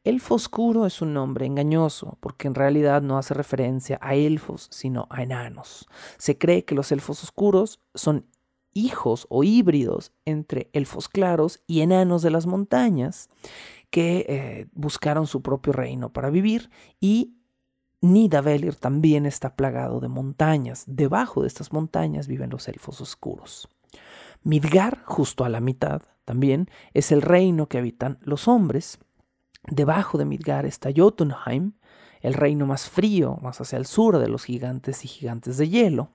Elfo 0.03 0.35
oscuro 0.35 0.87
es 0.87 1.01
un 1.01 1.13
nombre 1.13 1.45
engañoso 1.45 2.17
porque 2.21 2.47
en 2.47 2.55
realidad 2.55 3.03
no 3.03 3.19
hace 3.19 3.35
referencia 3.35 3.99
a 4.01 4.15
elfos, 4.15 4.67
sino 4.71 5.07
a 5.11 5.21
enanos. 5.21 5.87
Se 6.17 6.39
cree 6.39 6.65
que 6.65 6.73
los 6.73 6.91
elfos 6.91 7.23
oscuros 7.23 7.79
son 7.93 8.25
hijos 8.73 9.27
o 9.29 9.43
híbridos 9.43 10.11
entre 10.25 10.69
elfos 10.73 11.07
claros 11.07 11.61
y 11.67 11.81
enanos 11.81 12.23
de 12.23 12.31
las 12.31 12.47
montañas 12.47 13.29
que 13.91 14.25
eh, 14.27 14.67
buscaron 14.73 15.27
su 15.27 15.43
propio 15.43 15.73
reino 15.73 16.11
para 16.11 16.29
vivir 16.29 16.71
y 16.99 17.35
Nidavellir 18.03 18.73
también 18.73 19.27
está 19.27 19.55
plagado 19.55 19.99
de 19.99 20.07
montañas. 20.07 20.85
Debajo 20.87 21.41
de 21.41 21.47
estas 21.47 21.71
montañas 21.71 22.27
viven 22.27 22.49
los 22.49 22.67
elfos 22.67 22.99
oscuros. 22.99 23.69
Midgar, 24.41 25.03
justo 25.05 25.45
a 25.45 25.49
la 25.49 25.59
mitad, 25.59 26.01
también 26.25 26.67
es 26.95 27.11
el 27.11 27.21
reino 27.21 27.67
que 27.67 27.77
habitan 27.77 28.17
los 28.21 28.47
hombres 28.47 28.97
Debajo 29.67 30.17
de 30.17 30.25
Midgar 30.25 30.65
está 30.65 30.89
Jotunheim, 30.95 31.73
el 32.21 32.33
reino 32.33 32.65
más 32.65 32.89
frío, 32.89 33.37
más 33.41 33.61
hacia 33.61 33.77
el 33.77 33.85
sur 33.85 34.17
de 34.17 34.27
los 34.27 34.43
gigantes 34.43 35.05
y 35.05 35.07
gigantes 35.07 35.57
de 35.57 35.69
hielo. 35.69 36.09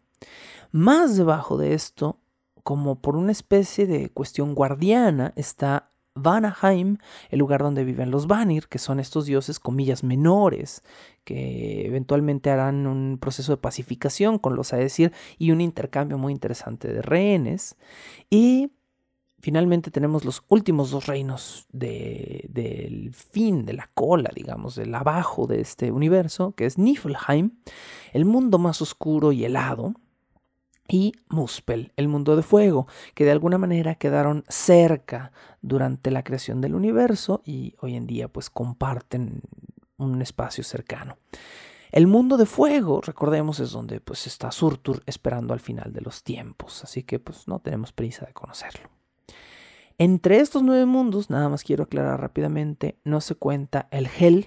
Más 0.72 1.16
debajo 1.16 1.57
de 1.57 1.74
esto, 1.74 2.18
como 2.62 3.01
por 3.01 3.16
una 3.16 3.32
especie 3.32 3.86
de 3.86 4.11
cuestión 4.11 4.55
guardiana, 4.55 5.32
está 5.36 5.90
Vanaheim, 6.16 6.97
el 7.28 7.38
lugar 7.38 7.62
donde 7.62 7.84
viven 7.84 8.11
los 8.11 8.26
Vanir, 8.26 8.68
que 8.68 8.78
son 8.78 8.99
estos 8.99 9.26
dioses, 9.26 9.61
comillas, 9.61 10.03
menores, 10.03 10.82
que 11.24 11.86
eventualmente 11.86 12.51
harán 12.51 12.86
un 12.86 13.18
proceso 13.20 13.53
de 13.53 13.59
pacificación 13.59 14.38
con 14.38 14.57
los 14.57 14.72
Aesir 14.72 15.12
y 15.38 15.53
un 15.53 15.61
intercambio 15.61 16.18
muy 16.18 16.32
interesante 16.32 16.92
de 16.92 17.03
rehenes. 17.03 17.76
Y 18.30 18.72
finalmente 19.47 19.92
tenemos 19.92 20.24
los 20.24 20.42
últimos 20.49 20.90
dos 20.90 21.07
reinos 21.07 21.68
del 21.70 23.14
fin, 23.14 23.64
de 23.64 23.74
la 23.74 23.88
cola, 23.94 24.28
digamos, 24.34 24.74
del 24.74 24.92
abajo 24.92 25.47
de 25.47 25.61
este 25.61 25.92
universo, 25.92 26.51
que 26.57 26.66
es 26.66 26.78
Niflheim, 26.78 27.53
el 28.12 28.24
mundo 28.24 28.59
más 28.59 28.82
oscuro 28.82 29.30
y 29.30 29.44
helado, 29.44 29.94
y 30.88 31.12
Muspel, 31.28 31.92
el 31.94 32.09
mundo 32.09 32.34
de 32.34 32.42
fuego, 32.42 32.88
que 33.14 33.24
de 33.24 33.30
alguna 33.30 33.57
manera 33.57 33.94
quedaron 33.94 34.42
cerca 34.49 35.30
durante 35.62 36.11
la 36.11 36.24
creación 36.24 36.61
del 36.61 36.74
universo 36.74 37.40
y 37.44 37.76
hoy 37.80 37.94
en 37.94 38.09
día 38.09 38.26
pues 38.26 38.51
comparten 38.51 39.42
un 39.97 40.22
espacio 40.22 40.64
cercano. 40.64 41.18
El 41.92 42.09
mundo 42.09 42.36
de 42.36 42.47
fuego, 42.47 43.01
recordemos, 43.01 43.61
es 43.61 43.70
donde 43.70 44.01
pues 44.01 44.26
está 44.26 44.51
Surtur 44.51 45.05
esperando 45.07 45.55
al 45.55 45.61
final 45.61 45.92
de 45.92 46.01
los 46.01 46.24
tiempos, 46.24 46.82
así 46.82 47.05
que 47.05 47.20
pues 47.20 47.47
no 47.47 47.61
tenemos 47.61 47.92
prisa 47.92 48.26
de 48.26 48.32
conocerlo. 48.32 48.90
Entre 49.99 50.40
estos 50.40 50.62
nueve 50.62 50.84
mundos, 50.84 51.30
nada 51.30 51.49
más 51.49 51.64
quiero 51.64 51.84
aclarar 51.84 52.20
rápidamente, 52.20 52.99
no 53.05 53.22
se 53.22 53.34
cuenta 53.34 53.88
el 53.90 54.07
Hell, 54.07 54.47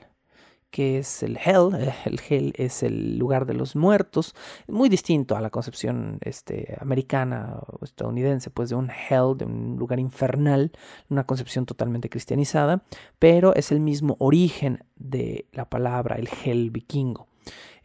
que 0.69 0.99
es 0.99 1.23
el 1.23 1.37
Hell. 1.43 1.73
Eh, 1.75 1.91
el 2.05 2.21
Hell 2.27 2.53
es 2.55 2.83
el 2.83 3.17
lugar 3.17 3.47
de 3.47 3.55
los 3.55 3.75
muertos, 3.75 4.35
muy 4.67 4.89
distinto 4.89 5.35
a 5.35 5.41
la 5.41 5.49
concepción 5.49 6.19
este, 6.21 6.77
americana 6.79 7.57
o 7.65 7.83
estadounidense, 7.83 8.51
pues 8.51 8.69
de 8.69 8.75
un 8.75 8.91
Hell, 8.91 9.37
de 9.37 9.45
un 9.45 9.77
lugar 9.79 9.99
infernal, 9.99 10.71
una 11.09 11.25
concepción 11.25 11.65
totalmente 11.65 12.09
cristianizada, 12.09 12.83
pero 13.17 13.55
es 13.55 13.71
el 13.71 13.79
mismo 13.79 14.17
origen 14.19 14.83
de 14.97 15.47
la 15.51 15.67
palabra, 15.67 16.17
el 16.17 16.29
Hell 16.43 16.69
vikingo, 16.69 17.27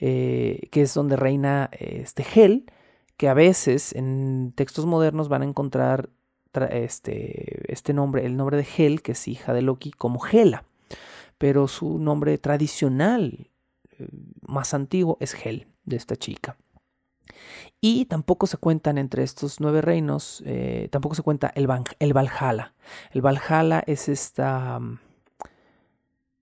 eh, 0.00 0.68
que 0.70 0.82
es 0.82 0.92
donde 0.92 1.16
reina 1.16 1.70
este 1.72 2.26
Hell, 2.34 2.66
que 3.16 3.30
a 3.30 3.34
veces 3.34 3.94
en 3.94 4.52
textos 4.54 4.84
modernos 4.84 5.30
van 5.30 5.40
a 5.40 5.46
encontrar 5.46 6.10
este, 6.62 7.70
este 7.72 7.92
nombre, 7.92 8.24
el 8.24 8.36
nombre 8.36 8.56
de 8.56 8.66
Hel, 8.76 9.02
que 9.02 9.12
es 9.12 9.28
hija 9.28 9.52
de 9.52 9.62
Loki, 9.62 9.90
como 9.90 10.24
Hela, 10.24 10.64
pero 11.38 11.68
su 11.68 11.98
nombre 11.98 12.38
tradicional 12.38 13.50
eh, 13.98 14.08
más 14.42 14.74
antiguo 14.74 15.16
es 15.20 15.34
Hel, 15.34 15.66
de 15.84 15.96
esta 15.96 16.16
chica. 16.16 16.56
Y 17.80 18.06
tampoco 18.06 18.46
se 18.46 18.56
cuentan 18.56 18.98
entre 18.98 19.22
estos 19.22 19.60
nueve 19.60 19.80
reinos, 19.80 20.42
eh, 20.46 20.88
tampoco 20.90 21.14
se 21.14 21.22
cuenta 21.22 21.52
el, 21.54 21.68
el 21.98 22.12
Valhalla. 22.12 22.74
El 23.10 23.22
Valhalla 23.22 23.82
es 23.86 24.08
esta, 24.08 24.80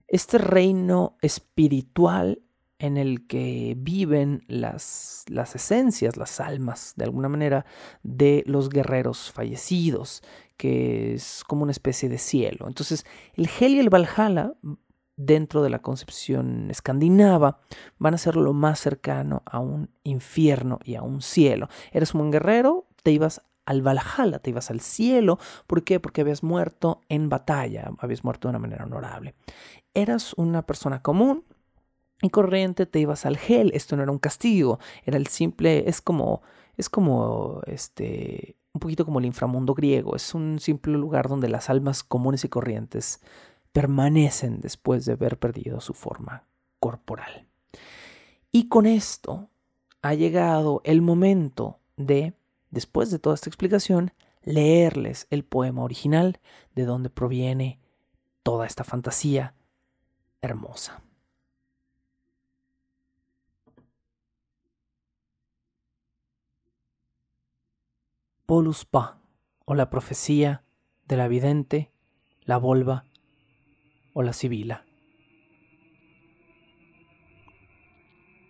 este 0.07 0.39
reino 0.39 1.17
espiritual 1.23 2.43
en 2.83 2.97
el 2.97 3.29
que 3.29 3.77
viven 3.79 4.43
las, 4.49 5.25
las 5.29 5.55
esencias, 5.55 6.17
las 6.17 6.41
almas, 6.41 6.95
de 6.97 7.05
alguna 7.05 7.29
manera, 7.29 7.65
de 8.03 8.43
los 8.45 8.71
guerreros 8.71 9.31
fallecidos, 9.31 10.21
que 10.57 11.15
es 11.15 11.45
como 11.47 11.63
una 11.63 11.71
especie 11.71 12.09
de 12.09 12.19
cielo. 12.19 12.67
Entonces, 12.67 13.07
el 13.35 13.49
Hel 13.49 13.77
y 13.77 13.79
el 13.79 13.89
Valhalla, 13.89 14.55
dentro 15.17 15.63
de 15.63 15.71
la 15.71 15.79
concepción 15.79 16.73
escandinava, 16.73 17.61
van 17.99 18.15
a 18.15 18.19
ser 18.19 18.35
lo 18.35 18.53
más 18.53 18.81
cercano 18.81 19.45
a 19.47 19.61
un 19.61 19.91
infierno 20.03 20.81
y 20.83 20.97
a 20.97 21.03
un 21.03 21.23
cielo. 21.23 21.69
Eres 21.93 22.15
un 22.15 22.23
buen 22.23 22.33
guerrero, 22.33 22.89
te 23.05 23.13
ibas 23.13 23.43
al 23.65 23.81
Valhalla, 23.81 24.41
te 24.41 24.51
ibas 24.51 24.73
al 24.73 24.81
cielo. 24.81 25.39
¿Por 25.69 25.85
qué? 25.85 26.01
Porque 26.01 26.23
habías 26.23 26.43
muerto 26.43 27.01
en 27.09 27.29
batalla, 27.29 27.93
habías 27.99 28.25
muerto 28.25 28.49
de 28.49 28.51
una 28.51 28.59
manera 28.59 28.85
honorable. 28.87 29.37
Eras 29.95 30.35
una 30.35 30.63
persona 30.67 31.01
común, 31.01 31.45
y 32.23 32.31
corriente 32.31 32.87
te 32.87 33.01
ibas 33.01 33.27
al 33.27 33.37
Hel. 33.37 33.73
Esto 33.75 33.97
no 33.97 34.03
era 34.03 34.13
un 34.13 34.19
castigo, 34.19 34.79
era 35.05 35.19
el 35.19 35.27
simple, 35.27 35.89
es 35.89 36.01
como, 36.01 36.41
es 36.77 36.89
como, 36.89 37.61
este, 37.67 38.57
un 38.73 38.79
poquito 38.79 39.05
como 39.05 39.19
el 39.19 39.27
inframundo 39.27 39.75
griego. 39.75 40.17
Es 40.17 40.33
un 40.33 40.61
simple 40.61 40.95
lugar 40.95 41.29
donde 41.29 41.49
las 41.49 41.69
almas 41.69 42.03
comunes 42.03 42.45
y 42.45 42.49
corrientes 42.49 43.21
permanecen 43.73 44.61
después 44.61 45.05
de 45.05 45.13
haber 45.13 45.39
perdido 45.39 45.81
su 45.81 45.95
forma 45.95 46.45
corporal. 46.79 47.47
Y 48.53 48.69
con 48.69 48.87
esto 48.87 49.51
ha 50.01 50.15
llegado 50.15 50.81
el 50.85 51.03
momento 51.03 51.81
de, 51.97 52.35
después 52.71 53.11
de 53.11 53.19
toda 53.19 53.35
esta 53.35 53.51
explicación, 53.51 54.13
leerles 54.43 55.27
el 55.31 55.45
poema 55.45 55.83
original 55.83 56.39
de 56.75 56.85
donde 56.85 57.11
proviene 57.11 57.81
toda 58.43 58.67
esta 58.67 58.85
fantasía 58.85 59.55
hermosa. 60.41 61.03
Polus 68.53 68.85
Pa, 68.85 69.19
o 69.65 69.75
la 69.75 69.89
profecía 69.89 70.63
de 71.09 71.17
la 71.17 71.27
vidente, 71.27 71.91
la 72.43 72.59
volva 72.59 73.07
o 74.13 74.23
la 74.23 74.35
sibila. 74.35 74.85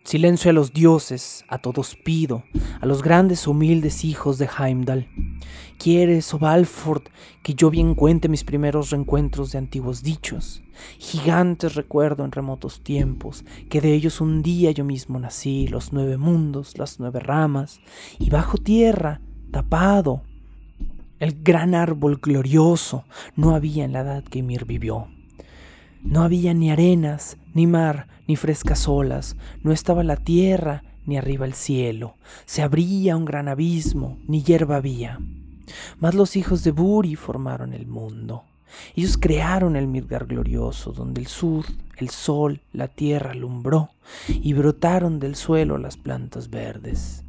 Silencio 0.02 0.50
a 0.50 0.54
los 0.54 0.72
dioses, 0.72 1.44
a 1.48 1.58
todos 1.58 1.94
pido, 1.94 2.42
a 2.80 2.86
los 2.86 3.04
grandes 3.04 3.46
humildes 3.46 4.04
hijos 4.04 4.38
de 4.38 4.48
Heimdall. 4.58 5.06
¿Quieres, 5.78 6.34
oh 6.34 6.40
Balford, 6.40 7.04
que 7.44 7.54
yo 7.54 7.70
bien 7.70 7.94
cuente 7.94 8.28
mis 8.28 8.42
primeros 8.42 8.90
reencuentros 8.90 9.52
de 9.52 9.58
antiguos 9.58 10.02
dichos? 10.02 10.64
Gigantes 10.98 11.76
recuerdo 11.76 12.24
en 12.24 12.32
remotos 12.32 12.82
tiempos, 12.82 13.44
que 13.70 13.80
de 13.80 13.94
ellos 13.94 14.20
un 14.20 14.42
día 14.42 14.72
yo 14.72 14.84
mismo 14.84 15.20
nací, 15.20 15.68
los 15.68 15.92
nueve 15.92 16.16
mundos, 16.16 16.76
las 16.76 16.98
nueve 16.98 17.20
ramas, 17.20 17.80
y 18.18 18.30
bajo 18.30 18.58
tierra 18.58 19.20
tapado. 19.52 20.22
El 21.20 21.42
gran 21.44 21.76
árbol 21.76 22.18
glorioso 22.20 23.04
no 23.36 23.54
había 23.54 23.84
en 23.84 23.92
la 23.92 24.00
edad 24.00 24.24
que 24.24 24.40
Ymir 24.40 24.64
vivió. 24.64 25.06
No 26.02 26.22
había 26.24 26.52
ni 26.52 26.72
arenas, 26.72 27.36
ni 27.54 27.68
mar, 27.68 28.08
ni 28.26 28.34
frescas 28.34 28.88
olas, 28.88 29.36
no 29.62 29.70
estaba 29.70 30.02
la 30.02 30.16
tierra, 30.16 30.82
ni 31.06 31.16
arriba 31.16 31.46
el 31.46 31.54
cielo, 31.54 32.16
se 32.44 32.62
abría 32.62 33.16
un 33.16 33.24
gran 33.24 33.48
abismo, 33.48 34.18
ni 34.26 34.42
hierba 34.42 34.76
había. 34.76 35.20
Mas 36.00 36.14
los 36.14 36.34
hijos 36.34 36.64
de 36.64 36.72
Buri 36.72 37.14
formaron 37.14 37.72
el 37.72 37.86
mundo. 37.86 38.44
Ellos 38.96 39.16
crearon 39.16 39.76
el 39.76 39.86
Midgar 39.86 40.26
glorioso, 40.26 40.92
donde 40.92 41.20
el 41.20 41.26
sur, 41.26 41.66
el 41.98 42.10
sol, 42.10 42.62
la 42.72 42.88
tierra 42.88 43.32
alumbró, 43.32 43.90
y 44.28 44.54
brotaron 44.54 45.20
del 45.20 45.36
suelo 45.36 45.78
las 45.78 45.96
plantas 45.96 46.50
verdes. 46.50 47.24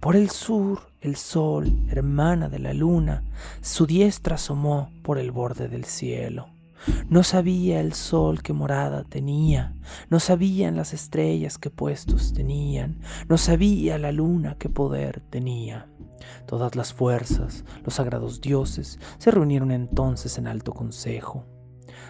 Por 0.00 0.16
el 0.16 0.30
sur, 0.30 0.80
el 1.00 1.16
sol, 1.16 1.72
hermana 1.88 2.48
de 2.48 2.58
la 2.58 2.72
luna, 2.72 3.22
su 3.60 3.86
diestra 3.86 4.36
asomó 4.36 4.90
por 5.02 5.18
el 5.18 5.30
borde 5.30 5.68
del 5.68 5.84
cielo. 5.84 6.48
No 7.08 7.22
sabía 7.22 7.80
el 7.80 7.94
sol 7.94 8.42
qué 8.42 8.52
morada 8.52 9.02
tenía, 9.04 9.74
no 10.10 10.20
sabían 10.20 10.76
las 10.76 10.92
estrellas 10.92 11.58
qué 11.58 11.70
puestos 11.70 12.32
tenían, 12.32 13.00
no 13.28 13.38
sabía 13.38 13.98
la 13.98 14.12
luna 14.12 14.56
qué 14.58 14.68
poder 14.68 15.20
tenía. 15.30 15.88
Todas 16.46 16.76
las 16.76 16.92
fuerzas, 16.92 17.64
los 17.84 17.94
sagrados 17.94 18.40
dioses, 18.40 18.98
se 19.18 19.30
reunieron 19.30 19.70
entonces 19.70 20.38
en 20.38 20.46
alto 20.46 20.72
consejo. 20.72 21.44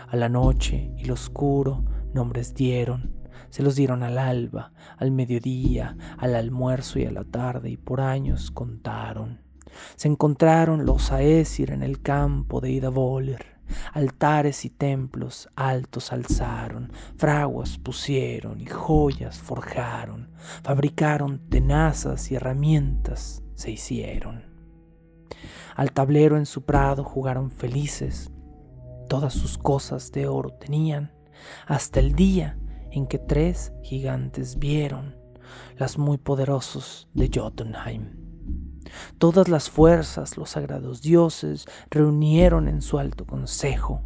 A 0.08 0.16
la 0.16 0.28
noche 0.28 0.90
y 0.98 1.04
lo 1.04 1.14
oscuro 1.14 1.84
nombres 2.12 2.54
dieron, 2.54 3.12
se 3.56 3.62
los 3.62 3.74
dieron 3.74 4.02
al 4.02 4.18
alba, 4.18 4.72
al 4.98 5.12
mediodía, 5.12 5.96
al 6.18 6.34
almuerzo 6.36 6.98
y 6.98 7.06
a 7.06 7.10
la 7.10 7.24
tarde, 7.24 7.70
y 7.70 7.78
por 7.78 8.02
años 8.02 8.50
contaron. 8.50 9.40
Se 9.94 10.08
encontraron 10.08 10.84
los 10.84 11.10
Aesir 11.10 11.70
en 11.70 11.82
el 11.82 12.02
campo 12.02 12.60
de 12.60 12.72
Idavoler. 12.72 13.56
Altares 13.94 14.66
y 14.66 14.68
templos 14.68 15.48
altos 15.56 16.12
alzaron, 16.12 16.92
fraguas 17.16 17.78
pusieron 17.78 18.60
y 18.60 18.66
joyas 18.66 19.38
forjaron, 19.38 20.28
fabricaron 20.62 21.48
tenazas 21.48 22.30
y 22.30 22.34
herramientas 22.34 23.42
se 23.54 23.70
hicieron. 23.70 24.44
Al 25.74 25.92
tablero 25.92 26.36
en 26.36 26.44
su 26.44 26.66
prado 26.66 27.04
jugaron 27.04 27.50
felices, 27.50 28.30
todas 29.08 29.32
sus 29.32 29.56
cosas 29.56 30.12
de 30.12 30.26
oro 30.26 30.50
tenían, 30.50 31.14
hasta 31.66 32.00
el 32.00 32.14
día 32.14 32.58
en 32.96 33.06
que 33.06 33.18
tres 33.18 33.72
gigantes 33.82 34.58
vieron, 34.58 35.16
las 35.76 35.98
muy 35.98 36.16
poderosos 36.16 37.08
de 37.12 37.30
Jotunheim. 37.32 38.26
Todas 39.18 39.48
las 39.48 39.68
fuerzas, 39.68 40.38
los 40.38 40.50
sagrados 40.50 41.02
dioses, 41.02 41.66
reunieron 41.90 42.68
en 42.68 42.80
su 42.80 42.98
alto 42.98 43.26
consejo. 43.26 44.02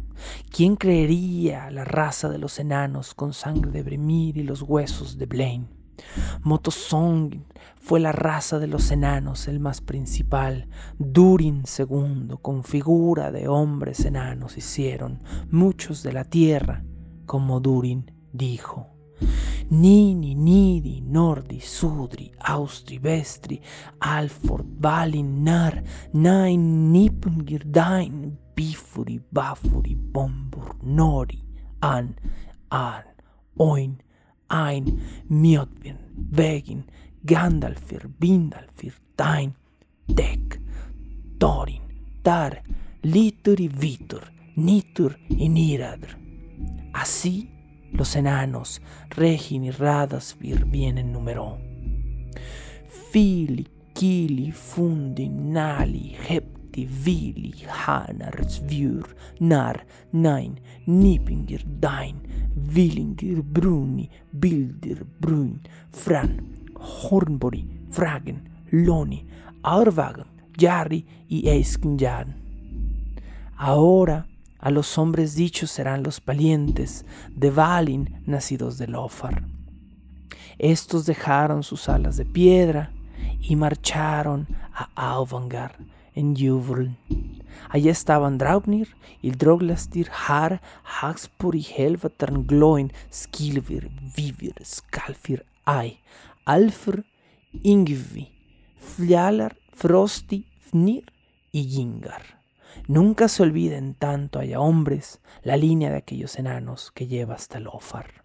¿Quién 0.49 0.75
creería 0.75 1.71
la 1.71 1.85
raza 1.85 2.27
de 2.27 2.37
los 2.37 2.59
enanos 2.59 3.13
con 3.13 3.31
sangre 3.31 3.71
de 3.71 3.81
Brimir 3.81 4.37
y 4.37 4.43
los 4.43 4.61
huesos 4.61 5.17
de 5.17 5.25
Blaine? 5.25 5.69
Motosong 6.43 7.45
fue 7.79 8.01
la 8.01 8.11
raza 8.11 8.59
de 8.59 8.67
los 8.67 8.91
enanos 8.91 9.47
el 9.47 9.61
más 9.61 9.79
principal. 9.79 10.67
Durin 10.99 11.63
II, 11.77 12.35
con 12.41 12.65
figura 12.65 13.31
de 13.31 13.47
hombres 13.47 14.03
enanos, 14.03 14.57
hicieron 14.57 15.21
muchos 15.49 16.03
de 16.03 16.11
la 16.11 16.25
tierra, 16.25 16.83
como 17.25 17.61
Durin 17.61 18.11
dijo. 18.31 18.87
Nini, 19.69 20.35
Nidi, 20.35 21.01
Nordi, 21.01 21.59
Sudri, 21.61 22.29
Austri, 22.39 22.99
Vestri, 22.99 23.61
Alford, 23.99 24.65
Balin, 24.65 25.43
Nar, 25.43 25.81
Nain, 26.13 26.91
Nipungir, 26.91 27.63
Dain, 27.65 28.37
Bifuri, 28.53 29.21
Bafuri, 29.31 29.95
Bombur, 29.95 30.75
Nori, 30.83 31.41
An, 31.79 32.15
An, 32.69 33.03
Oin, 33.59 33.97
Ein, 34.49 35.01
Mjotvin, 35.29 35.97
Vegin, 36.15 36.83
Gandalfir, 37.23 38.09
Bindalfir, 38.19 38.93
Dain, 39.15 39.55
Dek, 40.05 40.59
Thorin, 41.37 41.81
Tar, 42.21 42.61
Litur 43.03 43.59
y 43.61 43.69
Vitur, 43.69 44.31
Nitur 44.57 45.17
y 45.29 45.47
Niradr. 45.47 46.17
Así 46.93 47.50
los 47.91 48.15
enanos, 48.15 48.81
Regin 49.09 49.63
y 49.63 49.71
Radasvir 49.71 50.65
bien 50.65 50.97
en 50.97 51.11
número. 51.11 51.59
Fili, 53.11 53.67
Kili, 53.93 54.51
Fundi, 54.51 55.27
Nali, 55.29 56.15
Hepti, 56.27 56.85
Vili, 56.85 57.53
Hanar, 57.67 58.45
Svur, 58.49 59.15
Nar, 59.39 59.85
Nain, 60.13 60.59
Nipingir, 60.85 61.63
Dain, 61.65 62.21
Villingir, 62.55 63.41
Bruni, 63.41 64.09
Bildir, 64.31 65.05
Brun, 65.19 65.61
Fran, 65.91 66.69
Hornbori, 66.75 67.67
Fragen, 67.89 68.49
Loni, 68.71 69.25
Aurvagan, 69.63 70.27
Jarri 70.57 71.05
y 71.27 71.49
Eiskinjan. 71.49 72.35
Ahora 73.57 74.25
a 74.61 74.69
los 74.69 74.97
hombres 74.97 75.35
dichos 75.35 75.71
serán 75.71 76.03
los 76.03 76.23
valientes 76.23 77.05
de 77.29 77.49
Valin, 77.49 78.21
nacidos 78.25 78.77
de 78.77 78.87
Lofar. 78.87 79.43
Estos 80.59 81.05
dejaron 81.05 81.63
sus 81.63 81.89
alas 81.89 82.17
de 82.17 82.25
piedra 82.25 82.93
y 83.41 83.55
marcharon 83.55 84.47
a 84.73 84.89
Auvangar 84.95 85.77
en 86.13 86.35
Juvrl. 86.35 86.95
Allá 87.69 87.91
estaban 87.91 88.37
Draupnir, 88.37 88.95
Droglastir, 89.23 90.09
Har, 90.11 90.61
Hagspur 90.83 91.55
y 91.55 91.65
Helvatern, 91.75 92.45
Gloin, 92.45 92.91
Skilvir, 93.11 93.89
Vivir, 94.15 94.55
Skalfir, 94.63 95.45
Ai, 95.65 95.99
Alfr, 96.45 97.03
Ingvi, 97.63 98.31
Fjalar, 98.79 99.57
Frosti, 99.73 100.45
Fnir 100.61 101.11
y 101.51 101.63
Gingar. 101.63 102.40
Nunca 102.87 103.27
se 103.27 103.43
olviden 103.43 103.93
tanto 103.95 104.39
haya 104.39 104.59
hombres 104.59 105.21
la 105.43 105.57
línea 105.57 105.89
de 105.89 105.97
aquellos 105.97 106.37
enanos 106.37 106.91
que 106.91 107.07
lleva 107.07 107.35
hasta 107.35 107.57
el 107.57 107.67
Ofar. 107.67 108.23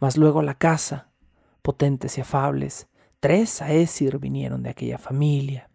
Mas 0.00 0.16
luego 0.16 0.42
la 0.42 0.54
casa, 0.54 1.08
potentes 1.62 2.18
y 2.18 2.20
afables, 2.20 2.88
tres 3.20 3.60
Aesir 3.60 4.18
vinieron 4.18 4.62
de 4.62 4.70
aquella 4.70 4.98
familia. 4.98 5.70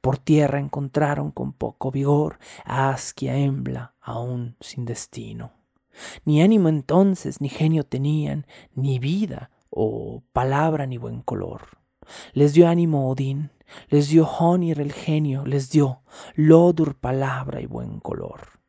Por 0.00 0.18
tierra 0.18 0.58
encontraron 0.58 1.30
con 1.30 1.52
poco 1.52 1.90
vigor 1.90 2.38
a 2.64 2.90
Askia 2.90 3.36
Embla, 3.36 3.94
aún 4.00 4.56
sin 4.60 4.84
destino. 4.84 5.52
Ni 6.24 6.42
ánimo 6.42 6.68
entonces, 6.68 7.40
ni 7.40 7.48
genio 7.48 7.84
tenían, 7.84 8.46
ni 8.74 8.98
vida, 8.98 9.50
o 9.70 10.22
palabra, 10.32 10.86
ni 10.86 10.98
buen 10.98 11.22
color. 11.22 11.81
Les 12.32 12.52
dio 12.54 12.68
ánimo 12.68 13.08
Odín, 13.10 13.50
les 13.88 14.08
dio 14.08 14.26
Honir 14.26 14.80
el 14.80 14.92
genio, 14.92 15.44
les 15.46 15.70
dio 15.70 16.02
Lodur 16.34 16.94
palabra 16.96 17.60
y 17.60 17.66
buen 17.66 18.00
color. 18.00 18.60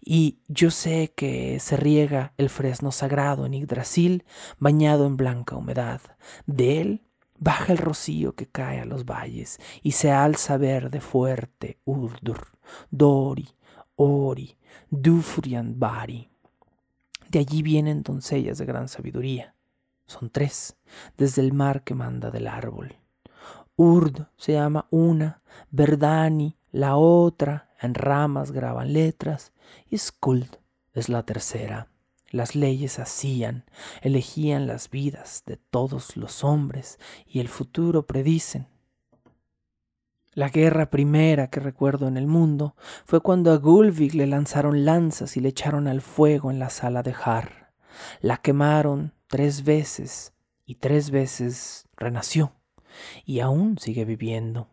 y 0.00 0.40
yo 0.48 0.70
sé 0.70 1.12
que 1.14 1.60
se 1.60 1.76
riega 1.76 2.32
el 2.36 2.48
fresno 2.48 2.90
sagrado 2.90 3.46
en 3.46 3.54
Yggdrasil, 3.54 4.24
bañado 4.58 5.06
en 5.06 5.16
blanca 5.16 5.56
humedad. 5.56 6.00
De 6.46 6.80
él 6.80 7.02
baja 7.38 7.72
el 7.72 7.78
rocío 7.78 8.34
que 8.34 8.46
cae 8.46 8.80
a 8.80 8.84
los 8.84 9.04
valles 9.04 9.58
y 9.82 9.92
se 9.92 10.10
alza 10.12 10.56
verde 10.56 11.00
fuerte 11.00 11.78
Urdur, 11.84 12.48
Dori, 12.90 13.48
Ori, 13.96 14.56
Dufrian 14.90 15.78
Bari. 15.78 16.30
De 17.28 17.38
allí 17.38 17.62
vienen 17.62 18.02
doncellas 18.02 18.58
de 18.58 18.66
gran 18.66 18.88
sabiduría. 18.88 19.54
Son 20.10 20.28
tres, 20.28 20.76
desde 21.16 21.40
el 21.40 21.52
mar 21.52 21.84
que 21.84 21.94
manda 21.94 22.32
del 22.32 22.48
árbol. 22.48 22.96
Urd 23.76 24.26
se 24.36 24.54
llama 24.54 24.88
una, 24.90 25.40
Verdani 25.70 26.58
la 26.72 26.96
otra, 26.96 27.68
en 27.80 27.94
ramas 27.94 28.50
graban 28.50 28.92
letras, 28.92 29.52
y 29.88 29.98
Skuld 29.98 30.56
es 30.94 31.08
la 31.08 31.22
tercera. 31.22 31.92
Las 32.30 32.56
leyes 32.56 32.98
hacían, 32.98 33.66
elegían 34.02 34.66
las 34.66 34.90
vidas 34.90 35.44
de 35.46 35.58
todos 35.58 36.16
los 36.16 36.42
hombres 36.42 36.98
y 37.24 37.38
el 37.38 37.46
futuro 37.46 38.08
predicen. 38.08 38.66
La 40.34 40.48
guerra 40.48 40.90
primera 40.90 41.50
que 41.50 41.60
recuerdo 41.60 42.08
en 42.08 42.16
el 42.16 42.26
mundo 42.26 42.74
fue 43.04 43.20
cuando 43.20 43.52
a 43.52 43.58
Gulvig 43.58 44.16
le 44.16 44.26
lanzaron 44.26 44.84
lanzas 44.84 45.36
y 45.36 45.40
le 45.40 45.50
echaron 45.50 45.86
al 45.86 46.00
fuego 46.00 46.50
en 46.50 46.58
la 46.58 46.70
sala 46.70 47.04
de 47.04 47.14
Har. 47.24 47.72
La 48.20 48.38
quemaron 48.38 49.14
tres 49.30 49.62
veces 49.62 50.32
y 50.66 50.74
tres 50.74 51.12
veces 51.12 51.86
renació 51.96 52.52
y 53.24 53.38
aún 53.38 53.78
sigue 53.78 54.04
viviendo. 54.04 54.68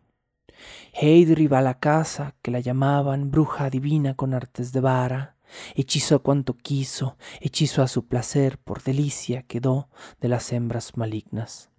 Heidri 0.92 1.46
va 1.46 1.58
a 1.58 1.62
la 1.62 1.78
casa, 1.78 2.34
que 2.42 2.50
la 2.50 2.58
llamaban 2.58 3.30
bruja 3.30 3.70
divina 3.70 4.16
con 4.16 4.34
artes 4.34 4.72
de 4.72 4.80
vara, 4.80 5.36
hechizó 5.76 6.24
cuanto 6.24 6.56
quiso, 6.56 7.16
hechizó 7.40 7.84
a 7.84 7.88
su 7.88 8.08
placer, 8.08 8.58
por 8.58 8.82
delicia 8.82 9.44
quedó 9.44 9.90
de 10.20 10.26
las 10.26 10.52
hembras 10.52 10.96
malignas. 10.96 11.70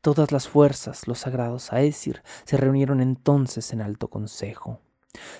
Todas 0.00 0.32
las 0.32 0.48
fuerzas, 0.48 1.06
los 1.06 1.18
sagrados 1.18 1.70
Aesir, 1.70 2.22
se 2.46 2.56
reunieron 2.56 3.02
entonces 3.02 3.74
en 3.74 3.82
alto 3.82 4.08
consejo. 4.08 4.80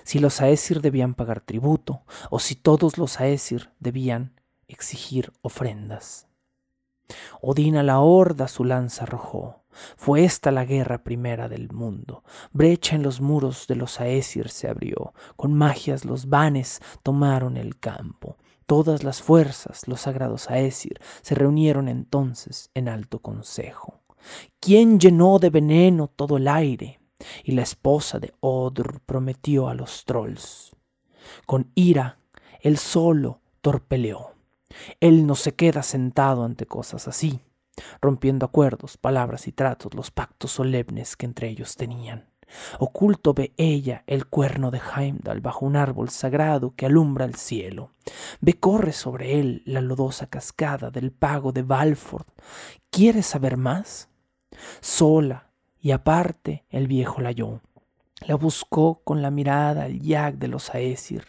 Si 0.03 0.19
los 0.19 0.39
Aesir 0.41 0.81
debían 0.81 1.15
pagar 1.15 1.41
tributo, 1.41 2.03
o 2.29 2.37
si 2.37 2.53
todos 2.53 2.99
los 2.99 3.19
Aesir 3.19 3.71
debían 3.79 4.39
exigir 4.67 5.33
ofrendas. 5.41 6.27
Odín 7.41 7.75
a 7.77 7.83
la 7.83 7.99
horda 7.99 8.47
su 8.47 8.63
lanza 8.63 9.03
arrojó. 9.03 9.63
Fue 9.97 10.23
esta 10.23 10.51
la 10.51 10.65
guerra 10.65 11.03
primera 11.03 11.49
del 11.49 11.71
mundo. 11.71 12.23
Brecha 12.51 12.95
en 12.95 13.03
los 13.03 13.21
muros 13.21 13.67
de 13.67 13.75
los 13.75 13.99
Aesir 13.99 14.49
se 14.49 14.67
abrió. 14.67 15.13
Con 15.35 15.53
magias 15.53 16.05
los 16.05 16.29
vanes 16.29 16.79
tomaron 17.01 17.57
el 17.57 17.79
campo. 17.79 18.37
Todas 18.65 19.03
las 19.03 19.21
fuerzas, 19.21 19.87
los 19.87 20.01
sagrados 20.01 20.49
Aesir, 20.49 20.99
se 21.21 21.35
reunieron 21.35 21.87
entonces 21.89 22.69
en 22.73 22.87
alto 22.87 23.19
consejo. 23.19 23.99
¿Quién 24.59 24.99
llenó 24.99 25.39
de 25.39 25.49
veneno 25.49 26.07
todo 26.07 26.37
el 26.37 26.47
aire? 26.47 26.99
Y 27.43 27.53
la 27.53 27.63
esposa 27.63 28.19
de 28.19 28.33
Odr 28.39 28.99
prometió 29.05 29.67
a 29.67 29.73
los 29.73 30.05
trolls. 30.05 30.75
Con 31.45 31.71
ira, 31.75 32.19
él 32.61 32.77
solo 32.77 33.41
torpeleó. 33.61 34.32
Él 34.99 35.25
no 35.25 35.35
se 35.35 35.55
queda 35.55 35.83
sentado 35.83 36.43
ante 36.43 36.65
cosas 36.65 37.07
así, 37.07 37.41
rompiendo 38.01 38.45
acuerdos, 38.45 38.97
palabras 38.97 39.47
y 39.47 39.51
tratos, 39.51 39.93
los 39.93 40.11
pactos 40.11 40.51
solemnes 40.51 41.15
que 41.15 41.25
entre 41.25 41.49
ellos 41.49 41.75
tenían. 41.75 42.33
Oculto 42.79 43.33
ve 43.33 43.53
ella 43.57 44.03
el 44.07 44.27
cuerno 44.27 44.71
de 44.71 44.79
Heimdall 44.79 45.41
bajo 45.41 45.65
un 45.65 45.75
árbol 45.75 46.09
sagrado 46.09 46.75
que 46.75 46.85
alumbra 46.85 47.25
el 47.25 47.35
cielo. 47.35 47.91
Ve 48.41 48.59
corre 48.59 48.93
sobre 48.93 49.39
él 49.39 49.63
la 49.65 49.81
lodosa 49.81 50.27
cascada 50.27 50.91
del 50.91 51.11
pago 51.11 51.51
de 51.51 51.63
Balford. 51.63 52.27
¿Quiere 52.89 53.23
saber 53.23 53.57
más? 53.57 54.09
Sola 54.81 55.51
y 55.79 55.91
aparte 55.91 56.65
el 56.69 56.87
viejo 56.87 57.21
la 57.21 57.29
halló. 57.29 57.61
La 58.21 58.35
buscó 58.35 59.01
con 59.03 59.21
la 59.21 59.31
mirada 59.31 59.83
al 59.83 59.99
yag 59.99 60.37
de 60.37 60.47
los 60.47 60.73
Aesir. 60.73 61.25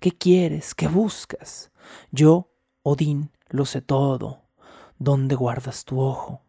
¿Qué 0.00 0.12
quieres? 0.12 0.74
¿Qué 0.74 0.88
buscas? 0.88 1.70
Yo 2.10 2.53
Odín, 2.86 3.30
lo 3.48 3.64
sé 3.64 3.80
todo. 3.80 4.42
¿Dónde 4.98 5.36
guardas 5.36 5.86
tu 5.86 6.02
ojo? 6.02 6.42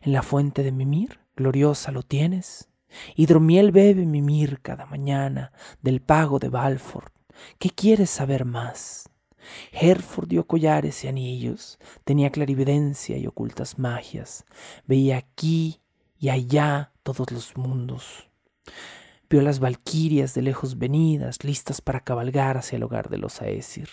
¿En 0.00 0.14
la 0.14 0.22
fuente 0.22 0.62
de 0.62 0.72
Mimir? 0.72 1.20
Gloriosa 1.36 1.92
lo 1.92 2.02
tienes. 2.02 2.70
Hidromiel 3.14 3.72
bebe 3.72 4.06
Mimir 4.06 4.62
cada 4.62 4.86
mañana 4.86 5.52
del 5.82 6.00
pago 6.00 6.38
de 6.38 6.48
Balford. 6.48 7.12
¿Qué 7.58 7.68
quieres 7.68 8.08
saber 8.08 8.46
más? 8.46 9.10
Herford 9.70 10.28
dio 10.28 10.46
collares 10.46 11.04
y 11.04 11.08
anillos, 11.08 11.78
tenía 12.04 12.30
clarividencia 12.30 13.18
y 13.18 13.26
ocultas 13.26 13.78
magias, 13.78 14.46
veía 14.86 15.18
aquí 15.18 15.82
y 16.18 16.30
allá 16.30 16.92
todos 17.02 17.30
los 17.30 17.54
mundos. 17.58 18.30
Vio 19.28 19.42
las 19.42 19.60
valquirias 19.60 20.32
de 20.32 20.40
lejos 20.40 20.78
venidas, 20.78 21.44
listas 21.44 21.82
para 21.82 22.00
cabalgar 22.00 22.56
hacia 22.56 22.76
el 22.76 22.82
hogar 22.82 23.10
de 23.10 23.18
los 23.18 23.42
Aesir. 23.42 23.90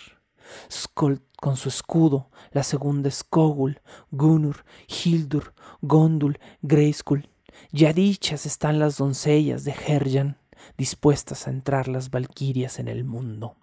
Skold 0.70 1.20
con 1.40 1.56
su 1.56 1.68
escudo, 1.68 2.30
la 2.52 2.62
segunda 2.62 3.10
Skogul, 3.10 3.80
Gunur, 4.10 4.64
Hildur, 4.88 5.54
Gondul, 5.82 6.38
Greyskull. 6.62 7.28
Ya 7.70 7.92
dichas 7.92 8.46
están 8.46 8.78
las 8.78 8.96
doncellas 8.96 9.64
de 9.64 9.72
Herjan, 9.72 10.38
dispuestas 10.78 11.46
a 11.46 11.50
entrar 11.50 11.88
las 11.88 12.10
valquirias 12.10 12.78
en 12.78 12.88
el 12.88 13.04
mundo. 13.04 13.56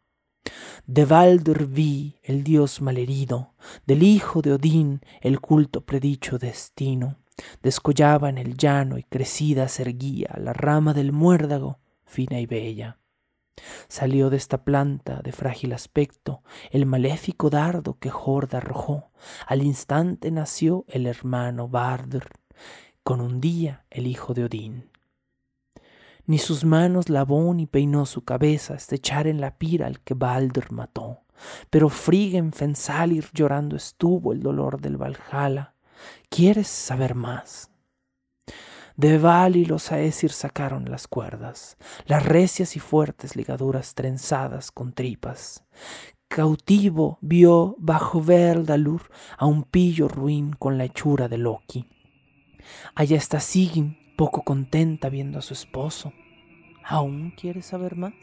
De 0.86 1.06
Valdur 1.06 1.68
vi 1.68 2.20
el 2.24 2.44
dios 2.44 2.82
malherido, 2.82 3.54
del 3.86 4.04
hijo 4.04 4.42
de 4.42 4.54
Odín 4.54 5.02
el 5.22 5.40
culto 5.40 5.86
predicho 5.86 6.38
destino. 6.38 7.18
Descollaba 7.64 8.30
en 8.30 8.38
el 8.38 8.58
llano 8.58 8.98
y 8.98 9.04
crecida 9.04 9.68
se 9.68 9.84
erguía 9.84 10.36
la 10.38 10.54
rama 10.54 10.94
del 10.94 11.12
muérdago, 11.12 11.80
fina 12.06 12.40
y 12.40 12.46
bella. 12.46 13.01
Salió 13.88 14.30
de 14.30 14.38
esta 14.38 14.64
planta 14.64 15.22
de 15.24 15.32
frágil 15.32 15.74
aspecto 15.74 16.43
el 16.72 16.86
maléfico 16.86 17.49
dardo 17.49 17.97
que 17.99 18.09
Jorda 18.09 18.59
arrojó. 18.59 19.12
Al 19.47 19.64
instante 19.64 20.32
nació 20.32 20.86
el 20.88 21.07
hermano 21.07 21.68
Bardr, 21.68 22.30
con 23.03 23.22
un 23.22 23.41
día 23.41 23.86
el 23.89 24.07
hijo 24.07 24.34
de 24.34 24.45
Odín. 24.45 24.89
Ni 26.26 26.38
sus 26.38 26.64
manos 26.64 27.09
lavó 27.09 27.53
ni 27.53 27.66
peinó 27.66 28.05
su 28.05 28.24
cabeza 28.24 28.76
hasta 28.76 28.95
echar 28.95 29.28
en 29.28 29.41
la 29.41 29.57
pira 29.57 29.88
al 29.88 29.99
que 30.01 30.14
Baldr 30.14 30.72
mató. 30.72 31.22
Pero 31.70 31.89
Frigg 31.89 32.36
en 32.36 32.53
Fensalir 32.53 33.30
llorando 33.34 33.76
estuvo 33.76 34.32
el 34.32 34.41
dolor 34.41 34.80
del 34.80 34.97
Valhalla. 34.97 35.74
¿Quieres 36.30 36.68
saber 36.68 37.16
más? 37.16 37.70
De 38.98 39.18
Val 39.18 39.64
los 39.64 39.92
Aesir 39.92 40.32
sacaron 40.32 40.89
las 40.89 41.08
cuerdas, 41.08 41.78
las 42.06 42.26
recias 42.26 42.76
y 42.76 42.80
fuertes 42.80 43.36
ligaduras 43.36 43.96
trenzadas 43.96 44.72
con 44.72 44.94
tripas. 44.94 45.64
Cautivo 46.28 47.18
vio 47.22 47.76
bajo 47.78 48.22
Verdalur 48.22 49.10
a 49.38 49.46
un 49.46 49.64
pillo 49.64 50.08
ruin 50.08 50.54
con 50.54 50.78
la 50.78 50.86
hechura 50.86 51.28
de 51.28 51.38
Loki. 51.38 51.88
Allá 52.96 53.18
está 53.18 53.39
Sigyn, 53.39 53.98
poco 54.16 54.44
contenta 54.44 55.10
viendo 55.10 55.39
a 55.39 55.42
su 55.42 55.54
esposo. 55.54 56.14
¿Aún 56.86 57.32
quiere 57.32 57.62
saber 57.62 57.96
más? 57.96 58.14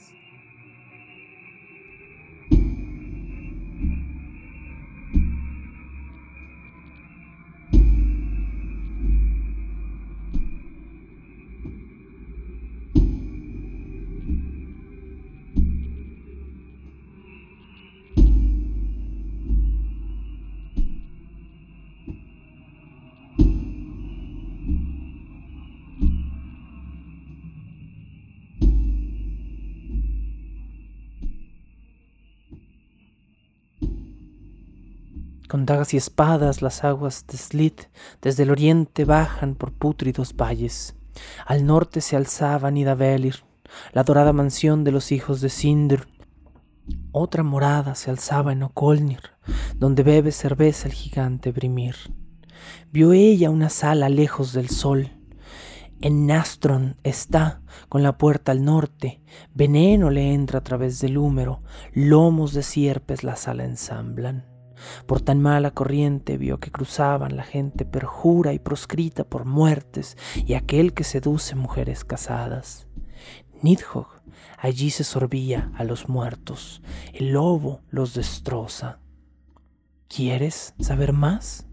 Con 35.58 35.66
dagas 35.66 35.92
y 35.92 35.96
espadas 35.96 36.62
las 36.62 36.84
aguas 36.84 37.26
de 37.26 37.36
Slith 37.36 37.86
desde 38.22 38.44
el 38.44 38.52
oriente 38.52 39.04
bajan 39.04 39.56
por 39.56 39.72
pútridos 39.72 40.36
valles. 40.36 40.94
Al 41.46 41.66
norte 41.66 42.00
se 42.00 42.14
alzaba 42.14 42.70
Nidavellir, 42.70 43.42
la 43.92 44.04
dorada 44.04 44.32
mansión 44.32 44.84
de 44.84 44.92
los 44.92 45.10
hijos 45.10 45.40
de 45.40 45.48
Sindr. 45.48 46.06
Otra 47.10 47.42
morada 47.42 47.96
se 47.96 48.08
alzaba 48.08 48.52
en 48.52 48.62
Okolnir, 48.62 49.18
donde 49.74 50.04
bebe 50.04 50.30
cerveza 50.30 50.86
el 50.86 50.94
gigante 50.94 51.50
Brimir. 51.50 51.96
Vio 52.92 53.12
ella 53.12 53.50
una 53.50 53.68
sala 53.68 54.08
lejos 54.08 54.52
del 54.52 54.68
sol. 54.68 55.10
En 56.00 56.28
Nastron 56.28 56.98
está, 57.02 57.62
con 57.88 58.04
la 58.04 58.16
puerta 58.16 58.52
al 58.52 58.64
norte, 58.64 59.22
veneno 59.54 60.10
le 60.10 60.34
entra 60.34 60.60
a 60.60 60.62
través 60.62 61.00
del 61.00 61.18
húmero, 61.18 61.64
lomos 61.94 62.52
de 62.52 62.62
sierpes 62.62 63.24
la 63.24 63.34
sala 63.34 63.64
ensamblan. 63.64 64.47
Por 65.06 65.20
tan 65.20 65.40
mala 65.40 65.70
corriente 65.70 66.36
vio 66.36 66.58
que 66.58 66.70
cruzaban 66.70 67.36
la 67.36 67.44
gente 67.44 67.84
perjura 67.84 68.52
y 68.52 68.58
proscrita 68.58 69.24
por 69.24 69.44
muertes 69.44 70.16
y 70.46 70.54
aquel 70.54 70.94
que 70.94 71.04
seduce 71.04 71.54
mujeres 71.54 72.04
casadas. 72.04 72.86
Nidhogg 73.62 74.06
allí 74.56 74.90
se 74.90 75.04
sorbía 75.04 75.70
a 75.76 75.84
los 75.84 76.08
muertos, 76.08 76.82
el 77.12 77.30
lobo 77.30 77.80
los 77.90 78.14
destroza. 78.14 78.98
¿Quieres 80.08 80.74
saber 80.80 81.12
más? 81.12 81.66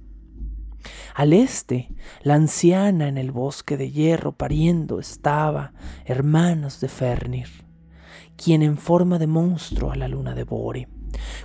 Al 1.15 1.33
este, 1.33 1.89
la 2.21 2.35
anciana 2.35 3.07
en 3.07 3.17
el 3.17 3.31
bosque 3.31 3.77
de 3.77 3.91
hierro 3.91 4.33
pariendo 4.33 4.99
estaba, 4.99 5.73
hermanos 6.05 6.79
de 6.79 6.89
Fernir, 6.89 7.49
quien 8.35 8.61
en 8.61 8.77
forma 8.77 9.17
de 9.17 9.27
monstruo 9.27 9.91
a 9.91 9.95
la 9.95 10.07
luna 10.07 10.35
devore. 10.35 10.87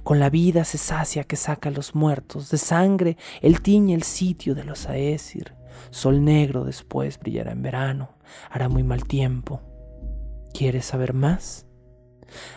Con 0.03 0.19
la 0.19 0.31
vida 0.31 0.65
se 0.65 0.79
sacia 0.79 1.25
que 1.25 1.37
saca 1.37 1.69
a 1.69 1.73
los 1.73 1.95
muertos, 1.95 2.51
de 2.51 2.59
sangre 2.59 3.17
él 3.41 3.61
tiñe 3.61 3.95
el 3.95 4.03
sitio 4.03 4.55
de 4.55 4.65
los 4.65 4.87
Aesir. 4.87 5.55
Sol 5.91 6.25
negro 6.25 6.65
después 6.65 7.19
brillará 7.19 7.53
en 7.53 7.63
verano, 7.63 8.11
hará 8.51 8.69
muy 8.69 8.83
mal 8.83 9.05
tiempo. 9.05 9.61
¿Quieres 10.53 10.87
saber 10.87 11.15
más? 11.15 11.67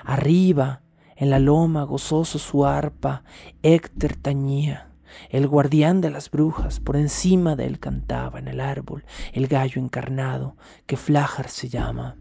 Arriba, 0.04 0.82
en 1.16 1.30
la 1.30 1.40
loma 1.40 1.84
gozoso 1.84 2.40
su 2.40 2.66
arpa, 2.66 3.24
Héctor 3.62 4.16
tañía 4.16 4.94
el 5.30 5.48
guardián 5.48 6.02
de 6.02 6.10
las 6.10 6.30
brujas, 6.30 6.80
por 6.80 6.96
encima 6.96 7.56
de 7.56 7.66
él 7.66 7.80
cantaba 7.80 8.40
en 8.40 8.48
el 8.48 8.60
árbol 8.60 9.06
el 9.34 9.48
gallo 9.48 9.82
encarnado, 9.82 10.58
que 10.86 10.98
Flajar 10.98 11.50
se 11.50 11.70
llama. 11.70 12.18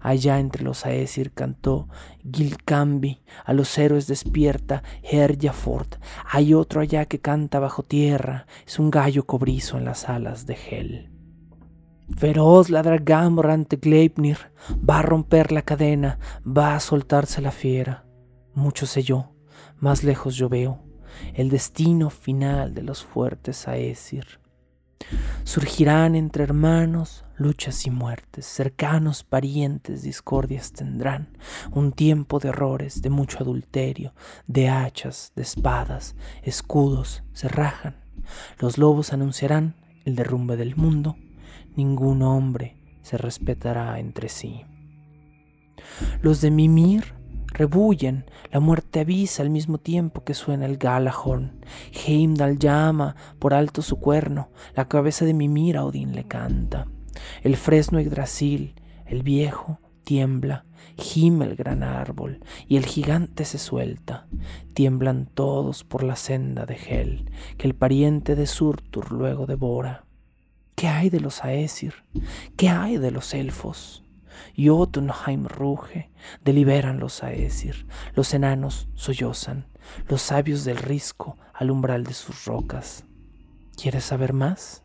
Allá 0.00 0.38
entre 0.38 0.64
los 0.64 0.84
Aesir 0.86 1.32
cantó 1.32 1.88
Gilcambi, 2.30 3.22
a 3.44 3.52
los 3.52 3.76
héroes 3.78 4.06
despierta 4.06 4.82
Herjafort. 5.02 5.96
Hay 6.30 6.54
otro 6.54 6.80
allá 6.80 7.06
que 7.06 7.20
canta 7.20 7.58
bajo 7.58 7.82
tierra, 7.82 8.46
es 8.66 8.78
un 8.78 8.90
gallo 8.90 9.26
cobrizo 9.26 9.78
en 9.78 9.84
las 9.84 10.08
alas 10.08 10.46
de 10.46 10.56
Hel. 10.70 11.10
Feroz 12.16 12.70
ladra 12.70 12.98
Gamor 12.98 13.50
ante 13.50 13.76
Gleipnir, 13.76 14.38
va 14.88 15.00
a 15.00 15.02
romper 15.02 15.52
la 15.52 15.62
cadena, 15.62 16.18
va 16.44 16.74
a 16.74 16.80
soltarse 16.80 17.42
la 17.42 17.50
fiera. 17.50 18.04
Mucho 18.54 18.86
sé 18.86 19.02
yo, 19.02 19.32
más 19.78 20.04
lejos 20.04 20.34
yo 20.34 20.48
veo, 20.48 20.82
el 21.34 21.50
destino 21.50 22.10
final 22.10 22.74
de 22.74 22.82
los 22.82 23.04
fuertes 23.04 23.68
Aesir. 23.68 24.40
Surgirán 25.44 26.14
entre 26.14 26.44
hermanos 26.44 27.24
luchas 27.38 27.86
y 27.86 27.90
muertes, 27.90 28.46
cercanos 28.46 29.24
parientes 29.24 30.02
discordias 30.02 30.72
tendrán, 30.72 31.36
un 31.72 31.92
tiempo 31.92 32.38
de 32.38 32.48
errores, 32.48 33.00
de 33.00 33.10
mucho 33.10 33.38
adulterio, 33.38 34.12
de 34.46 34.68
hachas, 34.68 35.32
de 35.36 35.42
espadas, 35.42 36.16
escudos 36.42 37.22
se 37.32 37.48
rajan. 37.48 37.96
Los 38.58 38.76
lobos 38.78 39.12
anunciarán 39.12 39.76
el 40.04 40.16
derrumbe 40.16 40.56
del 40.56 40.76
mundo, 40.76 41.16
ningún 41.76 42.22
hombre 42.22 42.76
se 43.02 43.16
respetará 43.16 43.98
entre 43.98 44.28
sí. 44.28 44.64
Los 46.20 46.40
de 46.40 46.50
Mimir 46.50 47.14
rebullen, 47.46 48.26
la 48.52 48.60
muerte 48.60 49.00
avisa 49.00 49.42
al 49.42 49.50
mismo 49.50 49.78
tiempo 49.78 50.24
que 50.24 50.34
suena 50.34 50.66
el 50.66 50.76
Galahorn. 50.76 51.60
Heimdall 51.92 52.58
llama 52.58 53.16
por 53.38 53.54
alto 53.54 53.82
su 53.82 53.96
cuerno, 53.96 54.50
la 54.74 54.88
cabeza 54.88 55.24
de 55.24 55.34
Mimir 55.34 55.76
a 55.76 55.84
Odín 55.84 56.14
le 56.14 56.24
canta. 56.24 56.86
El 57.42 57.56
fresno 57.56 58.00
Yggdrasil, 58.00 58.74
el 59.06 59.22
viejo, 59.22 59.80
tiembla, 60.04 60.64
gime 60.96 61.44
el 61.44 61.54
gran 61.54 61.82
árbol, 61.82 62.40
y 62.66 62.76
el 62.76 62.86
gigante 62.86 63.44
se 63.44 63.58
suelta. 63.58 64.26
Tiemblan 64.72 65.26
todos 65.26 65.84
por 65.84 66.02
la 66.02 66.16
senda 66.16 66.64
de 66.64 66.76
Hel, 66.76 67.30
que 67.58 67.66
el 67.66 67.74
pariente 67.74 68.34
de 68.34 68.46
Surtur 68.46 69.12
luego 69.12 69.46
devora. 69.46 70.04
¿Qué 70.74 70.88
hay 70.88 71.10
de 71.10 71.20
los 71.20 71.44
Aesir? 71.44 71.94
¿Qué 72.56 72.68
hay 72.68 72.96
de 72.98 73.10
los 73.10 73.34
elfos? 73.34 74.04
Jotunheim 74.56 75.44
ruge, 75.44 76.10
deliberan 76.44 77.00
los 77.00 77.22
Aesir, 77.22 77.86
los 78.14 78.32
enanos 78.32 78.88
sollozan, 78.94 79.66
los 80.06 80.22
sabios 80.22 80.64
del 80.64 80.78
risco 80.78 81.36
al 81.52 81.70
umbral 81.70 82.04
de 82.04 82.14
sus 82.14 82.44
rocas. 82.44 83.04
¿Quieres 83.76 84.04
saber 84.04 84.32
más? 84.32 84.82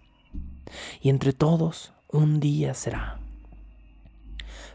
Y 1.02 1.10
entre 1.10 1.34
todos 1.34 1.93
un 2.14 2.39
día 2.39 2.74
será. 2.74 3.20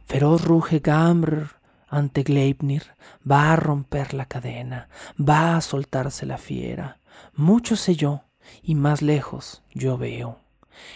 Feroz 0.04 0.44
ruge 0.44 0.80
Gamr 0.80 1.56
ante 1.88 2.22
Gleipnir, 2.22 2.82
va 3.30 3.52
a 3.52 3.56
romper 3.56 4.12
la 4.12 4.26
cadena, 4.26 4.88
va 5.18 5.56
a 5.56 5.60
soltarse 5.62 6.26
la 6.26 6.36
fiera. 6.36 6.98
Mucho 7.34 7.76
sé 7.76 7.96
yo, 7.96 8.24
y 8.62 8.74
más 8.74 9.00
lejos 9.00 9.62
yo 9.72 9.96
veo 9.96 10.38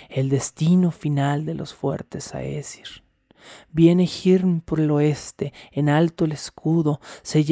el 0.09 0.29
destino 0.29 0.91
final 0.91 1.45
de 1.45 1.55
los 1.55 1.75
fuertes 1.75 2.35
Aesir. 2.35 3.03
Viene 3.73 4.05
Hirn 4.05 4.61
por 4.61 4.79
el 4.79 4.91
oeste, 4.93 5.53
en 5.73 5.89
alto 5.89 6.25
el 6.25 6.33
escudo, 6.33 7.01
se, 7.23 7.43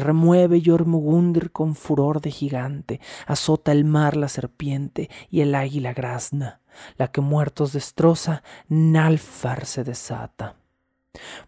remueve 0.00 0.60
Jormugundir 0.62 1.52
con 1.52 1.74
furor 1.74 2.20
de 2.20 2.30
gigante, 2.30 3.00
azota 3.26 3.72
el 3.72 3.84
mar 3.84 4.14
la 4.14 4.28
serpiente 4.28 5.08
y 5.30 5.40
el 5.40 5.54
águila 5.54 5.94
grazna, 5.94 6.60
la 6.96 7.08
que 7.08 7.20
muertos 7.20 7.72
destroza, 7.72 8.42
Nalfar 8.68 9.66
se 9.66 9.84
desata. 9.84 10.56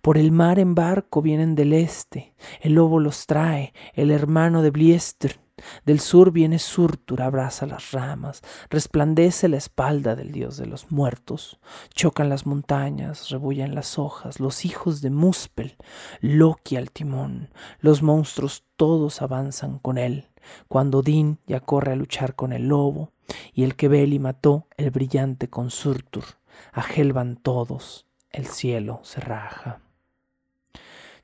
Por 0.03 0.19
el 0.19 0.33
mar 0.33 0.59
en 0.59 0.75
barco 0.75 1.23
vienen 1.23 1.55
del 1.55 1.73
este, 1.73 2.35
el 2.61 2.75
lobo 2.75 2.99
los 2.99 3.27
trae, 3.27 3.73
el 3.95 4.11
hermano 4.11 4.63
de 4.63 4.71
Bliester, 4.71 5.39
del 5.85 6.01
sur 6.01 6.33
viene 6.33 6.59
Surtur, 6.59 7.23
abraza 7.23 7.67
las 7.67 7.93
ramas, 7.93 8.43
resplandece 8.69 9.49
la 9.49 9.57
espalda 9.57 10.17
del 10.17 10.33
dios 10.33 10.57
de 10.57 10.67
los 10.67 10.91
muertos. 10.91 11.59
Chocan 11.95 12.29
las 12.29 12.47
montañas, 12.47 13.29
rebullan 13.31 13.75
las 13.75 13.99
hojas, 13.99 14.41
los 14.41 14.65
hijos 14.65 15.01
de 15.01 15.11
Muspel, 15.11 15.77
Loki 16.21 16.77
al 16.77 16.91
timón, 16.91 17.51
los 17.81 18.03
monstruos 18.03 18.65
todos 18.77 19.23
avanzan 19.23 19.79
con 19.79 19.99
él. 19.99 20.29
Cuando 20.69 20.99
Odín 20.99 21.39
ya 21.47 21.61
corre 21.61 21.93
a 21.93 21.97
luchar 21.97 22.35
con 22.35 22.53
el 22.53 22.69
lobo, 22.69 23.13
y 23.53 23.65
el 23.65 23.77
que 23.77 23.89
Beli 23.89 24.19
mató, 24.19 24.67
el 24.77 24.91
brillante 24.91 25.49
con 25.49 25.71
Surtur, 25.71 26.25
a 26.73 26.83
Hel 26.83 27.13
van 27.13 27.37
todos, 27.37 28.07
el 28.31 28.47
cielo 28.47 29.01
se 29.03 29.21
raja. 29.21 29.81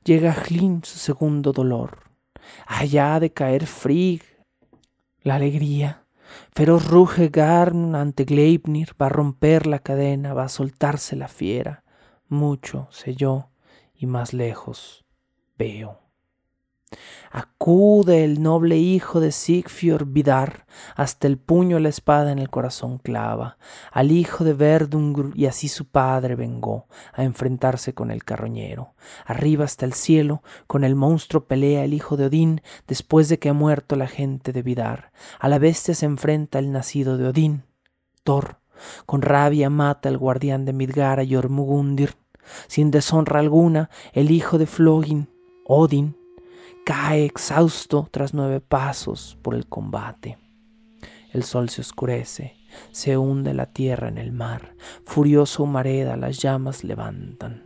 Llega 0.03 0.33
Hlin 0.33 0.83
su 0.83 0.99
segundo 0.99 1.51
dolor, 1.51 1.99
allá 2.65 3.19
de 3.19 3.31
caer 3.31 3.65
Frigg, 3.65 4.23
la 5.21 5.35
alegría. 5.35 6.03
Feroz 6.53 6.87
ruge 6.87 7.29
Garn 7.29 7.95
ante 7.95 8.25
Gleipnir, 8.25 8.95
va 9.01 9.07
a 9.07 9.09
romper 9.09 9.67
la 9.67 9.79
cadena, 9.79 10.33
va 10.33 10.43
a 10.43 10.49
soltarse 10.49 11.15
la 11.15 11.27
fiera. 11.27 11.83
Mucho 12.27 12.87
sé 12.91 13.15
yo 13.15 13.49
y 13.95 14.05
más 14.05 14.33
lejos 14.33 15.05
veo. 15.57 16.06
Acude 17.31 18.23
el 18.23 18.41
noble 18.41 18.77
hijo 18.77 19.19
de 19.19 19.33
Sigfjord 19.33 20.07
Vidar, 20.07 20.65
hasta 20.95 21.27
el 21.27 21.37
puño 21.37 21.79
la 21.79 21.89
espada 21.89 22.31
en 22.31 22.39
el 22.39 22.49
corazón 22.49 22.97
clava, 22.97 23.57
al 23.91 24.11
hijo 24.11 24.45
de 24.45 24.53
Verdungur 24.53 25.33
y 25.35 25.47
así 25.47 25.67
su 25.67 25.85
padre 25.85 26.35
vengó 26.35 26.87
a 27.13 27.23
enfrentarse 27.23 27.93
con 27.93 28.09
el 28.09 28.23
carroñero. 28.23 28.93
Arriba 29.25 29.65
hasta 29.65 29.85
el 29.85 29.93
cielo, 29.93 30.41
con 30.65 30.85
el 30.85 30.95
monstruo 30.95 31.45
pelea 31.45 31.83
el 31.83 31.93
hijo 31.93 32.15
de 32.15 32.27
Odín, 32.27 32.61
después 32.87 33.27
de 33.27 33.37
que 33.37 33.49
ha 33.49 33.53
muerto 33.53 33.97
la 33.97 34.07
gente 34.07 34.53
de 34.53 34.61
Vidar. 34.61 35.11
A 35.39 35.49
la 35.49 35.59
bestia 35.59 35.93
se 35.93 36.05
enfrenta 36.05 36.59
el 36.59 36.71
nacido 36.71 37.17
de 37.17 37.27
Odín. 37.27 37.63
Thor, 38.23 38.59
con 39.05 39.21
rabia 39.21 39.69
mata 39.69 40.07
al 40.07 40.17
guardián 40.17 40.63
de 40.63 40.71
Midgard 40.73 41.19
a 41.19 41.25
Jormugundir. 41.27 42.15
Sin 42.67 42.91
deshonra 42.91 43.41
alguna, 43.41 43.89
el 44.13 44.31
hijo 44.31 44.57
de 44.57 44.67
Flogin, 44.67 45.29
Odín, 45.65 46.15
cae 46.87 47.25
exhausto 47.25 48.07
tras 48.11 48.33
nueve 48.33 48.61
pasos 48.61 49.37
por 49.41 49.55
el 49.55 49.67
combate. 49.67 50.37
El 51.33 51.43
sol 51.43 51.67
se 51.67 51.81
oscurece, 51.81 52.55
se 52.93 53.17
hunde 53.17 53.53
la 53.53 53.65
tierra 53.65 54.07
en 54.07 54.17
el 54.17 54.31
mar, 54.31 54.73
furioso 55.03 55.63
humareda 55.63 56.15
las 56.15 56.37
llamas 56.37 56.85
levantan. 56.85 57.65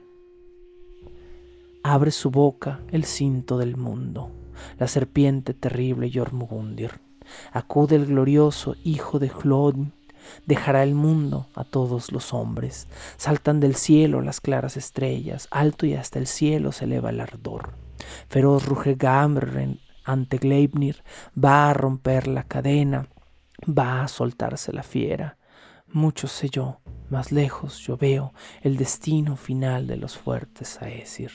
Abre 1.84 2.10
su 2.10 2.32
boca 2.32 2.80
el 2.90 3.06
cinto 3.06 3.60
del 3.60 3.78
mundo, 3.78 4.32
la 4.80 4.88
serpiente 4.88 5.54
terrible 5.54 6.10
Jormugundir. 6.12 7.00
Acude 7.52 7.98
el 7.98 8.08
glorioso 8.08 8.76
hijo 8.84 9.20
de 9.20 9.30
Hlodin, 9.30 9.94
dejará 10.48 10.82
el 10.82 10.96
mundo 10.96 11.46
a 11.54 11.64
todos 11.64 12.12
los 12.12 12.34
hombres. 12.34 12.88
Saltan 13.18 13.60
del 13.60 13.76
cielo 13.76 14.22
las 14.22 14.42
claras 14.42 14.78
estrellas, 14.78 15.48
alto 15.52 15.86
y 15.86 15.94
hasta 15.94 16.18
el 16.18 16.26
cielo 16.26 16.72
se 16.72 16.86
eleva 16.86 17.12
el 17.12 17.20
ardor. 17.20 17.81
Feroz 18.28 18.66
ruge 18.66 18.96
Gamr 18.96 19.78
ante 20.04 20.38
Gleipnir, 20.38 21.04
va 21.38 21.70
a 21.70 21.74
romper 21.74 22.28
la 22.28 22.44
cadena, 22.44 23.08
va 23.68 24.04
a 24.04 24.08
soltarse 24.08 24.74
la 24.74 24.84
fiera. 24.84 25.38
Mucho 25.88 26.28
sé 26.28 26.50
yo, 26.50 26.80
más 27.10 27.32
lejos 27.32 27.80
yo 27.80 27.98
veo 27.98 28.34
el 28.62 28.78
destino 28.78 29.36
final 29.36 29.88
de 29.88 29.98
los 29.98 30.18
fuertes 30.18 30.80
Aesir. 30.82 31.32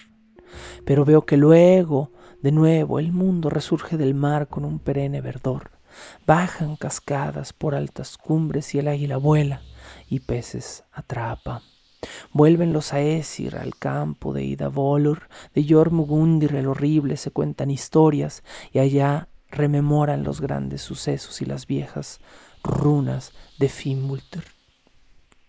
Pero 0.84 1.04
veo 1.04 1.26
que 1.26 1.36
luego, 1.36 2.12
de 2.42 2.52
nuevo, 2.52 2.98
el 2.98 3.12
mundo 3.12 3.50
resurge 3.50 3.96
del 3.96 4.14
mar 4.14 4.48
con 4.48 4.64
un 4.64 4.78
perenne 4.78 5.20
verdor. 5.20 5.72
Bajan 6.26 6.76
cascadas 6.76 7.52
por 7.52 7.74
altas 7.74 8.16
cumbres 8.16 8.74
y 8.74 8.78
el 8.78 8.88
águila 8.88 9.16
vuela 9.16 9.62
y 10.08 10.20
peces 10.20 10.84
atrapa. 10.92 11.62
Vuelven 12.32 12.72
los 12.72 12.92
Aesir 12.92 13.56
al 13.56 13.76
campo 13.76 14.32
de 14.32 14.44
Ida 14.44 14.68
Volur, 14.68 15.28
de 15.54 15.66
Jormugundir 15.68 16.54
el 16.54 16.66
horrible, 16.66 17.16
se 17.16 17.30
cuentan 17.30 17.70
historias 17.70 18.42
y 18.72 18.78
allá 18.78 19.28
rememoran 19.50 20.24
los 20.24 20.40
grandes 20.40 20.82
sucesos 20.82 21.40
y 21.42 21.46
las 21.46 21.66
viejas 21.66 22.20
runas 22.62 23.32
de 23.58 23.68
Fimbulter. 23.68 24.44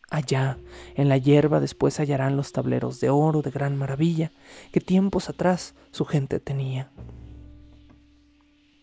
Allá, 0.09 0.57
en 0.95 1.09
la 1.09 1.17
hierba, 1.17 1.59
después 1.59 1.99
hallarán 1.99 2.37
los 2.37 2.53
tableros 2.53 3.01
de 3.01 3.09
oro 3.09 3.41
de 3.41 3.51
gran 3.51 3.75
maravilla 3.75 4.31
que 4.71 4.79
tiempos 4.79 5.29
atrás 5.29 5.75
su 5.91 6.05
gente 6.05 6.39
tenía. 6.39 6.89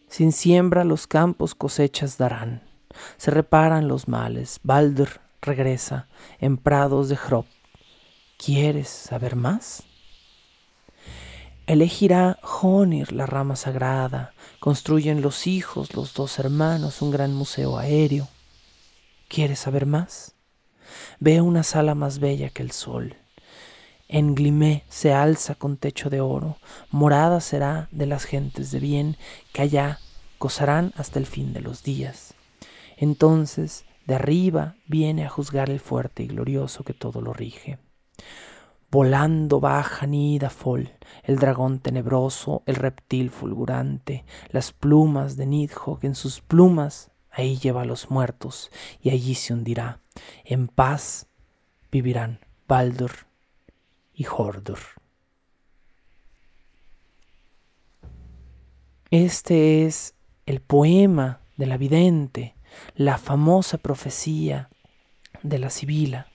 Sin 0.09 0.33
siembra 0.33 0.85
los 0.85 1.07
campos 1.07 1.55
cosechas 1.55 2.19
darán, 2.19 2.63
se 3.17 3.31
reparan 3.31 3.89
los 3.89 4.07
males, 4.07 4.61
Baldur 4.63 5.09
regresa 5.41 6.09
en 6.39 6.59
prados 6.59 7.09
de 7.09 7.17
Hrop. 7.17 7.47
¿Quieres 8.37 8.89
saber 8.89 9.37
más? 9.37 9.85
Elegirá 11.67 12.39
Honir 12.43 13.13
la 13.13 13.25
rama 13.25 13.57
sagrada, 13.57 14.35
construyen 14.61 15.23
los 15.23 15.47
hijos, 15.47 15.95
los 15.95 16.13
dos 16.13 16.39
hermanos, 16.39 17.01
un 17.01 17.11
gran 17.11 17.33
museo 17.33 17.79
aéreo. 17.79 18.29
¿Quieres 19.29 19.61
saber 19.61 19.87
más? 19.87 20.35
Ve 21.21 21.41
una 21.41 21.63
sala 21.63 21.95
más 21.95 22.19
bella 22.19 22.51
que 22.51 22.63
el 22.63 22.71
sol. 22.71 23.17
En 24.09 24.35
Glimé 24.35 24.85
se 24.91 25.15
alza 25.15 25.55
con 25.55 25.79
techo 25.79 26.11
de 26.11 26.21
oro, 26.21 26.59
morada 26.91 27.41
será 27.41 27.89
de 27.93 28.07
las 28.07 28.25
gentes 28.25 28.71
de 28.71 28.81
bien 28.81 29.17
que 29.53 29.63
allá 29.63 30.01
gozarán 30.39 30.93
hasta 30.97 31.19
el 31.19 31.25
fin 31.25 31.55
de 31.55 31.63
los 31.63 31.83
días. 31.83 32.35
Entonces, 32.99 33.87
de 34.07 34.17
arriba 34.17 34.75
viene 34.87 35.25
a 35.25 35.31
juzgar 35.31 35.71
el 35.71 35.81
fuerte 35.81 36.25
y 36.25 36.27
glorioso 36.27 36.85
que 36.85 36.93
todo 36.93 37.23
lo 37.23 37.33
rige. 37.33 37.79
Volando 38.91 39.59
baja 39.59 40.07
Nidafol, 40.07 40.93
el 41.25 41.37
dragón 41.39 41.81
tenebroso, 41.81 42.63
el 42.67 42.77
reptil 42.77 43.31
fulgurante, 43.31 44.25
las 44.51 44.73
plumas 44.73 45.37
de 45.37 45.47
Nidhogg 45.47 46.05
en 46.05 46.15
sus 46.15 46.41
plumas, 46.41 47.11
ahí 47.31 47.57
lleva 47.57 47.83
a 47.83 47.87
los 47.87 48.11
muertos 48.11 48.71
y 49.03 49.11
allí 49.11 49.35
se 49.35 49.53
hundirá. 49.53 50.01
En 50.45 50.69
paz 50.69 51.27
vivirán 51.91 52.39
Baldur 52.69 53.13
y 54.15 54.27
Hordur. 54.27 54.79
Este 59.11 59.87
es 59.87 60.15
el 60.47 60.61
poema 60.61 61.41
de 61.57 61.67
la 61.67 61.77
vidente, 61.77 62.55
la 62.97 63.19
famosa 63.19 63.79
profecía 63.79 64.71
de 65.43 65.59
la 65.59 65.71
Sibila. 65.71 66.27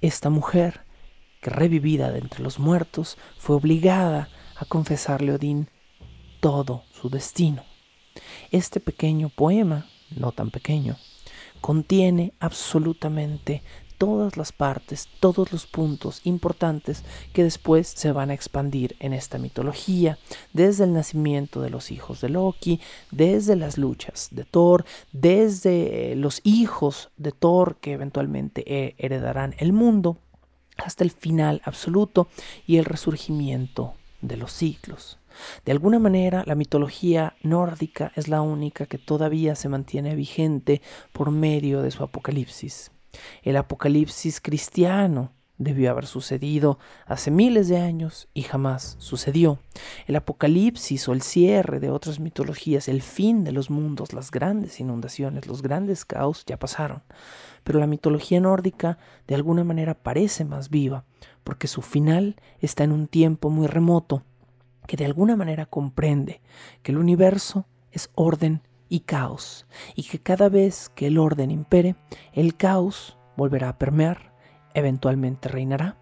Esta 0.00 0.30
mujer 0.30 0.82
que 1.40 1.50
revivida 1.50 2.10
de 2.10 2.18
entre 2.18 2.42
los 2.42 2.58
muertos 2.58 3.16
fue 3.38 3.56
obligada 3.56 4.28
a 4.56 4.64
confesarle 4.64 5.32
a 5.32 5.34
Odín 5.36 5.68
todo 6.40 6.84
su 6.92 7.10
destino. 7.10 7.64
Este 8.50 8.80
pequeño 8.80 9.28
poema, 9.28 9.86
no 10.16 10.32
tan 10.32 10.50
pequeño, 10.50 10.96
contiene 11.60 12.32
absolutamente 12.40 13.62
todas 14.00 14.38
las 14.38 14.50
partes, 14.50 15.10
todos 15.20 15.52
los 15.52 15.66
puntos 15.66 16.22
importantes 16.24 17.04
que 17.34 17.44
después 17.44 17.86
se 17.86 18.12
van 18.12 18.30
a 18.30 18.34
expandir 18.34 18.96
en 18.98 19.12
esta 19.12 19.36
mitología, 19.36 20.18
desde 20.54 20.84
el 20.84 20.94
nacimiento 20.94 21.60
de 21.60 21.68
los 21.68 21.90
hijos 21.90 22.22
de 22.22 22.30
Loki, 22.30 22.80
desde 23.10 23.56
las 23.56 23.76
luchas 23.76 24.28
de 24.30 24.44
Thor, 24.44 24.86
desde 25.12 26.14
los 26.16 26.40
hijos 26.44 27.10
de 27.18 27.32
Thor 27.32 27.76
que 27.76 27.92
eventualmente 27.92 28.94
heredarán 28.96 29.54
el 29.58 29.74
mundo, 29.74 30.16
hasta 30.84 31.04
el 31.04 31.10
final 31.10 31.62
absoluto 31.64 32.28
y 32.66 32.76
el 32.76 32.84
resurgimiento 32.84 33.94
de 34.20 34.36
los 34.36 34.52
siglos. 34.52 35.18
De 35.64 35.72
alguna 35.72 35.98
manera, 35.98 36.42
la 36.46 36.54
mitología 36.54 37.34
nórdica 37.42 38.12
es 38.16 38.28
la 38.28 38.42
única 38.42 38.86
que 38.86 38.98
todavía 38.98 39.54
se 39.54 39.68
mantiene 39.68 40.14
vigente 40.14 40.82
por 41.12 41.30
medio 41.30 41.82
de 41.82 41.90
su 41.90 42.02
apocalipsis. 42.02 42.90
El 43.42 43.56
apocalipsis 43.56 44.40
cristiano 44.40 45.32
debió 45.60 45.90
haber 45.90 46.06
sucedido 46.06 46.78
hace 47.06 47.30
miles 47.30 47.68
de 47.68 47.78
años 47.78 48.28
y 48.32 48.42
jamás 48.42 48.96
sucedió. 48.98 49.58
El 50.06 50.16
apocalipsis 50.16 51.06
o 51.06 51.12
el 51.12 51.20
cierre 51.20 51.80
de 51.80 51.90
otras 51.90 52.18
mitologías, 52.18 52.88
el 52.88 53.02
fin 53.02 53.44
de 53.44 53.52
los 53.52 53.68
mundos, 53.68 54.14
las 54.14 54.30
grandes 54.30 54.80
inundaciones, 54.80 55.46
los 55.46 55.60
grandes 55.60 56.06
caos 56.06 56.44
ya 56.46 56.58
pasaron. 56.58 57.02
Pero 57.62 57.78
la 57.78 57.86
mitología 57.86 58.40
nórdica 58.40 58.96
de 59.28 59.34
alguna 59.34 59.62
manera 59.62 59.94
parece 59.94 60.46
más 60.46 60.70
viva, 60.70 61.04
porque 61.44 61.68
su 61.68 61.82
final 61.82 62.36
está 62.60 62.84
en 62.84 62.92
un 62.92 63.06
tiempo 63.06 63.50
muy 63.50 63.66
remoto, 63.66 64.24
que 64.86 64.96
de 64.96 65.04
alguna 65.04 65.36
manera 65.36 65.66
comprende 65.66 66.40
que 66.82 66.92
el 66.92 66.98
universo 66.98 67.66
es 67.92 68.08
orden 68.14 68.62
y 68.88 69.00
caos, 69.00 69.66
y 69.94 70.04
que 70.04 70.18
cada 70.20 70.48
vez 70.48 70.88
que 70.88 71.08
el 71.08 71.18
orden 71.18 71.50
impere, 71.50 71.96
el 72.32 72.56
caos 72.56 73.18
volverá 73.36 73.68
a 73.68 73.78
permear 73.78 74.29
eventualmente 74.74 75.48
reinará, 75.48 75.96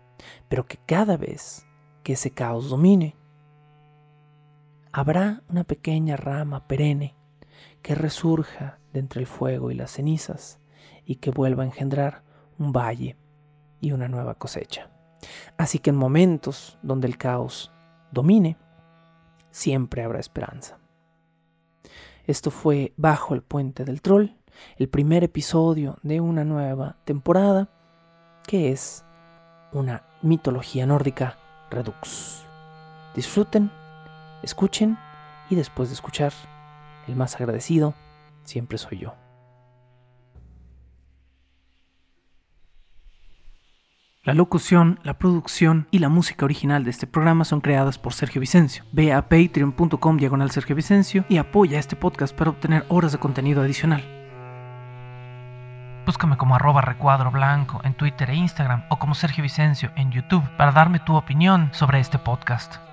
pero 0.48 0.66
que 0.66 0.78
cada 0.86 1.16
vez 1.16 1.66
que 2.02 2.14
ese 2.14 2.30
caos 2.30 2.70
domine, 2.70 3.16
habrá 4.92 5.42
una 5.48 5.64
pequeña 5.64 6.16
rama 6.16 6.66
perenne 6.66 7.14
que 7.82 7.94
resurja 7.94 8.78
de 8.92 9.00
entre 9.00 9.20
el 9.20 9.26
fuego 9.26 9.70
y 9.70 9.74
las 9.74 9.92
cenizas 9.92 10.60
y 11.04 11.16
que 11.16 11.30
vuelva 11.30 11.62
a 11.62 11.66
engendrar 11.66 12.22
un 12.58 12.72
valle 12.72 13.16
y 13.80 13.92
una 13.92 14.08
nueva 14.08 14.34
cosecha. 14.34 14.90
Así 15.56 15.78
que 15.78 15.90
en 15.90 15.96
momentos 15.96 16.78
donde 16.82 17.06
el 17.06 17.16
caos 17.16 17.72
domine, 18.12 18.56
siempre 19.50 20.02
habrá 20.02 20.20
esperanza. 20.20 20.78
Esto 22.24 22.50
fue 22.50 22.92
Bajo 22.96 23.34
el 23.34 23.42
Puente 23.42 23.84
del 23.84 24.02
Troll, 24.02 24.36
el 24.76 24.88
primer 24.88 25.24
episodio 25.24 25.98
de 26.02 26.20
una 26.20 26.44
nueva 26.44 26.96
temporada 27.04 27.70
que 28.48 28.72
es 28.72 29.04
una 29.72 30.02
mitología 30.22 30.86
nórdica 30.86 31.36
redux. 31.70 32.42
Disfruten, 33.14 33.70
escuchen 34.42 34.98
y 35.50 35.54
después 35.54 35.90
de 35.90 35.94
escuchar, 35.94 36.32
el 37.06 37.14
más 37.14 37.36
agradecido 37.36 37.94
siempre 38.44 38.78
soy 38.78 38.98
yo. 38.98 39.14
La 44.24 44.34
locución, 44.34 44.98
la 45.04 45.18
producción 45.18 45.86
y 45.90 46.00
la 46.00 46.08
música 46.08 46.44
original 46.44 46.84
de 46.84 46.90
este 46.90 47.06
programa 47.06 47.44
son 47.44 47.60
creadas 47.60 47.98
por 47.98 48.14
Sergio 48.14 48.40
Vicencio. 48.40 48.84
Ve 48.92 49.12
a 49.12 49.28
patreon.com 49.28 50.16
diagonal 50.16 50.50
Sergio 50.50 50.74
Vicencio 50.74 51.24
y 51.28 51.36
apoya 51.36 51.78
este 51.78 51.96
podcast 51.96 52.34
para 52.34 52.50
obtener 52.50 52.84
horas 52.88 53.12
de 53.12 53.18
contenido 53.18 53.62
adicional. 53.62 54.17
Búscame 56.08 56.38
como 56.38 56.54
arroba 56.54 56.80
recuadro 56.80 57.30
blanco 57.30 57.82
en 57.84 57.92
Twitter 57.92 58.30
e 58.30 58.34
Instagram 58.34 58.84
o 58.88 58.98
como 58.98 59.14
Sergio 59.14 59.42
Vicencio 59.42 59.90
en 59.94 60.10
YouTube 60.10 60.48
para 60.56 60.72
darme 60.72 61.00
tu 61.00 61.14
opinión 61.14 61.68
sobre 61.74 62.00
este 62.00 62.18
podcast. 62.18 62.87